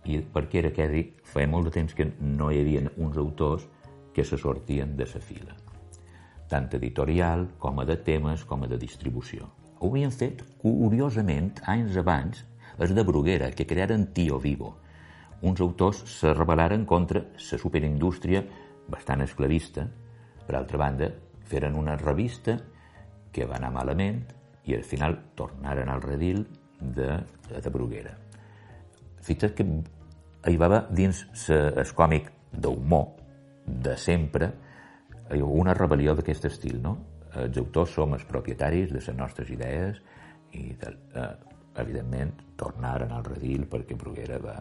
i 0.07 0.21
perquè 0.23 0.59
era 0.59 0.71
que 0.71 1.13
feia 1.25 1.49
molt 1.49 1.67
de 1.67 1.71
temps 1.71 1.95
que 1.95 2.13
no 2.21 2.51
hi 2.51 2.61
havia 2.61 2.91
uns 2.97 3.17
autors 3.17 3.67
que 4.15 4.25
se 4.25 4.39
sortien 4.39 4.97
de 4.97 5.05
la 5.05 5.21
fila 5.21 5.57
tant 6.49 6.69
editorial 6.79 7.47
com 7.59 7.81
a 7.81 7.87
de 7.87 7.97
temes 7.97 8.45
com 8.47 8.63
a 8.63 8.69
de 8.71 8.79
distribució. 8.79 9.49
Ho 9.81 9.91
havien 9.91 10.13
fet, 10.15 10.43
curiosament, 10.63 11.53
anys 11.69 11.99
abans, 12.01 12.45
els 12.79 12.95
de 12.95 13.05
Bruguera, 13.05 13.51
que 13.51 13.67
crearen 13.67 14.13
Tio 14.13 14.39
Vivo, 14.41 14.77
uns 15.43 15.61
autors 15.61 16.03
se 16.09 16.33
rebel·laren 16.33 16.87
contra 16.89 17.21
la 17.21 17.59
superindústria 17.61 18.43
bastant 18.89 19.23
esclavista. 19.25 19.87
Per 20.47 20.55
altra 20.57 20.79
banda, 20.79 21.11
feren 21.47 21.75
una 21.75 21.97
revista 21.97 22.57
que 23.33 23.47
va 23.47 23.59
anar 23.59 23.73
malament 23.75 24.23
i 24.67 24.75
al 24.75 24.85
final 24.85 25.19
tornaren 25.37 25.91
al 25.91 26.03
redil 26.03 26.47
de, 26.81 27.19
de 27.51 27.71
Bruguera. 27.71 28.15
Fixa't 29.27 29.55
que 29.59 29.67
hi 30.51 30.57
va 30.57 30.87
dins 30.91 31.25
el 31.51 31.93
còmic 31.95 32.31
d'humor 32.53 33.13
de 33.67 33.97
sempre 33.99 34.53
una 35.43 35.75
rebel·lió 35.75 36.15
d'aquest 36.15 36.45
estil, 36.47 36.81
no? 36.83 36.97
Els 37.37 37.59
autors 37.59 37.91
som 37.93 38.15
els 38.15 38.25
propietaris 38.25 38.93
de 38.93 39.01
les 39.01 39.09
nostres 39.17 39.51
idees 39.51 39.99
i 40.53 40.73
tal. 40.81 40.95
Eh, 41.15 41.56
evidentment, 41.83 42.33
tornaren 42.57 43.13
al 43.13 43.25
redil 43.27 43.67
perquè 43.71 43.97
Bruguera 43.99 44.39
va, 44.43 44.57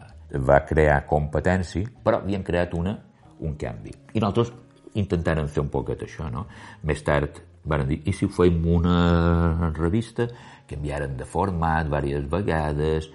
va 0.46 0.60
crear 0.68 1.02
competència, 1.08 1.88
però 2.04 2.20
havien 2.20 2.44
creat 2.46 2.74
una, 2.76 2.96
un 3.40 3.56
canvi. 3.60 3.94
I 4.14 4.22
nosaltres 4.22 4.52
intentàrem 5.00 5.48
fer 5.52 5.62
un 5.64 5.70
poquet 5.72 6.06
això, 6.06 6.30
no? 6.32 6.46
Més 6.88 7.02
tard 7.04 7.42
van 7.66 7.86
dir, 7.88 8.00
i 8.06 8.14
si 8.14 8.28
fem 8.30 8.60
una 8.70 9.70
revista, 9.76 10.28
canviaren 10.70 11.16
de 11.18 11.26
format 11.28 11.88
diverses 11.88 12.28
vegades, 12.30 13.08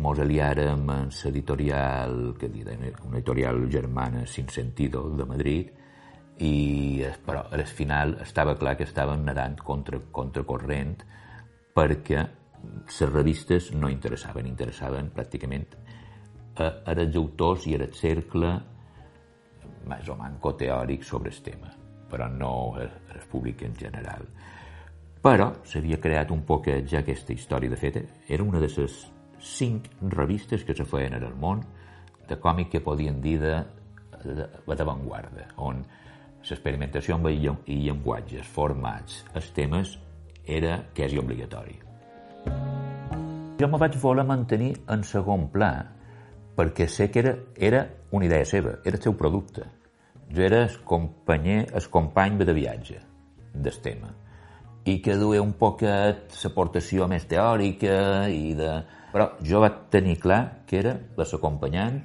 mos 0.00 0.20
aliàrem 0.22 0.86
en 0.94 1.10
l'editorial, 1.10 2.16
que 2.38 2.48
diuen, 2.48 2.86
una 3.06 3.18
editorial 3.18 3.64
germana 3.70 4.24
sin 4.26 4.48
sentido 4.48 5.08
de 5.18 5.26
Madrid, 5.26 5.70
i, 6.40 7.04
però 7.26 7.44
al 7.52 7.66
final 7.68 8.16
estava 8.24 8.56
clar 8.56 8.76
que 8.78 8.86
estaven 8.88 9.26
nedant 9.26 9.58
contra, 9.60 10.00
contra 10.10 10.44
corrent 10.48 10.94
perquè 11.76 12.22
les 12.86 13.12
revistes 13.12 13.70
no 13.72 13.88
interessaven, 13.88 14.46
interessaven 14.46 15.10
pràcticament 15.14 15.66
a, 16.56 16.66
a 16.66 16.94
els 16.96 17.16
autors 17.16 17.66
i 17.66 17.76
a 17.76 17.80
el 17.80 17.94
cercle 17.96 18.52
més 19.90 20.08
o 20.08 20.16
manco 20.16 20.54
teòric 20.60 21.04
sobre 21.06 21.32
el 21.32 21.42
tema, 21.42 21.70
però 22.10 22.28
no 22.28 22.52
el 22.80 23.22
públic 23.30 23.62
en 23.64 23.76
general. 23.78 24.26
Però 25.20 25.50
s'havia 25.68 26.00
creat 26.00 26.30
un 26.32 26.44
poc 26.48 26.68
ja 26.88 27.00
aquesta 27.00 27.32
història, 27.32 27.70
de 27.70 27.76
fet, 27.80 28.00
era 28.28 28.44
una 28.44 28.60
de 28.60 28.68
les 28.68 29.00
cinc 29.40 29.88
revistes 30.12 30.64
que 30.64 30.76
se 30.76 30.84
feien 30.84 31.16
en 31.16 31.24
el 31.24 31.36
món 31.36 31.64
de 32.28 32.38
còmic 32.40 32.70
que 32.76 32.84
podien 32.84 33.20
dir 33.20 33.38
de, 33.40 33.56
de, 34.24 34.48
d'avantguarda, 34.76 35.50
on 35.56 35.82
l'experimentació 36.40 37.16
amb 37.16 37.28
i 37.32 37.82
llenguatges, 37.84 38.48
formats, 38.48 39.24
els 39.34 39.50
temes, 39.56 39.98
era 40.46 40.78
quasi 40.96 41.18
obligatori. 41.20 41.89
Jo 43.60 43.68
me 43.68 43.80
vaig 43.82 43.98
voler 44.00 44.24
mantenir 44.24 44.72
en 44.88 45.04
segon 45.04 45.48
pla, 45.52 45.74
perquè 46.56 46.86
sé 46.88 47.10
que 47.10 47.20
era, 47.20 47.36
era 47.56 47.84
una 48.16 48.26
idea 48.26 48.46
seva, 48.48 48.78
era 48.84 48.96
el 48.96 49.04
seu 49.04 49.16
producte. 49.18 49.66
Jo 50.30 50.42
era 50.46 50.64
el 50.64 50.80
companyer, 50.84 51.66
el 51.74 51.86
company 51.90 52.38
de 52.40 52.56
viatge 52.56 52.98
del 53.52 53.78
tema 53.82 54.14
i 54.84 55.00
que 55.04 55.16
duia 55.18 55.42
un 55.42 55.52
poquet 55.58 56.32
l'aportació 56.42 57.08
més 57.10 57.26
teòrica 57.28 58.28
i 58.32 58.54
de... 58.56 58.70
Però 59.10 59.26
jo 59.44 59.60
vaig 59.62 59.86
tenir 59.92 60.16
clar 60.22 60.64
que 60.66 60.78
era 60.80 60.94
l'acompanyant 61.18 62.00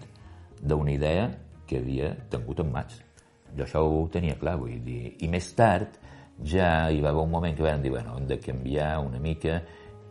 d'una 0.60 0.92
idea 0.92 1.30
que 1.70 1.80
havia 1.80 2.12
tingut 2.32 2.60
en 2.64 2.72
mans. 2.74 2.98
Jo 3.56 3.64
això 3.64 3.84
ho 3.86 4.02
tenia 4.12 4.36
clar, 4.42 4.58
vull 4.60 4.82
dir. 4.84 5.16
I 5.22 5.30
més 5.32 5.52
tard 5.56 6.00
ja 6.44 6.90
hi 6.92 7.00
va 7.04 7.14
haver 7.14 7.24
un 7.24 7.32
moment 7.32 7.56
que 7.56 7.64
vam 7.64 7.84
dir, 7.84 7.94
bueno, 7.94 8.18
hem 8.18 8.28
de 8.28 8.40
canviar 8.42 8.98
una 9.06 9.22
mica 9.22 9.62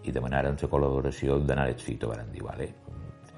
i 0.05 0.13
demanaren 0.13 0.59
la 0.61 0.69
col·laboració 0.71 1.39
de 1.41 1.57
Naret 1.57 1.81
Fito. 1.81 2.11
Van 2.11 2.31
dir, 2.33 2.43
vale, 2.45 2.69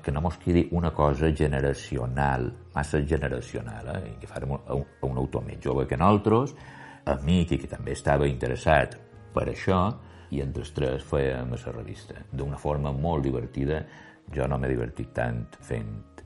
que 0.03 0.13
no 0.13 0.21
mos 0.23 0.39
quedi 0.39 0.67
una 0.73 0.93
cosa 0.95 1.33
generacional, 1.35 2.53
massa 2.75 3.01
generacional, 3.03 3.91
eh? 3.97 4.17
Que 4.21 4.27
farem 4.31 4.53
un, 4.57 4.85
un 5.03 5.19
autor 5.19 5.45
més 5.47 5.59
jove 5.63 5.87
que 5.87 5.99
nosaltres, 5.99 6.55
amic 7.11 7.57
i 7.57 7.61
que 7.63 7.71
també 7.71 7.95
estava 7.95 8.29
interessat 8.29 8.99
per 9.35 9.49
això, 9.51 9.81
i 10.31 10.43
entre 10.43 10.65
els 10.65 10.75
tres 10.75 11.07
fèiem 11.07 11.55
la 11.55 11.73
revista. 11.73 12.19
D'una 12.31 12.59
forma 12.59 12.93
molt 12.93 13.25
divertida, 13.27 13.85
jo 14.35 14.47
no 14.47 14.59
m'he 14.59 14.71
divertit 14.71 15.13
tant 15.15 15.45
fent... 15.63 16.23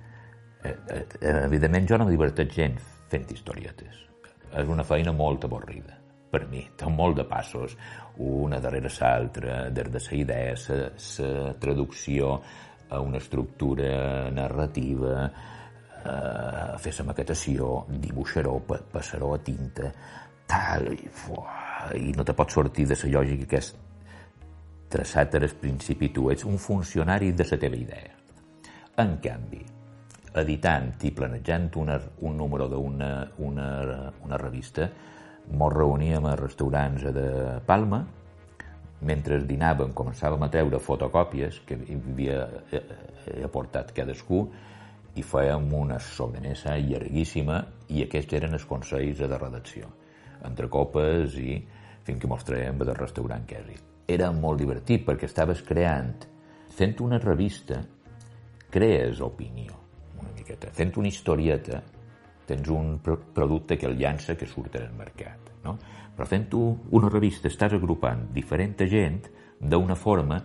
Eh, 0.64 0.76
eh, 0.92 1.38
evidentment, 1.46 1.88
jo 1.88 1.96
no 1.96 2.04
m'he 2.04 2.16
divertit 2.16 2.52
gent 2.52 2.76
fent 3.08 3.32
historietes. 3.32 4.04
És 4.50 4.68
una 4.68 4.84
feina 4.84 5.12
molt 5.12 5.44
avorrida 5.48 5.99
per 6.30 6.46
mi, 6.48 6.62
té 6.78 6.88
molt 6.88 7.18
de 7.18 7.26
passos, 7.26 7.76
una 8.22 8.60
darrere 8.62 8.90
l'altra, 9.00 9.68
des 9.70 9.90
de 9.90 10.02
la 10.06 10.16
idea, 10.16 10.54
la 11.18 11.54
traducció 11.58 12.40
a 12.90 13.00
una 13.00 13.18
estructura 13.18 14.30
narrativa, 14.30 15.30
eh, 16.04 16.78
fer 16.78 16.94
la 16.98 17.06
maquetació, 17.10 17.84
dibuixar-ho, 17.88 18.58
passar-ho 18.66 19.34
a 19.34 19.38
tinta, 19.38 19.92
tal, 20.50 20.90
i, 20.94 21.08
i 22.00 22.12
no 22.16 22.26
te 22.26 22.34
pots 22.34 22.58
sortir 22.58 22.86
de 22.90 22.98
la 23.04 23.12
lògica 23.18 23.46
que 23.50 23.60
és 23.62 23.74
traçat 24.90 25.36
al 25.38 25.46
principi 25.60 26.10
tu 26.10 26.30
ets 26.32 26.44
un 26.44 26.58
funcionari 26.58 27.30
de 27.32 27.46
la 27.50 27.58
teva 27.62 27.78
idea. 27.78 28.16
En 28.98 29.16
canvi, 29.22 29.62
editant 30.42 30.90
i 31.06 31.12
planejant 31.14 31.70
una, 31.78 31.96
un 32.26 32.36
número 32.36 32.66
d'una 32.70 33.10
una, 33.46 33.68
una 34.26 34.38
revista, 34.38 34.90
mos 35.50 35.72
reuníem 35.72 36.26
a 36.26 36.36
restaurants 36.38 37.02
de 37.14 37.28
Palma, 37.66 38.04
mentre 39.00 39.40
dinàvem 39.48 39.94
començàvem 39.96 40.42
a 40.44 40.50
treure 40.52 40.78
fotocòpies 40.82 41.62
que 41.66 41.78
havia 41.80 42.42
aportat 43.44 43.94
cadascú 43.96 44.44
i 45.16 45.24
fèiem 45.26 45.70
una 45.74 45.98
sobremesa 45.98 46.76
llarguíssima 46.78 47.60
i 47.90 48.04
aquests 48.04 48.36
eren 48.38 48.54
els 48.58 48.66
consells 48.68 49.22
de 49.22 49.38
redacció, 49.38 49.88
entre 50.46 50.68
copes 50.68 51.36
i 51.40 51.56
fins 52.06 52.20
que 52.20 52.28
mos 52.30 52.44
traiem 52.46 52.78
del 52.78 52.94
restaurant 52.96 53.46
Quesi. 53.48 53.76
Era 54.10 54.30
molt 54.34 54.60
divertit 54.60 55.04
perquè 55.06 55.28
estaves 55.28 55.62
creant, 55.66 56.26
fent 56.74 56.96
una 57.04 57.18
revista, 57.22 57.80
crees 58.70 59.20
opinió, 59.24 59.74
una 60.18 60.30
miqueta. 60.36 60.70
Fent 60.74 60.94
una 60.98 61.10
historieta, 61.10 61.82
tens 62.50 62.68
un 62.74 62.98
producte 63.00 63.78
que 63.78 63.88
el 63.88 63.98
llança 63.98 64.36
que 64.36 64.48
surt 64.50 64.76
al 64.80 64.90
mercat. 64.98 65.52
No? 65.64 65.76
Però 66.16 66.26
fent 66.28 66.48
tu 66.52 66.62
una 66.96 67.10
revista 67.12 67.48
estàs 67.48 67.76
agrupant 67.76 68.26
diferent 68.34 68.76
gent 68.90 69.22
d'una 69.60 69.96
forma 69.96 70.40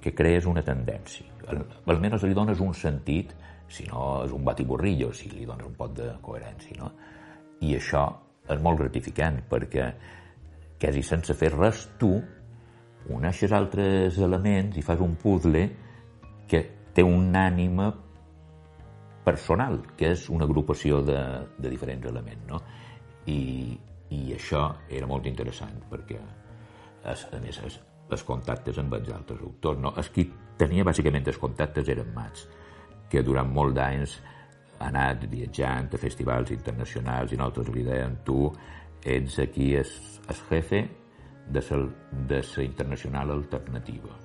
que 0.00 0.14
crees 0.16 0.46
una 0.48 0.62
tendència. 0.64 1.26
Al, 1.50 1.64
almenys 1.92 2.24
li 2.24 2.36
dones 2.36 2.60
un 2.64 2.72
sentit, 2.74 3.34
si 3.68 3.86
no 3.90 4.24
és 4.24 4.32
un 4.32 4.44
batiborrillo, 4.44 5.12
si 5.12 5.30
li 5.30 5.46
dones 5.46 5.66
un 5.66 5.76
pot 5.76 5.92
de 5.96 6.08
coherència. 6.22 6.76
No? 6.80 6.92
I 7.60 7.76
això 7.76 8.06
és 8.50 8.60
molt 8.62 8.80
gratificant 8.80 9.42
perquè 9.50 9.90
quasi 10.80 11.02
sense 11.04 11.36
fer 11.36 11.52
res 11.52 11.84
tu 12.00 12.14
uneixes 13.12 13.52
altres 13.52 14.18
elements 14.18 14.76
i 14.76 14.84
fas 14.84 15.00
un 15.00 15.16
puzzle 15.20 15.66
que 16.48 16.62
té 16.94 17.04
un 17.06 17.34
ànima 17.36 17.90
personal, 19.24 19.80
que 19.96 20.12
és 20.14 20.28
una 20.32 20.46
agrupació 20.48 21.00
de, 21.04 21.20
de 21.58 21.72
diferents 21.72 22.06
elements, 22.10 22.46
no? 22.48 22.60
I, 23.28 23.76
I 24.16 24.20
això 24.34 24.64
era 24.88 25.08
molt 25.10 25.28
interessant, 25.30 25.76
perquè, 25.90 26.18
es, 27.12 27.26
a 27.30 27.40
més, 27.42 27.60
es, 27.66 27.78
els 28.10 28.24
contactes 28.26 28.78
amb 28.82 28.96
els 28.98 29.12
altres 29.14 29.42
autors, 29.46 29.80
no? 29.80 29.94
Els 30.00 30.10
qui 30.14 30.26
tenia 30.60 30.86
bàsicament 30.86 31.28
els 31.28 31.40
contactes 31.40 31.88
eren 31.92 32.12
Mats, 32.16 32.46
que 33.10 33.22
durant 33.26 33.48
molt 33.50 33.76
d'anys 33.76 34.16
ha 34.80 34.88
anat 34.88 35.26
viatjant 35.30 35.90
a 35.92 36.00
festivals 36.00 36.52
internacionals 36.54 37.32
i 37.32 37.38
nosaltres 37.38 37.74
li 37.74 37.84
deien 37.84 38.16
tu 38.24 38.48
ets 39.04 39.38
aquí 39.42 39.74
el, 39.76 39.92
el 40.28 40.42
jefe 40.48 40.80
de 41.50 41.62
la, 41.68 41.78
de 42.30 42.40
la 42.40 42.64
internacional 42.64 43.32
alternativa 43.36 44.16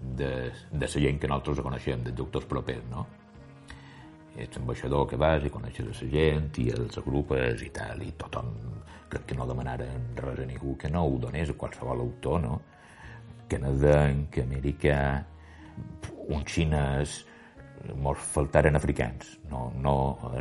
de, 0.00 0.50
de 0.72 0.86
la 0.86 0.88
gent 0.88 1.20
que 1.20 1.28
nosaltres 1.28 1.64
coneixem, 1.64 2.04
dels 2.04 2.16
doctors 2.16 2.48
propers, 2.48 2.84
no? 2.90 3.06
Ets 4.38 4.60
ambaixador 4.60 5.06
que 5.10 5.18
vas 5.20 5.44
i 5.44 5.50
coneixes 5.52 5.86
la 5.86 6.10
gent 6.12 6.58
i 6.62 6.68
els 6.74 6.98
agrupes 7.00 7.62
i 7.66 7.70
tal, 7.74 8.02
i 8.02 8.12
tothom 8.18 8.52
crec 9.10 9.26
que 9.30 9.38
no 9.38 9.46
demanaren 9.48 10.12
res 10.20 10.38
a 10.38 10.46
ningú 10.46 10.76
que 10.78 10.90
no 10.90 11.04
ho 11.06 11.18
donés 11.18 11.50
a 11.50 11.56
qualsevol 11.58 12.04
autor, 12.06 12.40
no? 12.44 12.60
Canadenc, 13.50 14.38
americà, 14.38 15.00
un 16.30 16.44
xinès, 16.46 17.24
mos 17.98 18.18
faltaren 18.34 18.76
africans, 18.78 19.38
no, 19.50 19.70
no, 19.82 19.94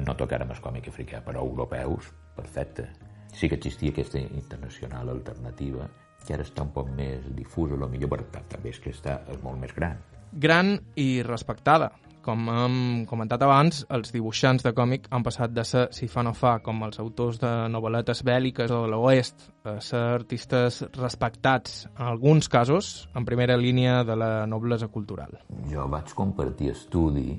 no 0.05 0.15
tocàrem 0.19 0.51
el 0.53 0.61
còmic 0.61 0.91
africà, 0.91 1.23
però 1.25 1.41
europeus, 1.47 2.11
perfecte. 2.35 2.89
Sí 3.33 3.49
que 3.49 3.57
existia 3.57 3.93
aquesta 3.93 4.19
internacional 4.19 5.09
alternativa, 5.09 5.87
que 6.25 6.35
ara 6.35 6.45
està 6.45 6.65
un 6.65 6.73
poc 6.75 6.89
més 6.93 7.25
difusa, 7.33 7.77
millor, 7.89 8.11
però 8.11 8.43
també 8.51 8.73
és 8.73 8.79
que 8.83 8.93
està 8.93 9.21
molt 9.41 9.57
més 9.61 9.73
gran. 9.73 9.97
Gran 10.33 10.75
i 10.99 11.23
respectada, 11.25 11.89
com 12.25 12.49
hem 12.51 12.75
comentat 13.09 13.43
abans, 13.45 13.83
els 13.95 14.11
dibuixants 14.13 14.65
de 14.65 14.73
còmic 14.75 15.07
han 15.13 15.23
passat 15.25 15.53
de 15.55 15.63
ser, 15.67 15.85
si 15.95 16.09
fa 16.11 16.23
no 16.25 16.33
fa, 16.37 16.57
com 16.65 16.83
els 16.85 16.99
autors 17.01 17.39
de 17.41 17.51
novel·letes 17.71 18.23
bèl·liques 18.27 18.73
o 18.75 18.81
de 18.83 18.91
l'Oest, 18.93 19.47
a 19.69 19.77
ser 19.83 20.01
artistes 20.19 20.81
respectats, 20.97 21.85
en 21.95 22.05
alguns 22.11 22.49
casos, 22.51 23.07
en 23.15 23.25
primera 23.25 23.57
línia 23.57 24.03
de 24.03 24.17
la 24.19 24.31
noblesa 24.47 24.89
cultural. 24.91 25.39
Jo 25.71 25.87
vaig 25.91 26.13
compartir 26.17 26.73
estudi 26.75 27.33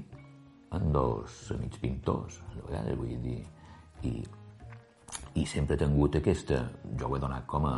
amb 0.70 0.92
dos 0.94 1.50
amics 1.54 1.80
pintors, 1.82 2.40
a 2.54 2.66
vegades 2.68 2.98
vull 2.98 3.16
dir, 3.24 3.40
i, 4.06 4.14
i 5.42 5.46
sempre 5.46 5.76
he 5.76 5.82
tingut 5.84 6.20
aquesta, 6.20 6.62
jo 6.96 7.10
ho 7.10 7.16
he 7.16 7.22
donat 7.22 7.46
com 7.50 7.66
a 7.68 7.76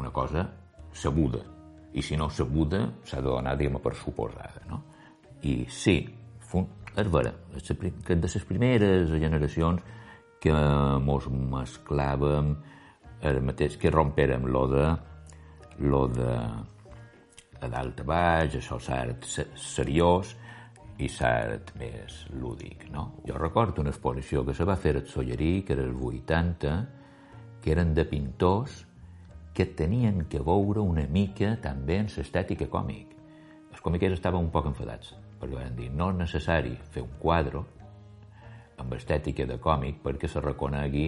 una 0.00 0.12
cosa 0.14 0.46
sabuda, 0.92 1.42
i 1.92 2.02
si 2.02 2.16
no 2.16 2.28
sabuda 2.30 2.84
s'ha 3.04 3.18
de 3.18 3.28
donar, 3.28 3.56
diguem 3.58 3.80
per 3.82 3.96
suposada, 3.98 4.62
no? 4.70 4.82
I 5.42 5.64
sí, 5.72 6.02
és 6.96 7.08
vera, 7.08 7.32
que 8.04 8.16
de 8.16 8.28
les 8.28 8.44
primeres 8.44 9.12
generacions 9.12 9.82
que 10.42 10.56
mos 11.04 11.28
mesclàvem 11.30 12.54
el 13.30 13.40
mateix 13.44 13.76
que 13.80 13.92
romperem 13.92 14.46
lo 14.48 14.66
de 14.68 14.84
lo 15.80 16.06
de 16.08 16.34
a 17.60 17.68
dalt 17.68 18.00
a 18.00 18.04
baix, 18.08 18.56
això 18.56 18.78
s'art 18.80 19.26
seriós 19.56 20.34
i 21.00 21.08
s'art 21.08 21.74
més 21.80 22.24
lúdic, 22.40 22.86
no? 22.92 23.22
Jo 23.28 23.36
recordo 23.38 23.84
una 23.84 23.92
exposició 23.92 24.44
que 24.44 24.56
se 24.56 24.64
va 24.64 24.76
fer 24.80 24.96
a 24.96 25.04
Sollerí, 25.04 25.62
que 25.64 25.76
era 25.76 25.84
el 25.84 25.94
80, 25.94 26.74
que 27.60 27.72
eren 27.72 27.94
de 27.94 28.04
pintors 28.08 28.86
que 29.54 29.66
tenien 29.76 30.24
que 30.28 30.40
veure 30.40 30.80
una 30.80 31.06
mica 31.08 31.56
també 31.60 32.00
en 32.00 32.12
l'estètica 32.12 32.68
còmic. 32.72 33.16
Els 33.70 33.80
còmiques 33.84 34.16
estaven 34.16 34.40
un 34.40 34.52
poc 34.52 34.68
enfadats 34.72 35.12
perquè 35.40 35.56
van 35.56 35.76
dir 35.76 35.90
no 35.96 36.10
és 36.12 36.18
necessari 36.20 36.74
fer 36.92 37.04
un 37.04 37.12
quadre 37.20 37.62
amb 38.80 38.96
estètica 38.96 39.46
de 39.48 39.58
còmic 39.60 40.00
perquè 40.04 40.28
se 40.28 40.40
reconegui 40.44 41.06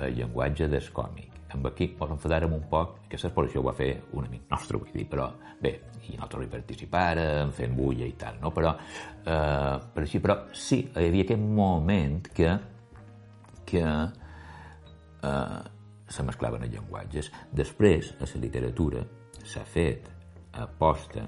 el 0.00 0.16
llenguatge 0.16 0.68
del 0.70 0.88
còmic. 0.94 1.38
Amb 1.50 1.66
aquí 1.66 1.88
ens 1.90 2.12
enfadarem 2.14 2.52
un 2.54 2.62
poc, 2.70 3.00
que 3.10 3.18
l'exposició 3.18 3.60
ho 3.60 3.66
va 3.66 3.74
fer 3.74 3.90
un 4.14 4.26
amic 4.28 4.46
nostre, 4.52 4.78
vull 4.78 4.92
dir, 4.94 5.06
però 5.10 5.26
bé, 5.60 5.72
i 6.06 6.14
nosaltres 6.14 6.46
hi 6.46 6.52
participàrem, 6.52 7.50
fent 7.56 7.74
bulla 7.76 8.06
i 8.06 8.14
tal, 8.18 8.38
no? 8.42 8.52
Però, 8.54 8.70
eh, 9.24 9.76
per 9.94 10.04
així, 10.04 10.20
però 10.22 10.36
sí, 10.54 10.84
hi 10.86 11.08
havia 11.08 11.26
aquest 11.26 11.42
moment 11.42 12.30
que, 12.36 12.54
que 13.66 13.82
eh, 15.26 15.60
se 16.06 16.26
mesclaven 16.26 16.62
els 16.66 16.74
llenguatges. 16.76 17.32
Després, 17.50 18.14
a 18.20 18.30
la 18.30 18.42
literatura, 18.46 19.04
s'ha 19.42 19.66
fet 19.66 20.06
aposta 20.60 21.26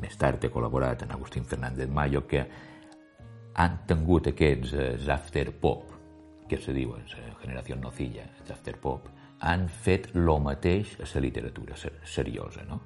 més 0.00 0.16
tard 0.20 0.42
he 0.44 0.50
col·laborat 0.52 1.04
amb 1.04 1.14
Agustín 1.16 1.44
Fernández 1.48 1.90
Mayo, 1.92 2.24
que 2.28 2.44
han 3.56 3.78
tingut 3.88 4.28
aquests 4.32 4.74
eh, 4.76 5.12
after 5.12 5.52
pop, 5.60 5.94
que 6.48 6.58
se 6.60 6.74
diuen, 6.76 7.06
la 7.16 7.38
generació 7.40 7.78
nocilla, 7.80 8.26
els 8.40 8.52
after 8.52 8.76
pop, 8.82 9.08
han 9.40 9.66
fet 9.68 10.10
lo 10.14 10.38
mateix 10.40 10.94
a 11.00 11.08
la 11.14 11.22
literatura 11.24 11.76
seriosa, 12.04 12.64
no? 12.68 12.80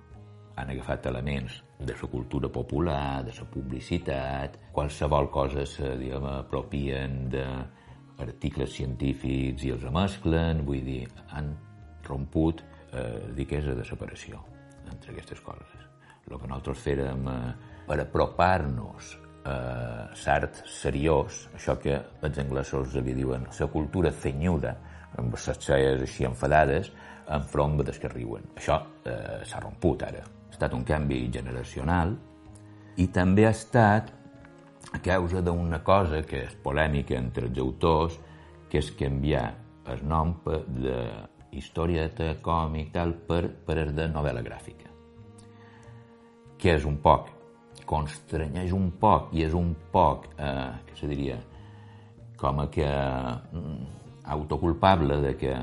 Han 0.61 0.71
agafat 0.73 1.07
elements 1.07 1.61
de 1.79 1.95
la 1.97 2.09
cultura 2.13 2.51
popular, 2.53 3.25
de 3.25 3.35
la 3.37 3.47
publicitat, 3.49 4.59
qualsevol 4.73 5.31
cosa 5.31 5.65
se, 5.67 5.95
diguem, 5.99 6.27
apropien 6.31 7.21
d'articles 7.33 8.75
científics 8.77 9.65
i 9.65 9.75
els 9.77 9.87
mesclen, 9.91 10.65
vull 10.67 10.83
dir, 10.85 11.05
han 11.35 11.55
romput, 12.07 12.65
eh, 12.93 13.31
dic, 13.37 13.55
és 13.59 13.71
a 13.71 13.79
desaparició 13.79 14.43
entre 14.91 15.15
aquestes 15.15 15.41
coses 15.41 15.80
el 16.31 16.39
que 16.39 16.49
nosaltres 16.49 16.85
fèrem 16.85 17.27
eh, 17.29 17.41
per 17.89 17.99
apropar-nos 18.05 19.17
a 19.51 19.55
l'art 20.13 20.61
seriós, 20.69 21.47
això 21.57 21.77
que 21.81 21.97
els 21.97 22.39
anglesos 22.39 22.95
li 22.95 23.15
diuen 23.17 23.47
la 23.49 23.69
cultura 23.73 24.13
cenyuda, 24.13 24.75
amb 25.19 25.35
les 25.35 25.63
xaies 25.65 26.03
així 26.05 26.27
enfadades, 26.29 26.93
enfront 27.31 27.79
de 27.79 27.93
que 27.93 28.09
riuen. 28.09 28.45
Això 28.57 28.81
eh, 29.05 29.41
s'ha 29.45 29.61
romput 29.61 30.03
ara. 30.03 30.23
Ha 30.23 30.53
estat 30.53 30.75
un 30.75 30.85
canvi 30.85 31.29
generacional 31.33 32.17
i 32.97 33.07
també 33.09 33.47
ha 33.47 33.55
estat 33.55 34.13
a 34.93 34.99
causa 34.99 35.41
d'una 35.41 35.83
cosa 35.85 36.23
que 36.27 36.45
és 36.49 36.55
polèmica 36.63 37.17
entre 37.17 37.47
els 37.47 37.59
autors, 37.59 38.19
que 38.71 38.79
és 38.79 38.93
canviar 38.99 39.55
el 39.91 40.05
nom 40.07 40.37
de 40.45 41.01
historieta 41.51 42.37
còmic 42.43 42.93
tal 42.95 43.15
per, 43.27 43.49
per 43.67 43.91
de 43.91 44.07
novel·la 44.11 44.43
gràfica 44.47 44.90
que 46.61 46.75
és 46.77 46.85
un 46.85 46.99
poc, 47.03 47.31
constrenyeix 47.89 48.75
un 48.77 48.91
poc 49.01 49.33
i 49.35 49.45
és 49.47 49.57
un 49.57 49.73
poc, 49.93 50.29
eh, 50.37 50.71
què 50.87 50.99
se 50.99 51.09
diria, 51.11 51.39
com 52.41 52.61
a 52.63 52.69
que 52.73 52.87
mm, 52.87 53.79
autoculpable 54.37 55.21
de 55.25 55.35
que 55.41 55.55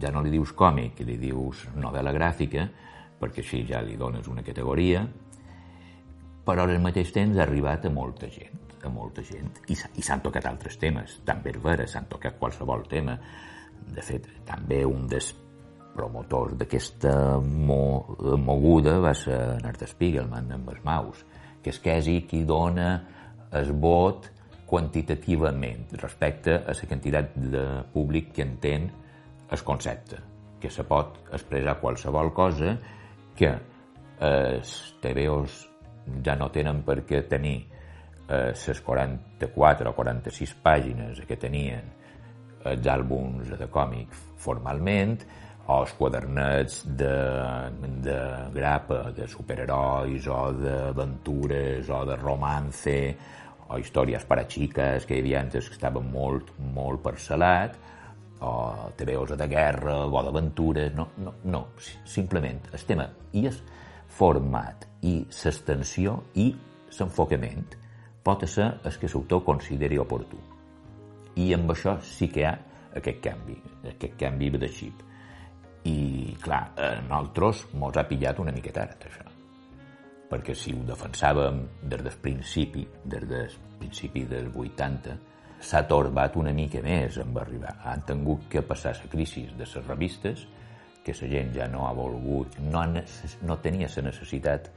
ja 0.00 0.12
no 0.12 0.22
li 0.24 0.32
dius 0.32 0.52
còmic, 0.56 1.02
li 1.06 1.18
dius 1.20 1.66
novel·la 1.76 2.12
gràfica, 2.14 2.66
perquè 3.20 3.42
així 3.44 3.62
ja 3.68 3.82
li 3.84 3.96
dones 3.96 4.28
una 4.28 4.44
categoria, 4.46 5.04
però 6.46 6.66
al 6.66 6.80
mateix 6.82 7.12
temps 7.14 7.38
ha 7.38 7.44
arribat 7.46 7.86
a 7.86 7.92
molta 7.92 8.28
gent, 8.32 8.74
a 8.82 8.90
molta 8.90 9.22
gent, 9.26 9.62
i, 9.68 9.76
i 9.76 10.02
s'han 10.02 10.24
tocat 10.24 10.48
altres 10.50 10.78
temes, 10.80 11.20
també 11.26 11.54
vera, 11.62 11.86
s'han 11.86 12.08
tocat 12.10 12.38
qualsevol 12.40 12.86
tema. 12.90 13.18
De 13.92 14.02
fet, 14.02 14.26
també 14.46 14.82
un 14.86 15.06
dels 15.10 15.32
promotors 15.94 16.56
d'aquesta 16.58 17.38
mo 17.42 18.16
moguda 18.40 18.98
va 19.02 19.12
ser 19.16 19.38
Nart 19.62 19.84
Spiegelman 19.88 20.50
amb 20.56 20.70
els 20.72 20.84
maus, 20.86 21.24
que 21.62 21.70
és 21.70 21.80
quasi 21.82 22.22
qui 22.28 22.42
dona 22.48 22.88
el 23.52 23.72
vot 23.76 24.30
quantitativament 24.66 25.90
respecte 26.00 26.54
a 26.56 26.72
la 26.72 26.88
quantitat 26.88 27.34
de 27.36 27.64
públic 27.92 28.32
que 28.32 28.46
entén 28.46 28.88
el 29.52 29.64
concepte, 29.68 30.16
que 30.60 30.70
se 30.70 30.84
pot 30.88 31.18
expressar 31.30 31.76
qualsevol 31.80 32.32
cosa 32.32 32.78
que 33.36 33.52
els 34.22 34.72
TVOs 35.02 35.58
ja 36.24 36.36
no 36.38 36.48
tenen 36.54 36.80
per 36.86 37.02
què 37.04 37.20
tenir 37.28 37.58
eh, 37.60 38.52
les 38.54 38.80
44 38.86 39.90
o 39.90 39.96
46 39.98 40.56
pàgines 40.64 41.20
que 41.28 41.36
tenien 41.36 41.92
els 42.64 42.86
àlbums 42.86 43.50
de 43.58 43.68
còmic 43.68 44.14
formalment, 44.42 45.18
o 45.66 45.78
els 45.78 45.92
quadernets 45.98 46.82
de, 46.98 47.12
de 48.02 48.18
grapa, 48.54 49.04
de 49.14 49.28
superherois, 49.30 50.26
o 50.26 50.40
d'aventures, 50.58 51.90
o 51.90 52.02
de 52.08 52.16
romance, 52.18 52.98
o 53.68 53.78
històries 53.78 54.26
per 54.28 54.40
a 54.42 54.46
xiques 54.48 55.06
que 55.06 55.16
hi 55.16 55.22
havia 55.22 55.40
antes 55.40 55.68
que 55.68 55.78
estaven 55.78 56.10
molt, 56.12 56.50
molt 56.74 57.02
parcel·lat, 57.04 57.78
o 58.42 58.90
TVOs 58.98 59.36
de 59.38 59.46
guerra, 59.46 60.00
o 60.06 60.22
d'aventures, 60.26 60.90
no, 60.98 61.12
no, 61.22 61.36
no, 61.44 61.62
simplement 62.04 62.58
el 62.72 62.88
tema 62.88 63.06
i 63.38 63.46
el 63.46 63.60
format 64.12 64.88
i 65.06 65.20
l'extensió 65.22 66.18
i 66.42 66.50
l'enfocament 66.98 67.78
pot 68.22 68.44
ser 68.50 68.68
el 68.82 68.98
que 68.98 69.10
l'autor 69.10 69.44
consideri 69.46 69.98
oportú. 69.98 70.38
I 71.38 71.54
amb 71.56 71.72
això 71.72 71.96
sí 72.04 72.28
que 72.28 72.42
hi 72.42 72.46
ha 72.50 72.52
aquest 72.98 73.22
canvi, 73.24 73.56
aquest 73.94 74.18
canvi 74.20 74.50
de 74.58 74.68
xip. 74.68 75.00
I, 75.88 76.36
clar, 76.42 76.62
a 76.78 76.88
nosaltres 77.02 77.66
mos 77.74 77.96
ha 77.98 78.06
pillat 78.06 78.38
una 78.38 78.54
miqueta 78.54 78.86
tard, 78.86 79.06
això. 79.08 79.28
Perquè 80.32 80.54
si 80.56 80.72
ho 80.72 80.84
defensàvem 80.88 81.58
des 81.82 82.04
del 82.06 82.18
principi, 82.22 82.86
des 83.04 83.26
del 83.28 83.56
principi 83.80 84.24
dels 84.30 84.54
80, 84.56 85.16
s'ha 85.62 85.82
torbat 85.86 86.36
una 86.36 86.52
mica 86.54 86.80
més 86.82 87.18
en 87.22 87.34
arribar. 87.38 87.76
Han 87.84 88.06
tingut 88.06 88.48
que 88.50 88.62
passar 88.62 88.94
la 88.98 89.10
crisi 89.10 89.44
de 89.50 89.66
les 89.66 89.86
revistes, 89.86 90.46
que 91.02 91.14
la 91.20 91.28
gent 91.28 91.52
ja 91.54 91.66
no 91.68 91.86
ha 91.86 91.92
volgut, 91.92 92.58
no, 92.62 92.80
ha, 92.80 93.04
no 93.42 93.58
tenia 93.58 93.90
la 93.96 94.06
necessitat 94.08 94.70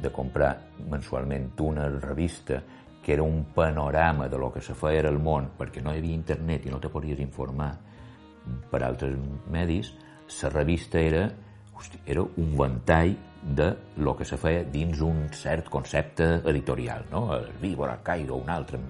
de 0.00 0.10
comprar 0.10 0.56
mensualment 0.90 1.52
una 1.60 1.88
revista 1.88 2.62
que 3.04 3.12
era 3.12 3.22
un 3.22 3.44
panorama 3.54 4.28
de 4.28 4.38
lo 4.38 4.50
que 4.52 4.62
se 4.62 4.74
feia 4.74 5.02
al 5.08 5.18
món, 5.18 5.50
perquè 5.58 5.82
no 5.82 5.92
hi 5.92 6.00
havia 6.00 6.14
internet 6.14 6.64
i 6.66 6.72
no 6.72 6.80
te 6.80 6.88
podies 6.88 7.20
informar 7.20 7.74
per 8.70 8.80
altres 8.82 9.18
medis, 9.50 9.92
la 10.42 10.48
revista 10.50 11.00
era, 11.00 11.28
hosti, 11.74 11.98
era 12.06 12.22
un 12.22 12.56
ventall 12.56 13.16
de 13.44 13.76
lo 13.96 14.16
que 14.16 14.24
se 14.24 14.38
feia 14.40 14.64
dins 14.64 15.00
un 15.04 15.26
cert 15.32 15.68
concepte 15.68 16.24
editorial, 16.48 17.04
no? 17.10 17.26
El 17.36 17.50
Víbora, 17.60 17.98
Cairo, 18.02 18.36
un 18.36 18.48
altre, 18.50 18.80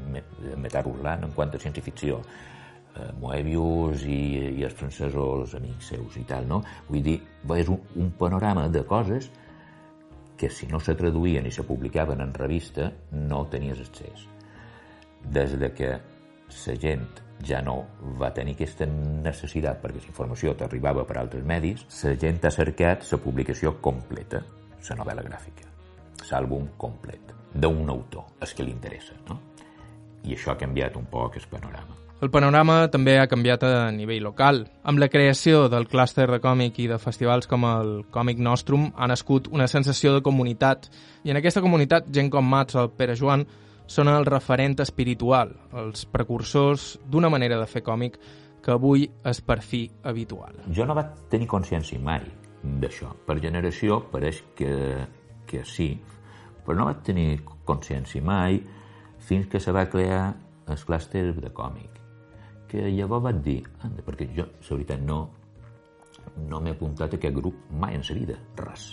Metar 0.57 0.85
Urlan 0.87 1.27
en 1.27 1.33
quant 1.35 1.51
a 1.51 1.59
ciència-ficció, 1.59 2.21
eh, 2.95 3.09
Moebius 3.21 4.05
i, 4.07 4.21
i 4.61 4.67
els 4.67 4.77
francesos 4.79 5.57
amics 5.59 5.91
seus 5.95 6.19
i 6.21 6.25
tal, 6.29 6.47
no? 6.47 6.63
Vull 6.89 7.03
dir, 7.03 7.19
és 7.57 7.73
un, 7.73 7.83
un 7.99 8.13
panorama 8.19 8.69
de 8.69 8.85
coses 8.87 9.31
que 10.39 10.51
si 10.51 10.67
no 10.71 10.81
se 10.81 10.95
traduïen 10.99 11.47
i 11.47 11.53
se 11.55 11.67
publicaven 11.67 12.23
en 12.23 12.35
revista 12.35 12.91
no 13.11 13.45
tenies 13.51 13.83
accés. 13.83 14.27
Des 15.35 15.59
de 15.59 15.71
que 15.75 15.93
la 15.95 16.75
gent 16.81 17.07
ja 17.47 17.61
no 17.63 17.77
va 18.21 18.33
tenir 18.35 18.55
aquesta 18.57 18.87
necessitat 18.89 19.81
perquè 19.83 20.03
la 20.03 20.11
informació 20.11 20.55
t'arribava 20.59 21.05
per 21.09 21.19
altres 21.21 21.45
medis, 21.47 21.85
la 22.03 22.15
gent 22.21 22.45
ha 22.45 22.53
cercat 22.55 23.07
la 23.13 23.21
publicació 23.23 23.77
completa, 23.85 24.43
la 24.89 24.99
novel·la 25.01 25.27
gràfica, 25.27 25.69
l'àlbum 26.31 26.71
complet, 26.79 27.35
d'un 27.55 27.91
autor, 27.91 28.25
és 28.43 28.55
que 28.55 28.65
li 28.65 28.73
interessa, 28.75 29.17
no? 29.29 29.41
I 30.25 30.35
això 30.35 30.55
ha 30.55 30.61
canviat 30.61 30.97
un 30.97 31.05
poc 31.11 31.37
el 31.37 31.47
panorama. 31.51 32.01
El 32.25 32.31
panorama 32.33 32.77
també 32.89 33.19
ha 33.21 33.27
canviat 33.29 33.65
a 33.67 33.91
nivell 33.93 34.23
local. 34.25 34.63
Amb 34.89 35.01
la 35.03 35.11
creació 35.13 35.67
del 35.69 35.85
clúster 35.91 36.25
de 36.31 36.39
còmic 36.41 36.79
i 36.81 36.87
de 36.89 36.97
festivals 37.03 37.49
com 37.51 37.67
el 37.69 37.91
Còmic 38.15 38.39
Nostrum 38.41 38.87
ha 38.97 39.09
nascut 39.11 39.51
una 39.53 39.67
sensació 39.69 40.15
de 40.15 40.23
comunitat 40.25 40.89
i 41.25 41.35
en 41.35 41.41
aquesta 41.41 41.61
comunitat 41.61 42.09
gent 42.09 42.31
com 42.33 42.49
Mats 42.49 42.79
o 42.81 42.87
Pere 42.97 43.19
Joan 43.19 43.45
són 43.87 44.09
el 44.09 44.27
referent 44.29 44.79
espiritual, 44.85 45.53
els 45.73 46.07
precursors 46.07 46.95
d'una 47.11 47.31
manera 47.33 47.59
de 47.61 47.67
fer 47.71 47.85
còmic 47.85 48.19
que 48.65 48.73
avui 48.73 49.09
és 49.29 49.41
per 49.45 49.61
fi 49.63 49.85
habitual. 50.03 50.63
Jo 50.73 50.87
no 50.89 50.97
vaig 50.97 51.13
tenir 51.33 51.49
consciència 51.51 52.01
mai 52.01 52.25
d'això. 52.63 53.11
Per 53.27 53.37
generació 53.43 54.01
pareix 54.13 54.41
que, 54.57 54.73
que 55.47 55.65
sí, 55.69 55.91
però 56.65 56.79
no 56.79 56.89
vaig 56.89 57.05
tenir 57.05 57.43
consciència 57.65 58.25
mai 58.25 58.63
fins 59.25 59.51
que 59.53 59.61
se 59.61 59.73
va 59.73 59.85
crear 59.93 60.31
el 60.69 60.81
clúster 60.81 61.29
de 61.37 61.53
còmic 61.53 62.05
que 62.75 62.91
llavors 62.91 63.23
vaig 63.23 63.41
dir, 63.47 63.61
anda, 63.87 64.03
perquè 64.03 64.27
jo, 64.35 64.49
la 64.51 64.77
veritat, 64.77 65.03
no, 65.07 65.19
no 66.51 66.61
m'he 66.61 66.73
apuntat 66.75 67.13
a 67.15 67.19
aquest 67.21 67.37
grup 67.37 67.61
mai 67.71 67.95
en 67.95 68.03
la 68.09 68.17
vida, 68.19 68.39
res. 68.59 68.87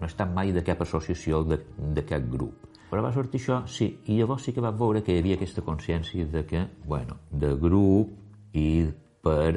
No 0.00 0.08
he 0.08 0.10
estat 0.10 0.32
mai 0.34 0.50
de 0.52 0.64
cap 0.66 0.82
associació 0.82 1.44
d'aquest 1.46 2.26
grup. 2.32 2.66
Però 2.94 3.02
va 3.02 3.10
sortir 3.10 3.40
això, 3.40 3.56
sí, 3.66 3.88
i 4.06 4.20
llavors 4.20 4.44
sí 4.46 4.52
que 4.54 4.62
vaig 4.62 4.76
veure 4.78 5.00
que 5.02 5.10
hi 5.10 5.18
havia 5.18 5.34
aquesta 5.34 5.64
consciència 5.66 6.28
de 6.30 6.44
que, 6.46 6.60
bueno, 6.86 7.16
de 7.42 7.48
grup 7.58 8.12
i 8.54 8.84
per, 9.18 9.48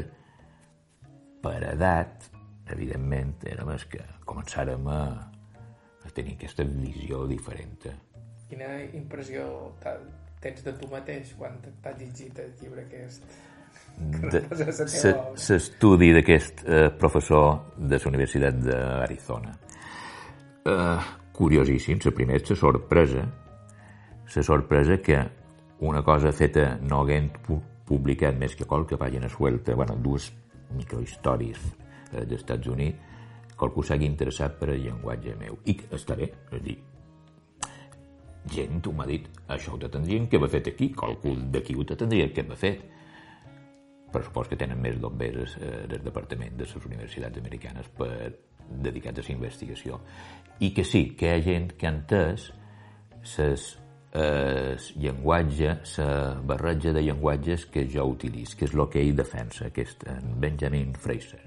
per 1.43 1.59
edat, 1.67 2.25
evidentment, 2.73 3.35
érem 3.51 3.69
els 3.75 3.85
que 3.91 4.01
començàrem 4.25 4.89
a, 4.89 5.01
a 6.01 6.09
tenir 6.17 6.33
aquesta 6.33 6.65
visió 6.65 7.19
diferent. 7.29 7.85
Quina 8.49 8.71
impressió 8.97 9.45
tens 10.41 10.65
de 10.65 10.73
tu 10.81 10.89
mateix 10.95 11.35
quan 11.37 11.61
t'has 11.67 12.01
llegit 12.01 12.41
el 12.41 12.49
llibre 12.63 12.87
aquest? 12.87 13.37
L'estudi 15.51 16.09
d'aquest 16.17 16.65
eh, 16.65 16.89
professor 17.05 17.77
de 17.77 18.01
la 18.01 18.11
Universitat 18.15 18.65
d'Arizona. 18.65 19.53
Eh, 20.73 21.13
curiosíssim, 21.37 22.01
la 22.03 22.13
primera 22.17 22.41
és 22.41 22.49
la 22.49 22.57
sorpresa, 22.57 23.25
la 24.35 24.43
sorpresa 24.43 24.97
que 25.01 25.19
una 25.79 26.01
cosa 26.03 26.31
feta 26.33 26.77
no 26.81 27.03
haguent 27.03 27.29
publicat 27.87 28.37
més 28.37 28.55
que 28.57 28.65
qualque 28.65 28.97
pàgina 28.97 29.29
suelta, 29.29 29.75
bueno, 29.77 29.95
dues 30.01 30.31
microhistòries 30.75 31.61
eh, 32.11 32.25
dels 32.25 32.41
Estats 32.41 32.67
Units, 32.73 33.15
qualcú 33.57 33.83
s'hagi 33.83 34.05
interessat 34.05 34.57
per 34.59 34.71
el 34.73 34.83
llenguatge 34.83 35.35
meu. 35.39 35.57
I 35.65 35.77
està 35.95 36.17
bé, 36.17 36.29
és 36.51 36.63
dir, 36.65 36.77
gent 38.53 38.91
m'ha 38.93 39.07
dit, 39.09 39.25
això 39.53 39.73
ho 39.73 39.79
t'atendrien 39.81 40.27
que 40.29 40.39
m'ha 40.39 40.49
fet 40.51 40.69
aquí, 40.73 40.91
qualcú 40.93 41.35
d'aquí 41.53 41.75
ho 41.75 41.85
t'atendria 41.85 42.29
que 42.33 42.45
m'ha 42.45 42.57
fet. 42.59 42.83
Per 44.11 44.23
supost 44.23 44.49
que 44.49 44.59
tenen 44.59 44.79
més 44.81 44.97
bombers 45.01 45.57
eh, 45.59 45.85
del 45.89 46.03
departament 46.05 46.55
de 46.57 46.65
les 46.65 46.85
universitats 46.85 47.37
americanes 47.37 47.89
per 47.97 48.31
dedicats 48.69 49.19
a 49.19 49.25
la 49.27 49.35
investigació. 49.35 49.99
I 50.59 50.71
que 50.73 50.83
sí, 50.83 51.11
que 51.17 51.29
hi 51.29 51.35
ha 51.35 51.43
gent 51.45 51.73
que 51.77 51.87
ha 51.87 51.93
entès 51.93 52.51
ses, 53.27 53.67
eh, 54.13 54.75
llenguatge, 54.95 55.75
la 55.97 56.41
barreja 56.43 56.93
de 56.93 57.03
llenguatges 57.03 57.65
que 57.65 57.87
jo 57.87 58.05
utilitzo, 58.05 58.57
que 58.57 58.65
és 58.65 58.73
el 58.73 58.87
que 58.89 59.01
ell 59.01 59.15
defensa, 59.15 59.67
aquest 59.67 60.07
en 60.07 60.39
Benjamin 60.39 60.93
Fraser. 60.93 61.43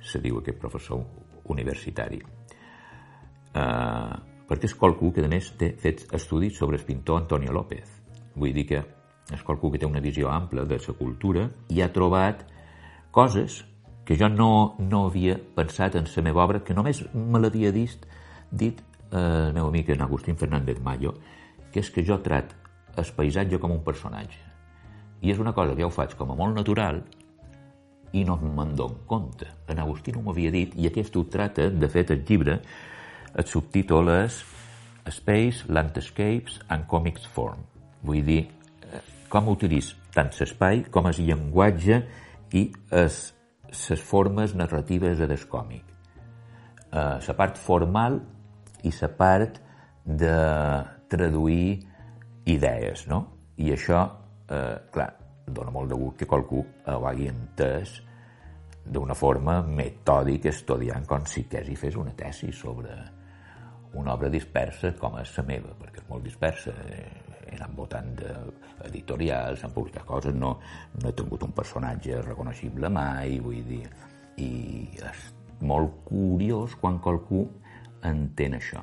Se 0.00 0.20
diu 0.20 0.38
aquest 0.38 0.58
professor 0.58 1.04
universitari. 1.44 2.20
Eh, 3.54 4.14
perquè 4.48 4.68
és 4.68 4.74
qualcú 4.74 5.12
que, 5.12 5.24
a 5.24 5.28
més, 5.28 5.52
té 5.56 5.72
fet 5.78 6.06
estudis 6.12 6.58
sobre 6.58 6.76
el 6.76 6.84
pintor 6.84 7.22
Antonio 7.22 7.52
López. 7.52 7.88
Vull 8.34 8.52
dir 8.52 8.66
que 8.66 8.82
és 9.32 9.42
qualcú 9.46 9.70
que 9.70 9.78
té 9.78 9.86
una 9.86 10.00
visió 10.00 10.28
ampla 10.28 10.64
de 10.64 10.78
la 10.78 10.94
cultura 10.98 11.48
i 11.70 11.80
ha 11.80 11.92
trobat 11.92 12.44
coses 13.10 13.62
que 14.12 14.18
jo 14.18 14.28
no, 14.28 14.76
no 14.78 15.06
havia 15.06 15.38
pensat 15.56 15.94
en 15.96 16.04
la 16.04 16.22
meva 16.22 16.44
obra, 16.44 16.58
que 16.60 16.74
només 16.76 16.98
me 17.14 17.40
l'havia 17.40 17.70
dit, 17.72 18.02
dit 18.50 18.82
eh, 19.08 19.16
el 19.16 19.54
meu 19.56 19.70
amic 19.70 19.88
en 19.94 20.02
Agustín 20.04 20.36
Fernández 20.36 20.82
Mayo, 20.84 21.14
que 21.72 21.80
és 21.80 21.88
que 21.88 22.04
jo 22.04 22.18
trat 22.20 22.52
el 23.00 23.08
paisatge 23.16 23.56
com 23.56 23.72
un 23.72 23.80
personatge. 23.80 24.36
I 25.24 25.32
és 25.32 25.40
una 25.40 25.54
cosa 25.56 25.72
que 25.72 25.80
jo 25.80 25.88
ho 25.88 25.94
faig 25.94 26.12
com 26.18 26.28
a 26.28 26.36
molt 26.36 26.58
natural 26.60 27.00
i 28.12 28.26
no 28.28 28.36
me'n 28.36 28.76
dono 28.76 29.00
compte. 29.08 29.48
En 29.72 29.80
Agustín 29.80 30.20
ho 30.20 30.26
m'havia 30.26 30.52
dit 30.52 30.76
i 30.76 30.90
aquest 30.90 31.16
ho 31.16 31.24
trata, 31.24 31.70
de 31.72 31.88
fet, 31.88 32.12
el 32.12 32.20
llibre, 32.28 32.60
el 33.32 33.48
subtítol 33.48 34.12
és 34.12 34.42
Space, 35.08 35.64
Landscapes 35.72 36.60
and 36.68 36.84
Comics 36.84 37.24
Form. 37.24 37.64
Vull 38.04 38.20
dir, 38.28 38.42
eh, 38.44 39.00
com 39.32 39.48
utilitza 39.48 39.96
tant 40.12 40.28
l'espai 40.36 40.84
com 40.92 41.08
el 41.08 41.16
llenguatge 41.16 42.02
i 42.52 42.68
les 43.72 44.02
formes 44.02 44.54
narratives 44.54 45.18
de 45.18 45.26
des 45.26 45.44
còmic. 45.48 45.84
La 46.92 47.18
eh, 47.20 47.36
part 47.36 47.58
formal 47.58 48.20
i 48.84 48.92
la 49.00 49.08
part 49.16 49.58
de 50.04 50.36
traduir 51.08 51.80
idees, 52.52 53.06
no? 53.08 53.22
I 53.56 53.72
això, 53.72 54.02
eh, 54.48 54.76
clar, 54.92 55.10
dona 55.46 55.72
molt 55.72 55.90
de 55.90 55.98
gust 55.98 56.18
que 56.18 56.28
qualcú 56.28 56.62
ho 56.62 57.06
hagi 57.06 57.28
entès 57.30 58.00
d'una 58.84 59.14
forma 59.14 59.60
metòdica, 59.62 60.50
estudiant 60.50 61.06
com 61.06 61.24
si 61.26 61.44
quasi 61.48 61.76
fes 61.78 61.96
una 61.96 62.14
tesi 62.18 62.50
sobre, 62.52 62.96
una 63.94 64.14
obra 64.14 64.28
dispersa 64.32 64.92
com 64.98 65.18
és 65.20 65.36
la 65.38 65.44
meva, 65.46 65.76
perquè 65.78 66.02
és 66.02 66.08
molt 66.08 66.24
dispersa. 66.26 66.74
Eh, 66.88 67.21
anat 67.58 67.74
votant 67.76 68.10
d'editorials, 68.18 69.64
han 69.64 69.74
publicat 69.74 70.06
coses, 70.08 70.34
no, 70.34 70.56
no 70.98 71.08
he 71.08 71.14
tingut 71.18 71.44
un 71.46 71.54
personatge 71.56 72.22
reconeixible 72.26 72.90
mai, 72.92 73.38
vull 73.44 73.62
dir, 73.68 73.84
i 74.40 74.50
és 75.10 75.28
molt 75.62 76.02
curiós 76.08 76.74
quan 76.80 77.00
qualcú 77.02 77.46
entén 78.08 78.58
això. 78.58 78.82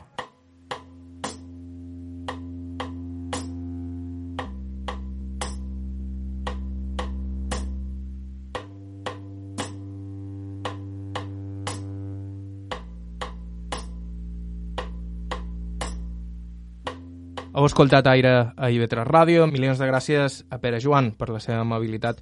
Escoltat 17.69 18.07
Aire 18.09 18.31
a 18.57 18.69
IB3 18.73 19.05
Ràdio. 19.05 19.45
Milions 19.49 19.79
de 19.79 19.87
gràcies 19.87 20.41
a 20.49 20.57
Pere 20.61 20.79
Joan 20.81 21.11
per 21.17 21.29
la 21.29 21.39
seva 21.43 21.61
amabilitat 21.61 22.19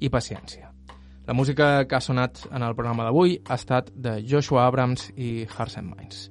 i 0.00 0.08
paciència. 0.12 0.70
La 1.26 1.34
música 1.34 1.84
que 1.88 1.96
ha 1.98 2.00
sonat 2.00 2.46
en 2.48 2.62
el 2.62 2.74
programa 2.78 3.04
d'avui 3.04 3.36
ha 3.44 3.58
estat 3.58 3.90
de 3.92 4.20
Joshua 4.24 4.64
Abrams 4.66 5.10
i 5.16 5.44
Hearts 5.44 5.76
and 5.80 5.90
Minds. 5.90 6.28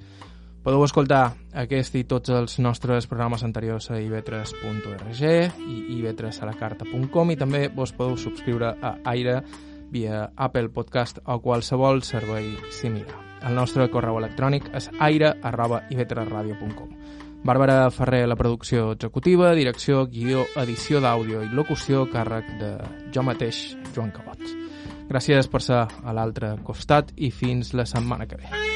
Podeu 0.65 0.81
escoltar 0.81 1.35
aquest 1.53 1.97
i 1.99 2.05
tots 2.09 2.31
els 2.33 2.57
nostres 2.63 3.05
programes 3.05 3.43
anteriors 3.45 3.91
a 3.91 3.99
ib3.org 4.01 5.21
i 5.21 5.77
ib3alacarta.com 5.99 7.31
i 7.35 7.37
també 7.37 7.67
vos 7.69 7.93
podeu 7.93 8.17
subscriure 8.17 8.71
a 8.81 8.95
Aire 9.13 9.41
via 9.93 10.23
Apple 10.35 10.71
Podcast 10.73 11.21
o 11.25 11.37
qualsevol 11.43 12.01
servei 12.01 12.49
similar. 12.73 13.21
El 13.45 13.53
nostre 13.53 13.85
correu 13.93 14.17
electrònic 14.17 14.71
és 14.73 14.89
aire 15.05 15.35
arroba 15.45 15.83
ib3radio.com. 15.93 17.24
Bàrbara 17.45 17.91
Ferrer, 17.93 18.23
la 18.25 18.35
producció 18.35 18.87
executiva, 18.95 19.51
direcció, 19.53 20.07
guió, 20.09 20.47
edició 20.57 20.97
d'àudio 21.03 21.43
i 21.45 21.51
locució, 21.53 22.07
càrrec 22.09 22.49
de 22.57 22.71
jo 23.13 23.21
mateix, 23.21 23.59
Joan 23.93 24.09
Cabot. 24.15 24.41
Gràcies 25.11 25.51
per 25.53 25.61
ser 25.61 25.83
a 25.85 26.17
l'altre 26.17 26.55
costat 26.65 27.13
i 27.15 27.29
fins 27.29 27.75
la 27.77 27.85
setmana 27.85 28.25
que 28.25 28.41
ve. 28.41 28.74